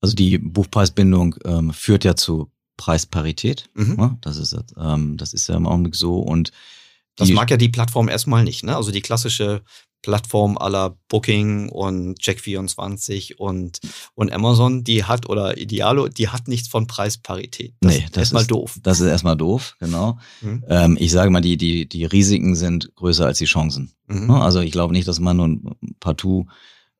Also 0.00 0.14
die 0.14 0.38
Buchpreisbindung 0.38 1.36
ähm, 1.44 1.72
führt 1.72 2.04
ja 2.04 2.16
zu 2.16 2.50
Preisparität. 2.76 3.68
Mhm. 3.74 3.96
Ne? 3.96 4.18
Das 4.22 4.38
ist 4.38 4.56
ähm, 4.78 5.16
das 5.18 5.34
ist 5.34 5.48
ja 5.48 5.56
im 5.56 5.66
Augenblick 5.66 5.94
so 5.94 6.20
und 6.20 6.52
Das 7.16 7.30
mag 7.30 7.50
ja 7.50 7.56
die 7.56 7.68
Plattform 7.68 8.08
erstmal 8.08 8.44
nicht, 8.44 8.64
ne? 8.64 8.76
Also 8.76 8.90
die 8.90 9.02
klassische 9.02 9.62
Plattform 10.02 10.56
aller 10.56 10.96
Booking 11.08 11.68
und 11.68 12.18
Check24 12.20 13.34
und, 13.36 13.80
und 14.14 14.32
Amazon, 14.32 14.82
die 14.82 15.04
hat, 15.04 15.28
oder 15.28 15.58
Idealo, 15.58 16.08
die 16.08 16.28
hat 16.28 16.48
nichts 16.48 16.68
von 16.68 16.86
Preisparität. 16.86 17.74
Das 17.80 17.92
nee, 17.92 18.04
ist 18.04 18.16
das 18.16 18.20
erstmal 18.22 18.42
ist 18.42 18.50
doof. 18.50 18.78
Das 18.82 19.00
ist 19.00 19.08
erstmal 19.08 19.36
doof, 19.36 19.76
genau. 19.78 20.18
Mhm. 20.40 20.64
Ähm, 20.68 20.96
ich 20.98 21.12
sage 21.12 21.30
mal, 21.30 21.40
die 21.40 21.56
die 21.56 21.88
die 21.88 22.04
Risiken 22.04 22.56
sind 22.56 22.94
größer 22.94 23.26
als 23.26 23.38
die 23.38 23.44
Chancen. 23.44 23.92
Mhm. 24.06 24.26
Ne? 24.28 24.40
Also 24.40 24.60
ich 24.60 24.72
glaube 24.72 24.94
nicht, 24.94 25.06
dass 25.06 25.20
man 25.20 25.36
nun 25.36 25.74
partout 26.00 26.46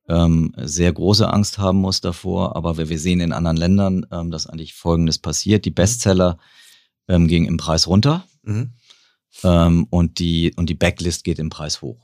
ähm, 0.08 0.52
sehr 0.56 0.92
große 0.92 1.32
Angst 1.32 1.58
haben 1.58 1.78
muss 1.78 2.00
davor, 2.00 2.56
aber 2.56 2.76
wir, 2.76 2.88
wir 2.88 2.98
sehen 2.98 3.20
in 3.20 3.32
anderen 3.32 3.56
Ländern, 3.56 4.06
ähm, 4.10 4.30
dass 4.30 4.46
eigentlich 4.46 4.74
Folgendes 4.74 5.18
passiert. 5.18 5.64
Die 5.64 5.70
Bestseller 5.70 6.36
ähm, 7.08 7.28
gingen 7.28 7.46
im 7.46 7.56
Preis 7.56 7.86
runter 7.86 8.24
Mhm. 8.42 8.72
Ähm, 9.44 9.86
und, 9.90 10.18
die, 10.18 10.52
und 10.56 10.66
die 10.68 10.74
Backlist 10.74 11.24
geht 11.24 11.38
im 11.38 11.50
Preis 11.50 11.82
hoch. 11.82 11.98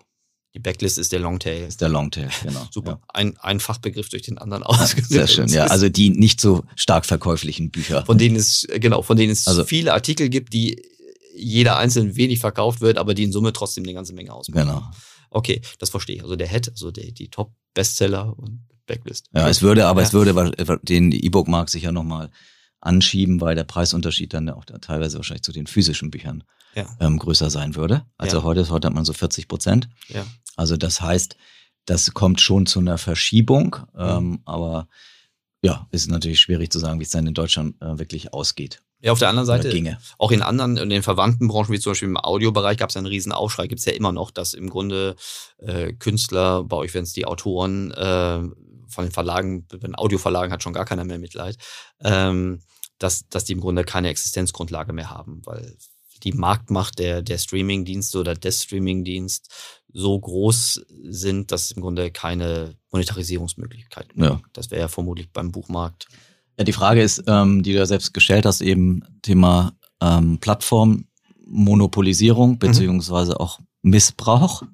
Die 0.55 0.59
Backlist 0.61 0.97
ist 0.97 1.13
der 1.13 1.21
Longtail. 1.21 1.67
Ist 1.67 1.83
der 1.83 1.91
Longtail, 1.91 2.31
genau. 2.43 2.67
Super. 2.73 2.93
Ja. 2.93 3.01
Ein, 3.13 3.37
ein 3.39 3.61
Fachbegriff 3.61 4.09
durch 4.09 4.23
den 4.23 4.39
anderen 4.39 4.63
Ja, 4.63 4.69
ausgesetzt. 4.71 5.11
Sehr 5.11 5.27
schön, 5.27 5.49
ja. 5.49 5.67
Also 5.67 5.89
die 5.91 6.09
nicht 6.11 6.41
so 6.41 6.65
stark 6.77 7.05
verkäuflichen 7.05 7.71
Bücher. 7.71 8.07
von 8.07 8.17
denen 8.17 8.37
es, 8.37 8.65
äh, 8.65 8.81
genau, 8.81 9.03
von 9.03 9.17
denen 9.19 9.33
es 9.33 9.47
Also- 9.47 9.65
viele 9.65 9.93
Artikel 9.93 10.29
gibt, 10.31 10.53
die 10.55 10.83
jeder 11.37 11.77
einzeln 11.77 12.17
wenig 12.17 12.39
verkauft 12.39 12.81
wird, 12.81 12.97
aber 12.97 13.13
die 13.13 13.25
in 13.25 13.33
Summe 13.33 13.53
trotzdem 13.53 13.85
eine 13.85 13.93
ganze 13.93 14.15
Menge 14.15 14.33
ausmachen. 14.33 14.67
Genau. 14.67 14.83
Okay, 15.29 15.61
das 15.79 15.91
verstehe 15.91 16.17
ich. 16.17 16.23
Also 16.23 16.37
der 16.37 16.49
Head, 16.49 16.71
also 16.71 16.91
die, 16.91 17.13
die 17.13 17.29
Top-Bestseller 17.29 18.33
und 18.39 18.65
Backlist. 18.87 19.27
Ja, 19.35 19.47
es 19.51 19.61
würde, 19.61 19.87
aber 19.87 20.01
Ja. 20.01 20.07
es 20.07 20.13
würde 20.15 20.81
den 20.85 21.13
E-Book-Markt 21.13 21.69
sicher 21.69 21.93
nochmal 21.93 22.31
anschieben, 22.87 23.41
weil 23.41 23.55
der 23.55 23.65
Preisunterschied 23.65 24.33
dann 24.33 24.49
auch 24.49 24.65
da 24.65 24.79
teilweise 24.79 25.19
wahrscheinlich 25.19 25.43
zu 25.43 25.53
den 25.53 25.67
physischen 25.67 26.11
Büchern 26.11 26.45
Ja. 26.75 26.87
ähm, 27.01 27.19
größer 27.19 27.51
sein 27.51 27.75
würde. 27.75 28.05
Also 28.17 28.39
Ja. 28.39 28.43
heute, 28.45 28.69
heute 28.71 28.87
hat 28.89 28.95
man 28.95 29.05
so 29.05 29.13
40 29.13 29.49
Prozent. 29.49 29.89
Ja. 30.09 30.27
Also 30.57 30.77
das 30.77 31.01
heißt, 31.01 31.37
das 31.85 32.13
kommt 32.15 32.41
schon 32.41 32.67
zu 32.67 32.79
einer 32.81 32.99
Verschiebung, 32.99 33.77
Mhm. 33.95 34.01
ähm, 34.01 34.41
aber 34.45 34.89
ja, 35.63 35.87
ist 35.91 36.09
natürlich 36.09 36.41
schwierig 36.41 36.71
zu 36.73 36.79
sagen, 36.79 36.99
wie 37.01 37.05
es 37.05 37.11
dann 37.11 37.27
in 37.27 37.35
Deutschland 37.35 37.81
äh, 37.83 37.99
wirklich 37.99 38.33
ausgeht. 38.33 38.83
Ja, 39.01 39.13
auf 39.13 39.19
der 39.19 39.29
anderen 39.29 39.47
Seite, 39.47 39.69
ginge. 39.69 39.99
auch 40.19 40.31
in 40.31 40.41
anderen, 40.43 40.77
in 40.79 40.89
den 40.89 41.03
verwandten 41.03 41.49
Branchen, 41.49 41.71
wie 41.73 41.79
zum 41.79 41.91
Beispiel 41.93 42.09
im 42.09 42.17
Audiobereich, 42.17 42.79
gab 42.79 42.89
es 42.91 42.97
einen 42.97 43.07
riesen 43.07 43.31
Aufschrei, 43.33 43.67
gibt 43.67 43.79
es 43.81 43.85
ja 43.85 43.93
immer 43.93 44.11
noch, 44.13 44.31
dass 44.31 44.55
im 44.55 44.71
Grunde 44.71 45.17
äh, 45.59 45.93
Künstler, 45.93 46.65
bei 46.65 46.77
euch 46.77 46.95
werden 46.95 47.05
es 47.05 47.13
die 47.13 47.27
Autoren, 47.27 47.91
äh, 47.93 48.41
von 48.89 49.05
den 49.05 49.13
Verlagen, 49.13 49.67
bei 49.67 49.77
den 49.79 49.97
Audioverlagen 49.99 50.51
hat 50.53 50.63
schon 50.63 50.73
gar 50.73 50.85
keiner 50.87 51.05
mehr 51.05 51.19
Mitleid, 51.19 51.59
ähm, 52.03 52.61
dass, 52.99 53.29
dass 53.29 53.45
die 53.45 53.53
im 53.53 53.61
Grunde 53.61 53.85
keine 53.85 54.09
Existenzgrundlage 54.09 54.93
mehr 54.93 55.11
haben, 55.11 55.43
weil 55.45 55.77
die 56.23 56.33
Marktmacht 56.33 56.99
der, 56.99 57.23
der 57.23 57.39
Streaming-Dienste 57.39 58.19
oder 58.19 58.35
des 58.35 58.65
Streaming-Dienst 58.65 59.49
so 59.93 60.19
groß 60.19 60.85
sind, 61.05 61.53
dass 61.53 61.65
es 61.65 61.71
im 61.73 61.83
Grunde 61.83 62.11
keine 62.11 62.75
Monetarisierungsmöglichkeit 62.91 64.09
gibt. 64.11 64.21
Ja. 64.21 64.41
Das 64.53 64.71
wäre 64.71 64.83
ja 64.83 64.89
vermutlich 64.89 65.31
beim 65.33 65.51
Buchmarkt. 65.53 66.09
Ja, 66.59 66.65
die 66.65 66.73
Frage 66.73 67.03
ist, 67.03 67.23
ähm, 67.27 67.63
die 67.63 67.73
du 67.73 67.79
ja 67.79 67.87
selbst 67.87 68.13
gestellt 68.15 68.47
hast, 68.47 68.63
eben 68.63 69.03
Thema 69.23 69.77
ähm, 70.01 70.39
Plattformmonopolisierung 70.39 72.53
mhm. 72.53 72.59
beziehungsweise 72.59 73.39
auch 73.41 73.61
Missbrauch, 73.83 74.63
mhm. 74.63 74.69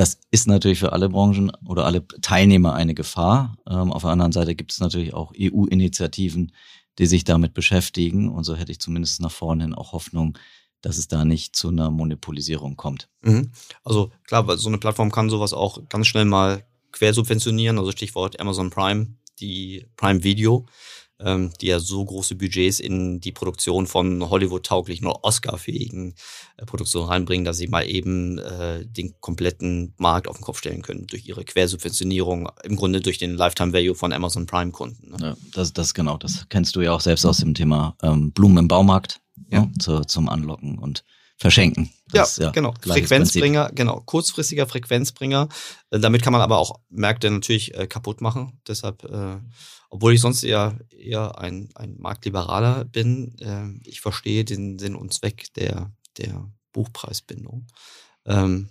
Das 0.00 0.18
ist 0.30 0.46
natürlich 0.46 0.78
für 0.78 0.94
alle 0.94 1.10
Branchen 1.10 1.52
oder 1.66 1.84
alle 1.84 2.08
Teilnehmer 2.22 2.72
eine 2.72 2.94
Gefahr. 2.94 3.58
Ähm, 3.68 3.92
auf 3.92 4.00
der 4.00 4.12
anderen 4.12 4.32
Seite 4.32 4.54
gibt 4.54 4.72
es 4.72 4.80
natürlich 4.80 5.12
auch 5.12 5.34
EU-Initiativen, 5.38 6.52
die 6.98 7.04
sich 7.04 7.24
damit 7.24 7.52
beschäftigen. 7.52 8.30
Und 8.30 8.44
so 8.44 8.56
hätte 8.56 8.72
ich 8.72 8.80
zumindest 8.80 9.20
nach 9.20 9.30
vorne 9.30 9.64
hin 9.64 9.74
auch 9.74 9.92
Hoffnung, 9.92 10.38
dass 10.80 10.96
es 10.96 11.08
da 11.08 11.26
nicht 11.26 11.54
zu 11.54 11.68
einer 11.68 11.90
Monopolisierung 11.90 12.78
kommt. 12.78 13.10
Mhm. 13.20 13.52
Also 13.84 14.10
klar, 14.26 14.46
weil 14.46 14.56
so 14.56 14.70
eine 14.70 14.78
Plattform 14.78 15.12
kann 15.12 15.28
sowas 15.28 15.52
auch 15.52 15.86
ganz 15.90 16.06
schnell 16.06 16.24
mal 16.24 16.64
quersubventionieren. 16.92 17.78
Also 17.78 17.92
Stichwort 17.92 18.40
Amazon 18.40 18.70
Prime, 18.70 19.16
die 19.38 19.86
Prime 19.98 20.24
Video 20.24 20.64
ähm, 21.22 21.52
die 21.60 21.66
ja 21.66 21.78
so 21.78 22.04
große 22.04 22.34
Budgets 22.34 22.80
in 22.80 23.20
die 23.20 23.32
Produktion 23.32 23.86
von 23.86 24.28
Hollywood-tauglichen 24.28 25.06
oder 25.06 25.24
Oscar-fähigen 25.24 26.14
äh, 26.56 26.66
Produktionen 26.66 27.08
reinbringen, 27.08 27.44
dass 27.44 27.58
sie 27.58 27.68
mal 27.68 27.88
eben 27.88 28.38
äh, 28.38 28.84
den 28.84 29.14
kompletten 29.20 29.94
Markt 29.98 30.28
auf 30.28 30.36
den 30.36 30.44
Kopf 30.44 30.58
stellen 30.58 30.82
können 30.82 31.06
durch 31.06 31.26
ihre 31.26 31.44
Quersubventionierung, 31.44 32.48
im 32.64 32.76
Grunde 32.76 33.00
durch 33.00 33.18
den 33.18 33.34
Lifetime-Value 33.34 33.94
von 33.94 34.12
Amazon 34.12 34.46
Prime-Kunden. 34.46 35.10
Ne? 35.10 35.16
Ja, 35.20 35.36
das, 35.54 35.72
das 35.72 35.94
genau, 35.94 36.16
das 36.16 36.46
kennst 36.48 36.76
du 36.76 36.80
ja 36.80 36.92
auch 36.92 37.00
selbst 37.00 37.24
aus 37.24 37.38
dem 37.38 37.54
Thema 37.54 37.96
ähm, 38.02 38.32
Blumen 38.32 38.58
im 38.58 38.68
Baumarkt 38.68 39.20
ja. 39.50 39.62
Ne, 39.62 39.72
zu, 39.78 40.00
zum 40.02 40.28
Anlocken 40.28 40.78
und 40.78 41.04
verschenken. 41.40 41.90
Das, 42.12 42.36
ja, 42.36 42.44
ja, 42.44 42.50
genau. 42.52 42.74
Frequenzbringer, 42.80 43.62
Prinzip. 43.64 43.76
genau. 43.76 44.00
Kurzfristiger 44.00 44.68
Frequenzbringer. 44.68 45.48
Äh, 45.90 45.98
damit 45.98 46.22
kann 46.22 46.32
man 46.32 46.42
aber 46.42 46.58
auch 46.58 46.78
Märkte 46.90 47.30
natürlich 47.30 47.74
äh, 47.74 47.88
kaputt 47.88 48.20
machen. 48.20 48.60
Deshalb 48.68 49.02
äh, 49.04 49.38
obwohl 49.90 50.14
ich 50.14 50.20
sonst 50.20 50.44
eher, 50.44 50.78
eher 50.90 51.38
ein, 51.38 51.68
ein 51.74 51.96
Marktliberaler 51.98 52.84
bin, 52.84 53.36
äh, 53.40 53.88
ich 53.88 54.00
verstehe 54.00 54.44
den 54.44 54.78
Sinn 54.78 54.94
und 54.94 55.12
Zweck 55.12 55.52
der, 55.54 55.92
der 56.16 56.48
Buchpreisbindung. 56.72 57.66
Ähm, 58.24 58.70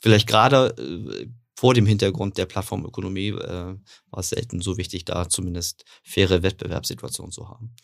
vielleicht 0.00 0.28
gerade 0.28 0.74
äh, 0.78 1.26
vor 1.64 1.72
dem 1.72 1.86
Hintergrund 1.86 2.36
der 2.36 2.44
Plattformökonomie 2.44 3.28
äh, 3.28 3.74
war 4.10 4.18
es 4.18 4.28
selten 4.28 4.60
so 4.60 4.76
wichtig, 4.76 5.06
da 5.06 5.30
zumindest 5.30 5.86
faire 6.02 6.42
Wettbewerbssituationen 6.42 7.32
zu 7.32 7.48
haben. 7.48 7.74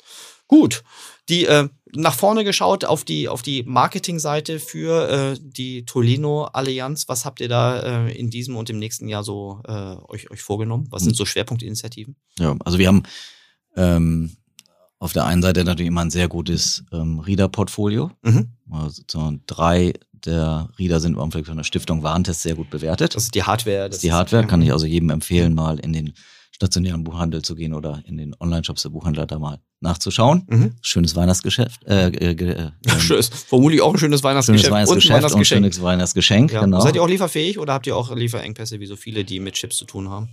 Gut, 0.48 0.82
die 1.30 1.46
äh, 1.46 1.66
nach 1.94 2.12
vorne 2.12 2.44
geschaut 2.44 2.84
auf 2.84 3.04
die 3.04 3.26
auf 3.26 3.40
die 3.40 3.62
Marketingseite 3.62 4.58
für 4.60 5.08
äh, 5.08 5.38
die 5.40 5.86
Tolino 5.86 6.44
Allianz. 6.44 7.08
Was 7.08 7.24
habt 7.24 7.40
ihr 7.40 7.48
da 7.48 8.04
äh, 8.04 8.12
in 8.12 8.28
diesem 8.28 8.54
und 8.56 8.68
im 8.68 8.78
nächsten 8.78 9.08
Jahr 9.08 9.24
so 9.24 9.62
äh, 9.66 9.96
euch, 10.08 10.30
euch 10.30 10.42
vorgenommen? 10.42 10.86
Was 10.90 11.04
sind 11.04 11.16
so 11.16 11.24
Schwerpunktinitiativen? 11.24 12.16
Ja, 12.38 12.54
also 12.62 12.76
wir 12.76 12.86
haben 12.86 13.04
ähm, 13.76 14.36
auf 14.98 15.14
der 15.14 15.24
einen 15.24 15.40
Seite 15.40 15.64
natürlich 15.64 15.88
immer 15.88 16.02
ein 16.02 16.10
sehr 16.10 16.28
gutes 16.28 16.84
ähm, 16.92 17.20
Reader-Portfolio. 17.20 18.10
Mhm. 18.20 18.50
Also 18.72 19.02
so 19.10 19.32
drei 19.46 19.92
der 20.12 20.68
Reader 20.78 21.00
sind 21.00 21.16
von 21.16 21.56
der 21.56 21.64
Stiftung 21.64 22.02
Warentest 22.02 22.42
sehr 22.42 22.54
gut 22.54 22.70
bewertet. 22.70 23.14
Das 23.14 23.24
ist 23.24 23.34
die 23.34 23.42
Hardware. 23.42 23.88
Das, 23.88 23.88
das 23.88 23.96
ist 23.96 24.02
die 24.04 24.12
Hardware, 24.12 24.46
kann 24.46 24.62
ich 24.62 24.72
also 24.72 24.86
jedem 24.86 25.10
empfehlen, 25.10 25.54
mal 25.54 25.78
in 25.78 25.92
den 25.92 26.12
stationären 26.60 27.04
Buchhandel 27.04 27.40
zu 27.40 27.54
gehen 27.54 27.72
oder 27.72 28.02
in 28.06 28.18
den 28.18 28.34
Online-Shops 28.38 28.82
der 28.82 28.90
Buchhändler 28.90 29.26
da 29.26 29.38
mal 29.38 29.60
nachzuschauen. 29.80 30.46
Mhm. 30.46 30.72
Schönes 30.82 31.16
Weihnachtsgeschäft. 31.16 31.86
Äh, 31.86 32.08
äh, 32.08 32.32
äh, 32.32 32.70
ähm, 32.86 33.22
vermutlich 33.46 33.80
auch 33.80 33.94
ein 33.94 33.98
schönes 33.98 34.22
Weihnachtsgeschäft. 34.22 34.66
Schönes 34.66 34.74
Weihnachtsgeschäft 34.74 35.06
und, 35.06 35.16
Weihnachtsgeschenk. 35.16 35.64
und 35.64 35.72
schönes 35.72 35.82
Weihnachtsgeschenk. 35.82 36.52
Ja. 36.52 36.60
Genau. 36.60 36.80
Seid 36.80 36.96
ihr 36.96 37.02
auch 37.02 37.08
lieferfähig 37.08 37.58
oder 37.58 37.72
habt 37.72 37.86
ihr 37.86 37.96
auch 37.96 38.14
Lieferengpässe 38.14 38.78
wie 38.78 38.86
so 38.86 38.96
viele, 38.96 39.24
die 39.24 39.40
mit 39.40 39.54
Chips 39.54 39.76
zu 39.78 39.86
tun 39.86 40.10
haben? 40.10 40.28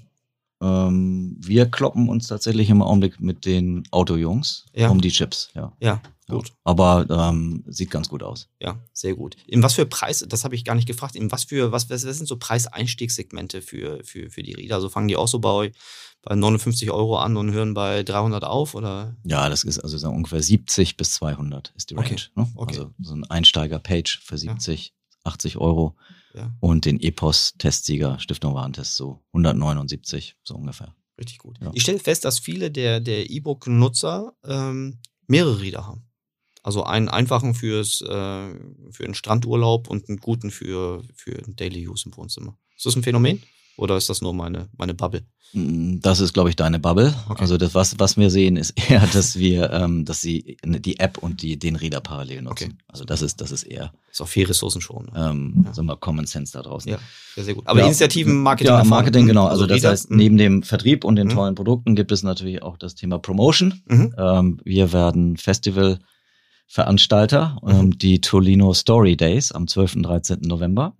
Ähm, 0.61 1.37
wir 1.39 1.69
kloppen 1.69 2.09
uns 2.09 2.27
tatsächlich 2.27 2.69
im 2.69 2.81
Augenblick 2.81 3.19
mit 3.19 3.45
den 3.45 3.83
Autojungs 3.91 4.65
ja. 4.73 4.89
um 4.89 5.01
die 5.01 5.11
Chips. 5.11 5.49
Ja. 5.53 5.73
ja. 5.79 6.01
Gut. 6.29 6.51
Aber 6.65 7.05
ähm, 7.09 7.63
sieht 7.67 7.89
ganz 7.89 8.09
gut 8.09 8.21
aus. 8.21 8.49
Ja, 8.59 8.81
sehr 8.91 9.15
gut. 9.15 9.37
In 9.47 9.63
was 9.63 9.75
für 9.75 9.85
Preis, 9.85 10.25
das 10.27 10.43
habe 10.43 10.55
ich 10.55 10.65
gar 10.65 10.75
nicht 10.75 10.87
gefragt, 10.87 11.15
in 11.15 11.31
was 11.31 11.45
für, 11.45 11.71
was, 11.71 11.89
was 11.89 12.01
sind 12.01 12.27
so 12.27 12.37
Preiseinstiegssegmente 12.37 13.61
für, 13.61 14.03
für, 14.03 14.29
für 14.29 14.43
die 14.43 14.53
Reader? 14.53 14.75
Also 14.75 14.89
fangen 14.89 15.07
die 15.07 15.15
auch 15.15 15.29
so 15.29 15.39
bei, 15.39 15.71
bei 16.23 16.35
59 16.35 16.91
Euro 16.91 17.17
an 17.17 17.37
und 17.37 17.51
hören 17.51 17.73
bei 17.73 18.03
300 18.03 18.43
auf? 18.43 18.75
Oder? 18.75 19.15
Ja, 19.23 19.47
das 19.47 19.63
ist 19.63 19.79
also 19.79 20.09
ungefähr 20.09 20.43
70 20.43 20.97
bis 20.97 21.13
200 21.13 21.71
ist 21.77 21.91
die 21.91 21.95
Range. 21.95 22.07
Okay. 22.07 22.21
Ne? 22.35 22.47
okay. 22.55 22.77
Also 22.77 22.93
so 23.01 23.13
ein 23.13 23.23
Einsteiger-Page 23.23 24.19
für 24.25 24.37
70, 24.37 24.87
ja. 24.87 25.31
80 25.31 25.57
Euro. 25.57 25.95
Ja. 26.37 26.55
Und 26.59 26.85
den 26.85 26.99
EPOS-Testsieger 26.99 28.19
Stiftung 28.19 28.53
Warentest 28.53 28.95
so 28.95 29.23
179, 29.33 30.35
so 30.43 30.55
ungefähr. 30.55 30.95
Richtig 31.19 31.39
gut. 31.39 31.57
Ja. 31.61 31.71
Ich 31.73 31.81
stelle 31.81 31.99
fest, 31.99 32.25
dass 32.25 32.39
viele 32.39 32.69
der, 32.69 32.99
der 32.99 33.29
E-Book-Nutzer 33.29 34.33
ähm, 34.45 34.99
mehrere 35.25 35.59
Reader 35.59 35.87
haben. 35.87 36.07
Also 36.61 36.83
einen 36.83 37.09
einfachen 37.09 37.55
fürs, 37.55 38.01
äh, 38.01 38.05
für 38.05 39.03
einen 39.03 39.15
Strandurlaub 39.15 39.89
und 39.89 40.09
einen 40.09 40.19
guten 40.19 40.51
für, 40.51 41.01
für 41.15 41.41
Daily 41.47 41.87
Use 41.87 42.07
im 42.07 42.15
Wohnzimmer. 42.15 42.57
Ist 42.75 42.85
das 42.85 42.95
ein 42.95 43.03
Phänomen? 43.03 43.41
Oder 43.77 43.95
ist 43.95 44.09
das 44.09 44.21
nur 44.21 44.33
meine, 44.33 44.69
meine 44.75 44.95
Bubble? 44.95 45.23
Mm, 45.53 45.99
das 46.01 46.19
ist, 46.19 46.33
glaube 46.33 46.49
ich, 46.49 46.55
deine 46.55 46.79
Bubble. 46.79 47.13
Okay. 47.29 47.41
Also 47.41 47.57
das, 47.57 47.75
was, 47.75 47.99
was 47.99 48.17
wir 48.17 48.31
sehen, 48.31 48.57
ist 48.57 48.71
eher, 48.89 49.05
dass 49.13 49.37
wir, 49.37 49.71
ähm, 49.71 50.03
dass 50.03 50.19
sie 50.19 50.57
die 50.63 50.99
App 50.99 51.19
und 51.19 51.43
die, 51.43 51.57
den 51.59 51.75
Reader 51.75 52.01
parallel 52.01 52.41
nutzen. 52.41 52.71
Okay. 52.71 52.77
Also 52.87 53.05
das 53.05 53.21
ist, 53.21 53.39
das 53.39 53.51
ist 53.51 53.63
eher. 53.63 53.93
Ist 54.11 54.19
auch 54.19 54.27
viel 54.27 54.47
Ressourcen 54.47 54.81
schon. 54.81 55.11
Ähm, 55.15 55.63
ja. 55.63 55.73
Sagen 55.75 55.87
wir 55.87 55.95
Common 55.95 56.25
Sense 56.25 56.53
da 56.53 56.63
draußen. 56.63 56.91
Ja, 56.91 56.97
sehr, 57.35 57.43
sehr 57.43 57.53
gut. 57.53 57.67
Aber 57.67 57.79
ja, 57.79 57.85
Initiativen, 57.85 58.41
Marketing. 58.41 58.73
Ja, 58.73 58.83
Marketing, 58.83 59.27
genau. 59.27 59.45
Also, 59.45 59.63
also 59.63 59.67
das 59.67 59.75
Reader? 59.77 59.91
heißt, 59.91 60.11
neben 60.11 60.37
dem 60.37 60.63
Vertrieb 60.63 61.03
und 61.03 61.15
den 61.15 61.27
mhm. 61.27 61.33
tollen 61.33 61.55
Produkten 61.55 61.95
gibt 61.95 62.11
es 62.11 62.23
natürlich 62.23 62.63
auch 62.63 62.77
das 62.77 62.95
Thema 62.95 63.19
Promotion. 63.19 63.81
Mhm. 63.85 64.15
Ähm, 64.17 64.59
wir 64.65 64.91
werden 64.91 65.37
Festival 65.37 65.99
Veranstalter, 66.65 67.59
mhm. 67.61 67.69
ähm, 67.69 67.97
die 67.99 68.21
Tolino 68.21 68.73
Story 68.73 69.15
Days 69.15 69.51
am 69.51 69.67
12. 69.67 69.97
und 69.97 70.03
13. 70.03 70.39
November. 70.41 70.95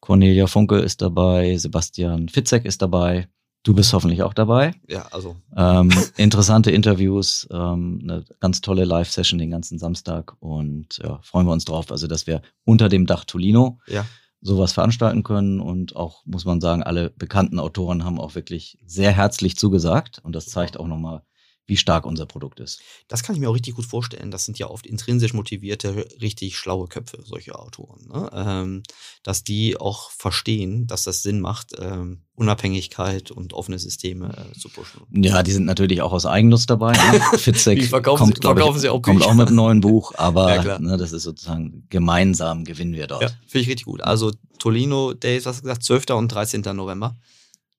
Cornelia 0.00 0.46
Funke 0.46 0.78
ist 0.78 1.02
dabei, 1.02 1.56
Sebastian 1.56 2.28
Fitzek 2.28 2.64
ist 2.64 2.82
dabei. 2.82 3.28
Du 3.64 3.74
bist 3.74 3.92
hoffentlich 3.92 4.22
auch 4.22 4.34
dabei. 4.34 4.72
Ja, 4.88 5.06
also. 5.10 5.36
Ähm, 5.56 5.90
interessante 6.16 6.70
Interviews, 6.70 7.46
ähm, 7.50 8.00
eine 8.02 8.24
ganz 8.40 8.60
tolle 8.60 8.84
Live-Session 8.84 9.38
den 9.38 9.50
ganzen 9.50 9.78
Samstag 9.78 10.34
und 10.40 10.98
ja, 11.02 11.20
freuen 11.22 11.46
wir 11.46 11.52
uns 11.52 11.64
drauf. 11.64 11.90
Also, 11.90 12.06
dass 12.06 12.26
wir 12.26 12.42
unter 12.64 12.88
dem 12.88 13.04
Dach 13.06 13.24
Tolino 13.24 13.78
ja. 13.86 14.06
sowas 14.40 14.72
veranstalten 14.72 15.24
können 15.24 15.60
und 15.60 15.96
auch, 15.96 16.24
muss 16.24 16.44
man 16.44 16.60
sagen, 16.60 16.82
alle 16.82 17.10
bekannten 17.10 17.58
Autoren 17.58 18.04
haben 18.04 18.20
auch 18.20 18.34
wirklich 18.36 18.78
sehr 18.86 19.12
herzlich 19.12 19.56
zugesagt 19.56 20.20
und 20.22 20.34
das 20.34 20.46
zeigt 20.46 20.78
auch 20.78 20.86
nochmal, 20.86 21.22
wie 21.68 21.76
stark 21.76 22.06
unser 22.06 22.26
Produkt 22.26 22.60
ist. 22.60 22.80
Das 23.08 23.22
kann 23.22 23.34
ich 23.34 23.40
mir 23.40 23.48
auch 23.48 23.54
richtig 23.54 23.76
gut 23.76 23.84
vorstellen. 23.84 24.30
Das 24.30 24.46
sind 24.46 24.58
ja 24.58 24.68
oft 24.68 24.86
intrinsisch 24.86 25.34
motivierte, 25.34 26.08
richtig 26.20 26.56
schlaue 26.56 26.88
Köpfe, 26.88 27.22
solche 27.24 27.56
Autoren. 27.56 28.08
Ne? 28.08 28.30
Ähm, 28.32 28.82
dass 29.22 29.44
die 29.44 29.76
auch 29.76 30.10
verstehen, 30.10 30.86
dass 30.86 31.04
das 31.04 31.22
Sinn 31.22 31.40
macht, 31.40 31.74
ähm, 31.78 32.22
Unabhängigkeit 32.34 33.30
und 33.30 33.52
offene 33.52 33.78
Systeme 33.78 34.32
äh, 34.34 34.58
zu 34.58 34.70
pushen. 34.70 35.02
Ja, 35.12 35.42
die 35.42 35.52
sind 35.52 35.66
natürlich 35.66 36.00
auch 36.00 36.12
aus 36.12 36.24
Eigennutz 36.24 36.64
dabei. 36.64 36.92
Ne? 36.92 37.20
Fitzek 37.38 37.84
verkaufen, 37.84 38.32
kommt, 38.32 38.42
verkaufen 38.42 38.76
ich, 38.76 38.82
sie 38.82 38.88
auch, 38.88 39.02
kommt 39.02 39.22
auch 39.22 39.34
mit 39.34 39.48
einem 39.48 39.56
neuen 39.56 39.80
Buch, 39.80 40.14
aber 40.16 40.64
ja, 40.64 40.78
ne, 40.78 40.96
das 40.96 41.12
ist 41.12 41.24
sozusagen 41.24 41.86
gemeinsam 41.90 42.64
gewinnen 42.64 42.94
wir 42.94 43.06
dort. 43.06 43.22
Ja, 43.22 43.28
finde 43.46 43.62
ich 43.62 43.68
richtig 43.68 43.84
gut. 43.84 44.00
Also 44.00 44.32
Tolino 44.58 45.12
Days, 45.12 45.44
was 45.44 45.60
gesagt, 45.60 45.82
12. 45.82 46.10
und 46.10 46.28
13. 46.28 46.62
November. 46.74 47.16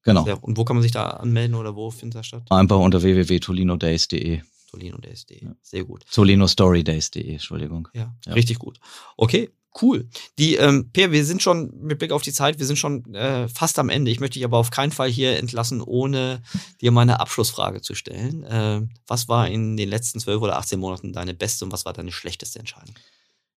Genau. 0.04 0.26
Ja, 0.26 0.36
und 0.36 0.58
wo 0.58 0.64
kann 0.64 0.76
man 0.76 0.84
sich 0.84 0.92
da 0.92 1.08
anmelden 1.08 1.56
oder 1.56 1.76
wo 1.76 1.92
findet 1.92 2.20
das 2.20 2.28
statt? 2.28 2.44
Einfach 2.50 2.80
unter 2.80 3.02
www.tolinodays.de. 3.02 4.42
Tolinodays.de. 4.70 5.44
Ja. 5.44 5.56
Sehr 5.62 5.84
gut. 5.84 6.06
Tolinostorydays.de, 6.12 7.32
Entschuldigung. 7.34 7.88
Ja, 7.94 8.16
ja, 8.26 8.34
richtig 8.34 8.60
gut. 8.60 8.80
Okay, 9.18 9.50
cool. 9.82 10.08
Die, 10.38 10.56
ähm, 10.56 10.90
Per, 10.92 11.12
wir 11.12 11.26
sind 11.26 11.42
schon 11.42 11.72
mit 11.82 12.00
Blick 12.00 12.12
auf 12.12 12.22
die 12.22 12.32
Zeit, 12.32 12.60
wir 12.60 12.66
sind 12.66 12.78
schon 12.78 13.14
äh, 13.14 13.48
fast 13.48 13.80
am 13.80 13.90
Ende. 13.90 14.12
Ich 14.12 14.20
möchte 14.20 14.36
dich 14.36 14.46
aber 14.46 14.58
auf 14.58 14.72
keinen 14.72 14.92
Fall 14.92 15.10
hier 15.10 15.38
entlassen, 15.38 15.82
ohne 15.82 16.42
dir 16.82 16.92
meine 16.92 17.20
Abschlussfrage 17.20 17.82
zu 17.82 17.96
stellen. 17.96 18.44
Äh, 18.44 18.82
was 19.08 19.28
war 19.28 19.48
in 19.48 19.76
den 19.76 19.90
letzten 19.90 20.20
zwölf 20.20 20.42
oder 20.42 20.58
18 20.58 20.80
Monaten 20.80 21.14
deine 21.14 21.34
beste 21.34 21.66
und 21.66 21.72
was 21.72 21.86
war 21.86 21.94
deine 21.94 22.12
schlechteste 22.12 22.60
Entscheidung? 22.60 22.96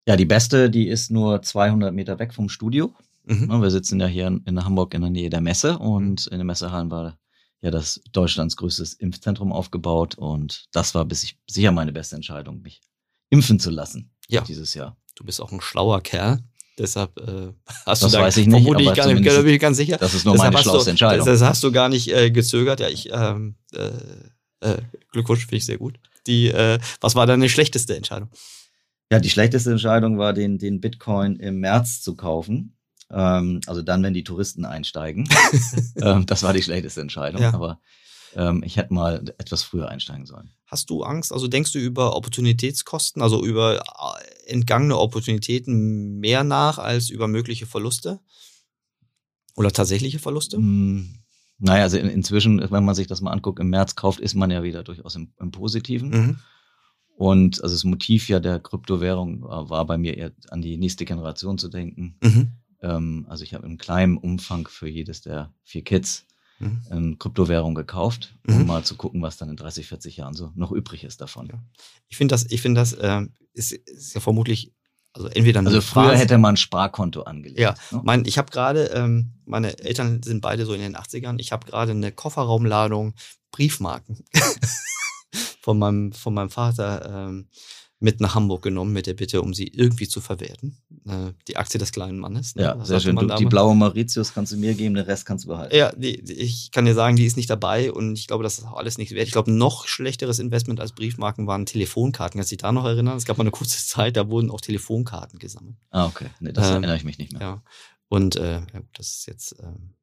Ja, 0.06 0.16
die 0.16 0.24
beste, 0.24 0.68
die 0.68 0.88
ist 0.88 1.10
nur 1.10 1.42
200 1.42 1.94
Meter 1.94 2.18
weg 2.18 2.34
vom 2.34 2.48
Studio. 2.48 2.92
Mhm. 3.24 3.46
Ne, 3.46 3.62
wir 3.62 3.70
sitzen 3.70 4.00
ja 4.00 4.06
hier 4.06 4.26
in 4.26 4.64
Hamburg 4.64 4.94
in 4.94 5.02
der 5.02 5.10
Nähe 5.10 5.30
der 5.30 5.40
Messe 5.40 5.78
und 5.78 6.26
in 6.26 6.38
den 6.38 6.46
Messehallen 6.46 6.90
war 6.90 7.18
ja 7.60 7.70
das 7.70 8.00
Deutschlands 8.12 8.56
größtes 8.56 8.94
Impfzentrum 8.94 9.52
aufgebaut 9.52 10.16
und 10.16 10.66
das 10.72 10.94
war 10.94 11.04
bis 11.04 11.22
ich 11.22 11.38
sicher 11.48 11.72
meine 11.72 11.92
beste 11.92 12.16
Entscheidung, 12.16 12.62
mich 12.62 12.80
impfen 13.30 13.60
zu 13.60 13.70
lassen 13.70 14.10
ja. 14.28 14.42
dieses 14.42 14.74
Jahr. 14.74 14.96
Du 15.14 15.24
bist 15.24 15.40
auch 15.40 15.52
ein 15.52 15.60
schlauer 15.60 16.00
Kerl. 16.02 16.42
Deshalb 16.78 17.18
äh, 17.18 17.52
hast 17.86 18.02
das 18.02 18.10
du 18.12 18.16
da 18.16 18.24
weiß 18.24 18.36
ich 18.38 18.46
nicht, 18.46 18.66
aber 18.66 18.80
ich 18.80 18.94
gar 18.94 19.06
nicht, 19.06 19.22
bin 19.22 19.48
ich 19.48 19.60
ganz 19.60 19.76
sicher. 19.76 19.98
Das 19.98 20.14
ist 20.14 20.24
nur 20.24 20.34
Deshalb 20.34 20.54
meine 20.54 20.62
schlauste 20.62 20.90
Entscheidung. 20.90 21.26
Das, 21.26 21.40
das, 21.40 21.48
hast 21.48 21.62
du 21.62 21.70
gar 21.70 21.88
nicht 21.88 22.08
äh, 22.10 22.30
gezögert. 22.30 22.80
Ja, 22.80 22.88
ich 22.88 23.10
ähm, 23.12 23.56
äh, 23.74 23.90
äh 24.60 24.78
Glückwunsch 25.12 25.42
finde 25.42 25.56
ich 25.56 25.66
sehr 25.66 25.78
gut. 25.78 26.00
Die, 26.26 26.48
äh, 26.48 26.78
was 27.00 27.14
war 27.14 27.26
deine 27.26 27.48
schlechteste 27.48 27.94
Entscheidung? 27.96 28.30
Ja, 29.10 29.20
die 29.20 29.28
schlechteste 29.28 29.70
Entscheidung 29.70 30.18
war, 30.18 30.32
den, 30.32 30.58
den 30.58 30.80
Bitcoin 30.80 31.36
im 31.36 31.60
März 31.60 32.00
zu 32.00 32.16
kaufen. 32.16 32.78
Ähm, 33.12 33.60
also 33.66 33.82
dann, 33.82 34.02
wenn 34.02 34.14
die 34.14 34.24
Touristen 34.24 34.64
einsteigen. 34.64 35.28
ähm, 36.00 36.26
das 36.26 36.42
war 36.42 36.52
die 36.52 36.62
schlechteste 36.62 37.00
Entscheidung. 37.00 37.42
Ja. 37.42 37.54
Aber 37.54 37.80
ähm, 38.34 38.62
ich 38.64 38.76
hätte 38.76 38.94
mal 38.94 39.22
etwas 39.38 39.62
früher 39.62 39.88
einsteigen 39.88 40.26
sollen. 40.26 40.50
Hast 40.66 40.88
du 40.90 41.02
Angst? 41.02 41.32
Also 41.32 41.48
denkst 41.48 41.72
du 41.72 41.78
über 41.78 42.16
Opportunitätskosten, 42.16 43.22
also 43.22 43.44
über 43.44 43.80
äh, 43.80 44.50
entgangene 44.50 44.98
Opportunitäten 44.98 46.18
mehr 46.18 46.44
nach 46.44 46.78
als 46.78 47.10
über 47.10 47.28
mögliche 47.28 47.66
Verluste? 47.66 48.20
Oder 49.54 49.70
tatsächliche 49.70 50.18
Verluste? 50.18 50.58
Mm, 50.58 51.18
naja, 51.58 51.82
also 51.82 51.98
in, 51.98 52.08
inzwischen, 52.08 52.70
wenn 52.70 52.84
man 52.84 52.94
sich 52.94 53.06
das 53.06 53.20
mal 53.20 53.32
anguckt, 53.32 53.60
im 53.60 53.68
März 53.68 53.94
kauft, 53.96 54.20
ist 54.20 54.34
man 54.34 54.50
ja 54.50 54.62
wieder 54.62 54.82
durchaus 54.82 55.14
im, 55.14 55.32
im 55.38 55.50
Positiven. 55.50 56.10
Mhm. 56.10 56.36
Und 57.16 57.62
also 57.62 57.74
das 57.74 57.84
Motiv 57.84 58.28
ja 58.28 58.40
der 58.40 58.58
Kryptowährung 58.58 59.42
war, 59.42 59.68
war, 59.68 59.86
bei 59.86 59.98
mir 59.98 60.16
eher 60.16 60.32
an 60.48 60.62
die 60.62 60.78
nächste 60.78 61.04
Generation 61.04 61.58
zu 61.58 61.68
denken. 61.68 62.16
Mhm. 62.22 62.52
Ähm, 62.82 63.26
also 63.28 63.44
ich 63.44 63.54
habe 63.54 63.66
im 63.66 63.78
kleinen 63.78 64.16
Umfang 64.16 64.68
für 64.68 64.88
jedes 64.88 65.22
der 65.22 65.52
vier 65.64 65.82
Kids 65.82 66.26
mhm. 66.58 66.82
eine 66.90 67.16
Kryptowährung 67.16 67.74
gekauft, 67.74 68.36
um 68.46 68.60
mhm. 68.60 68.66
mal 68.66 68.84
zu 68.84 68.96
gucken, 68.96 69.22
was 69.22 69.36
dann 69.36 69.48
in 69.48 69.56
30, 69.56 69.86
40 69.86 70.16
Jahren 70.16 70.34
so 70.34 70.52
noch 70.54 70.72
übrig 70.72 71.04
ist 71.04 71.20
davon. 71.20 71.46
Ja. 71.46 71.62
Ich 72.08 72.16
finde 72.16 72.32
das, 72.32 72.50
ich 72.50 72.60
finde 72.60 72.80
das 72.80 72.92
äh, 72.94 73.22
ist, 73.54 73.72
ist 73.72 74.14
ja 74.14 74.20
vermutlich 74.20 74.72
also 75.14 75.28
entweder 75.28 75.60
Also 75.60 75.80
früher 75.82 76.04
Phase, 76.04 76.16
hätte 76.16 76.38
man 76.38 76.54
ein 76.54 76.56
Sparkonto 76.56 77.22
angelegt. 77.22 77.60
Ja, 77.60 77.74
ne? 77.90 78.00
mein, 78.02 78.24
ich 78.24 78.38
habe 78.38 78.50
gerade, 78.50 78.86
ähm, 78.94 79.34
meine 79.44 79.78
Eltern 79.78 80.22
sind 80.22 80.40
beide 80.40 80.64
so 80.64 80.72
in 80.72 80.80
den 80.80 80.96
80ern, 80.96 81.38
ich 81.38 81.52
habe 81.52 81.66
gerade 81.66 81.92
eine 81.92 82.12
Kofferraumladung 82.12 83.14
Briefmarken 83.50 84.24
von 85.60 85.78
meinem, 85.78 86.12
von 86.12 86.32
meinem 86.32 86.48
Vater 86.48 87.28
ähm, 87.28 87.48
mit 88.02 88.20
nach 88.20 88.34
Hamburg 88.34 88.62
genommen 88.62 88.92
mit 88.92 89.06
der 89.06 89.14
Bitte, 89.14 89.42
um 89.42 89.54
sie 89.54 89.68
irgendwie 89.68 90.08
zu 90.08 90.20
verwerten. 90.20 90.76
Äh, 91.06 91.32
die 91.48 91.56
Aktie 91.56 91.78
des 91.78 91.92
kleinen 91.92 92.18
Mannes. 92.18 92.56
Ne? 92.56 92.64
Ja, 92.64 92.84
sehr 92.84 93.00
schön. 93.00 93.16
Du, 93.16 93.26
die 93.26 93.44
blaue 93.44 93.74
Mauritius 93.76 94.34
kannst 94.34 94.52
du 94.52 94.56
mir 94.56 94.74
geben, 94.74 94.94
den 94.94 95.04
Rest 95.04 95.24
kannst 95.24 95.44
du 95.44 95.48
behalten. 95.48 95.74
Ja, 95.74 95.92
die, 95.92 96.18
ich 96.32 96.70
kann 96.72 96.84
dir 96.84 96.94
sagen, 96.94 97.16
die 97.16 97.24
ist 97.24 97.36
nicht 97.36 97.48
dabei 97.48 97.92
und 97.92 98.18
ich 98.18 98.26
glaube, 98.26 98.42
das 98.42 98.58
ist 98.58 98.66
auch 98.66 98.76
alles 98.76 98.98
nichts 98.98 99.14
wert. 99.14 99.26
Ich 99.26 99.32
glaube, 99.32 99.52
noch 99.52 99.86
schlechteres 99.86 100.40
Investment 100.40 100.80
als 100.80 100.92
Briefmarken 100.92 101.46
waren 101.46 101.64
Telefonkarten. 101.64 102.38
Kannst 102.38 102.50
du 102.50 102.56
dich 102.56 102.62
da 102.62 102.72
noch 102.72 102.84
erinnern? 102.84 103.16
Es 103.16 103.24
gab 103.24 103.38
mal 103.38 103.42
eine 103.42 103.52
kurze 103.52 103.78
Zeit, 103.86 104.16
da 104.16 104.28
wurden 104.28 104.50
auch 104.50 104.60
Telefonkarten 104.60 105.38
gesammelt. 105.38 105.76
Ah, 105.90 106.06
okay. 106.06 106.26
Nee, 106.40 106.52
das 106.52 106.66
ähm, 106.66 106.72
erinnere 106.72 106.96
ich 106.96 107.04
mich 107.04 107.18
nicht 107.18 107.32
mehr. 107.32 107.40
Ja. 107.40 107.62
Und 108.08 108.36
äh, 108.36 108.60
ja, 108.60 108.82
das 108.94 109.08
ist 109.08 109.26
jetzt. 109.26 109.56
Ähm, 109.62 109.94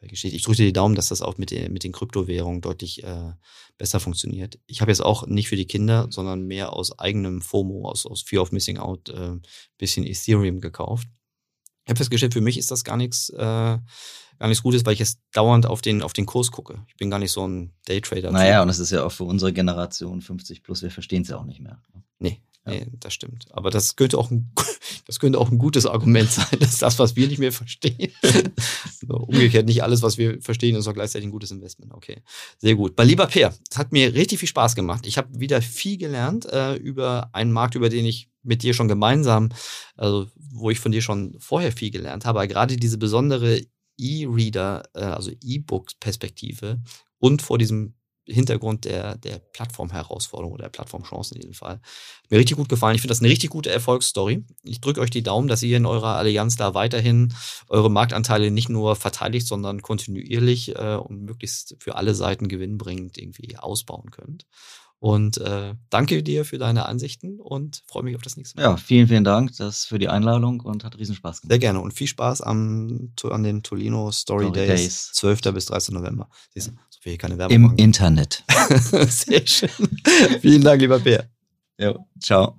Geschichte. 0.00 0.36
Ich 0.36 0.42
drücke 0.42 0.58
dir 0.58 0.66
die 0.66 0.72
Daumen, 0.72 0.94
dass 0.94 1.08
das 1.08 1.22
auch 1.22 1.38
mit, 1.38 1.50
den, 1.50 1.72
mit 1.72 1.84
den 1.84 1.92
Kryptowährungen 1.92 2.60
deutlich 2.60 3.02
äh, 3.04 3.32
besser 3.78 4.00
funktioniert. 4.00 4.58
Ich 4.66 4.80
habe 4.80 4.90
jetzt 4.90 5.00
auch 5.00 5.26
nicht 5.26 5.48
für 5.48 5.56
die 5.56 5.66
Kinder, 5.66 6.06
sondern 6.10 6.46
mehr 6.46 6.72
aus 6.72 6.98
eigenem 6.98 7.40
FOMO, 7.40 7.88
aus, 7.88 8.06
aus 8.06 8.22
Fear 8.22 8.42
of 8.42 8.52
Missing 8.52 8.78
Out, 8.78 9.08
äh, 9.08 9.36
bisschen 9.78 10.06
Ethereum 10.06 10.60
gekauft. 10.60 11.08
Ich 11.84 11.90
habe 11.90 11.98
festgestellt, 11.98 12.34
für 12.34 12.40
mich 12.40 12.58
ist 12.58 12.70
das 12.70 12.84
gar 12.84 12.96
nichts, 12.96 13.30
äh, 13.30 13.78
gar 14.38 14.48
nichts 14.48 14.62
Gutes, 14.62 14.84
weil 14.84 14.94
ich 14.94 14.98
jetzt 14.98 15.20
dauernd 15.32 15.66
auf 15.66 15.82
den, 15.82 16.02
auf 16.02 16.12
den 16.12 16.26
Kurs 16.26 16.50
gucke. 16.50 16.84
Ich 16.88 16.96
bin 16.96 17.10
gar 17.10 17.18
nicht 17.18 17.32
so 17.32 17.46
ein 17.46 17.72
Daytrader. 17.86 18.30
Naja, 18.30 18.62
und 18.62 18.68
das 18.68 18.78
ist 18.78 18.90
ja 18.90 19.04
auch 19.04 19.12
für 19.12 19.24
unsere 19.24 19.52
Generation 19.52 20.20
50 20.20 20.62
plus, 20.62 20.82
wir 20.82 20.90
verstehen 20.90 21.22
es 21.22 21.28
ja 21.28 21.36
auch 21.36 21.44
nicht 21.44 21.60
mehr. 21.60 21.80
Nee, 22.18 22.42
ja. 22.66 22.72
Nee, 22.72 22.86
das 22.98 23.14
stimmt. 23.14 23.46
Aber 23.50 23.70
das 23.70 23.96
könnte 23.96 24.18
auch 24.18 24.30
ein, 24.30 24.52
das 25.06 25.20
könnte 25.20 25.38
auch 25.38 25.50
ein 25.50 25.58
gutes 25.58 25.86
Argument 25.86 26.30
sein, 26.30 26.46
dass 26.60 26.78
das, 26.78 26.98
was 26.98 27.14
wir 27.14 27.28
nicht 27.28 27.38
mehr 27.38 27.52
verstehen. 27.52 28.12
so, 29.00 29.14
umgekehrt, 29.14 29.66
nicht 29.66 29.82
alles, 29.82 30.02
was 30.02 30.18
wir 30.18 30.40
verstehen, 30.42 30.74
ist 30.74 30.88
auch 30.88 30.94
gleichzeitig 30.94 31.28
ein 31.28 31.32
gutes 31.32 31.52
Investment. 31.52 31.92
Okay, 31.94 32.22
sehr 32.58 32.74
gut. 32.74 32.96
Bei 32.96 33.04
lieber 33.04 33.26
Peer, 33.26 33.54
es 33.70 33.78
hat 33.78 33.92
mir 33.92 34.14
richtig 34.14 34.40
viel 34.40 34.48
Spaß 34.48 34.74
gemacht. 34.74 35.06
Ich 35.06 35.16
habe 35.16 35.28
wieder 35.38 35.62
viel 35.62 35.96
gelernt 35.96 36.46
äh, 36.46 36.74
über 36.74 37.30
einen 37.32 37.52
Markt, 37.52 37.76
über 37.76 37.88
den 37.88 38.04
ich 38.04 38.28
mit 38.42 38.62
dir 38.62 38.74
schon 38.74 38.88
gemeinsam, 38.88 39.50
also 39.96 40.26
wo 40.36 40.70
ich 40.70 40.78
von 40.78 40.92
dir 40.92 41.02
schon 41.02 41.36
vorher 41.38 41.72
viel 41.72 41.90
gelernt 41.90 42.24
habe. 42.24 42.40
Aber 42.40 42.46
gerade 42.46 42.76
diese 42.76 42.98
besondere 42.98 43.60
E-Reader, 43.98 44.84
äh, 44.94 45.00
also 45.00 45.30
E-Books-Perspektive 45.42 46.80
und 47.18 47.42
vor 47.42 47.58
diesem 47.58 47.94
Hintergrund 48.28 48.84
der, 48.84 49.16
der 49.16 49.38
Plattform-Herausforderung 49.38 50.52
oder 50.52 50.64
der 50.64 50.70
Plattform-Chancen 50.70 51.36
in 51.36 51.42
diesem 51.42 51.54
Fall. 51.54 51.80
Mir 52.28 52.38
richtig 52.38 52.56
gut 52.56 52.68
gefallen. 52.68 52.96
Ich 52.96 53.00
finde 53.00 53.12
das 53.12 53.20
eine 53.20 53.28
richtig 53.28 53.50
gute 53.50 53.70
Erfolgsstory. 53.70 54.44
Ich 54.64 54.80
drücke 54.80 55.00
euch 55.00 55.10
die 55.10 55.22
Daumen, 55.22 55.48
dass 55.48 55.62
ihr 55.62 55.76
in 55.76 55.86
eurer 55.86 56.16
Allianz 56.16 56.56
da 56.56 56.74
weiterhin 56.74 57.32
eure 57.68 57.90
Marktanteile 57.90 58.50
nicht 58.50 58.68
nur 58.68 58.96
verteidigt, 58.96 59.46
sondern 59.46 59.80
kontinuierlich 59.80 60.74
äh, 60.74 60.96
und 60.96 61.22
möglichst 61.22 61.76
für 61.78 61.94
alle 61.94 62.14
Seiten 62.14 62.48
gewinnbringend 62.48 63.16
irgendwie 63.16 63.56
ausbauen 63.56 64.10
könnt. 64.10 64.46
Und 64.98 65.38
äh, 65.38 65.74
danke 65.90 66.22
dir 66.22 66.44
für 66.44 66.58
deine 66.58 66.86
Ansichten 66.86 67.38
und 67.38 67.82
freue 67.86 68.02
mich 68.02 68.16
auf 68.16 68.22
das 68.22 68.36
nächste 68.36 68.56
Mal. 68.56 68.62
Ja, 68.64 68.76
vielen, 68.76 69.08
vielen 69.08 69.24
Dank 69.24 69.54
das 69.56 69.84
für 69.84 69.98
die 69.98 70.08
Einladung 70.08 70.60
und 70.60 70.84
hat 70.84 70.98
riesen 70.98 71.14
Spaß 71.14 71.42
gemacht. 71.42 71.52
Sehr 71.52 71.58
gerne 71.58 71.80
und 71.80 71.92
viel 71.92 72.06
Spaß 72.06 72.40
am, 72.40 73.12
an 73.24 73.42
den 73.42 73.62
Tolino 73.62 74.10
Story, 74.10 74.46
Story 74.46 74.66
Days, 74.66 74.80
Days, 74.80 75.12
12. 75.12 75.40
bis 75.52 75.66
13. 75.66 75.94
November. 75.94 76.28
Siehst 76.54 76.68
du, 76.68 76.72
so 76.88 77.00
viel 77.00 77.18
keine 77.18 77.36
Werbung 77.36 77.54
Im 77.54 77.62
machen. 77.62 77.78
Internet. 77.78 78.42
Sehr 79.08 79.46
schön. 79.46 79.68
vielen 80.40 80.62
Dank, 80.62 80.80
lieber 80.80 80.98
Peer. 80.98 81.28
Ja, 81.78 81.94
ciao. 82.18 82.58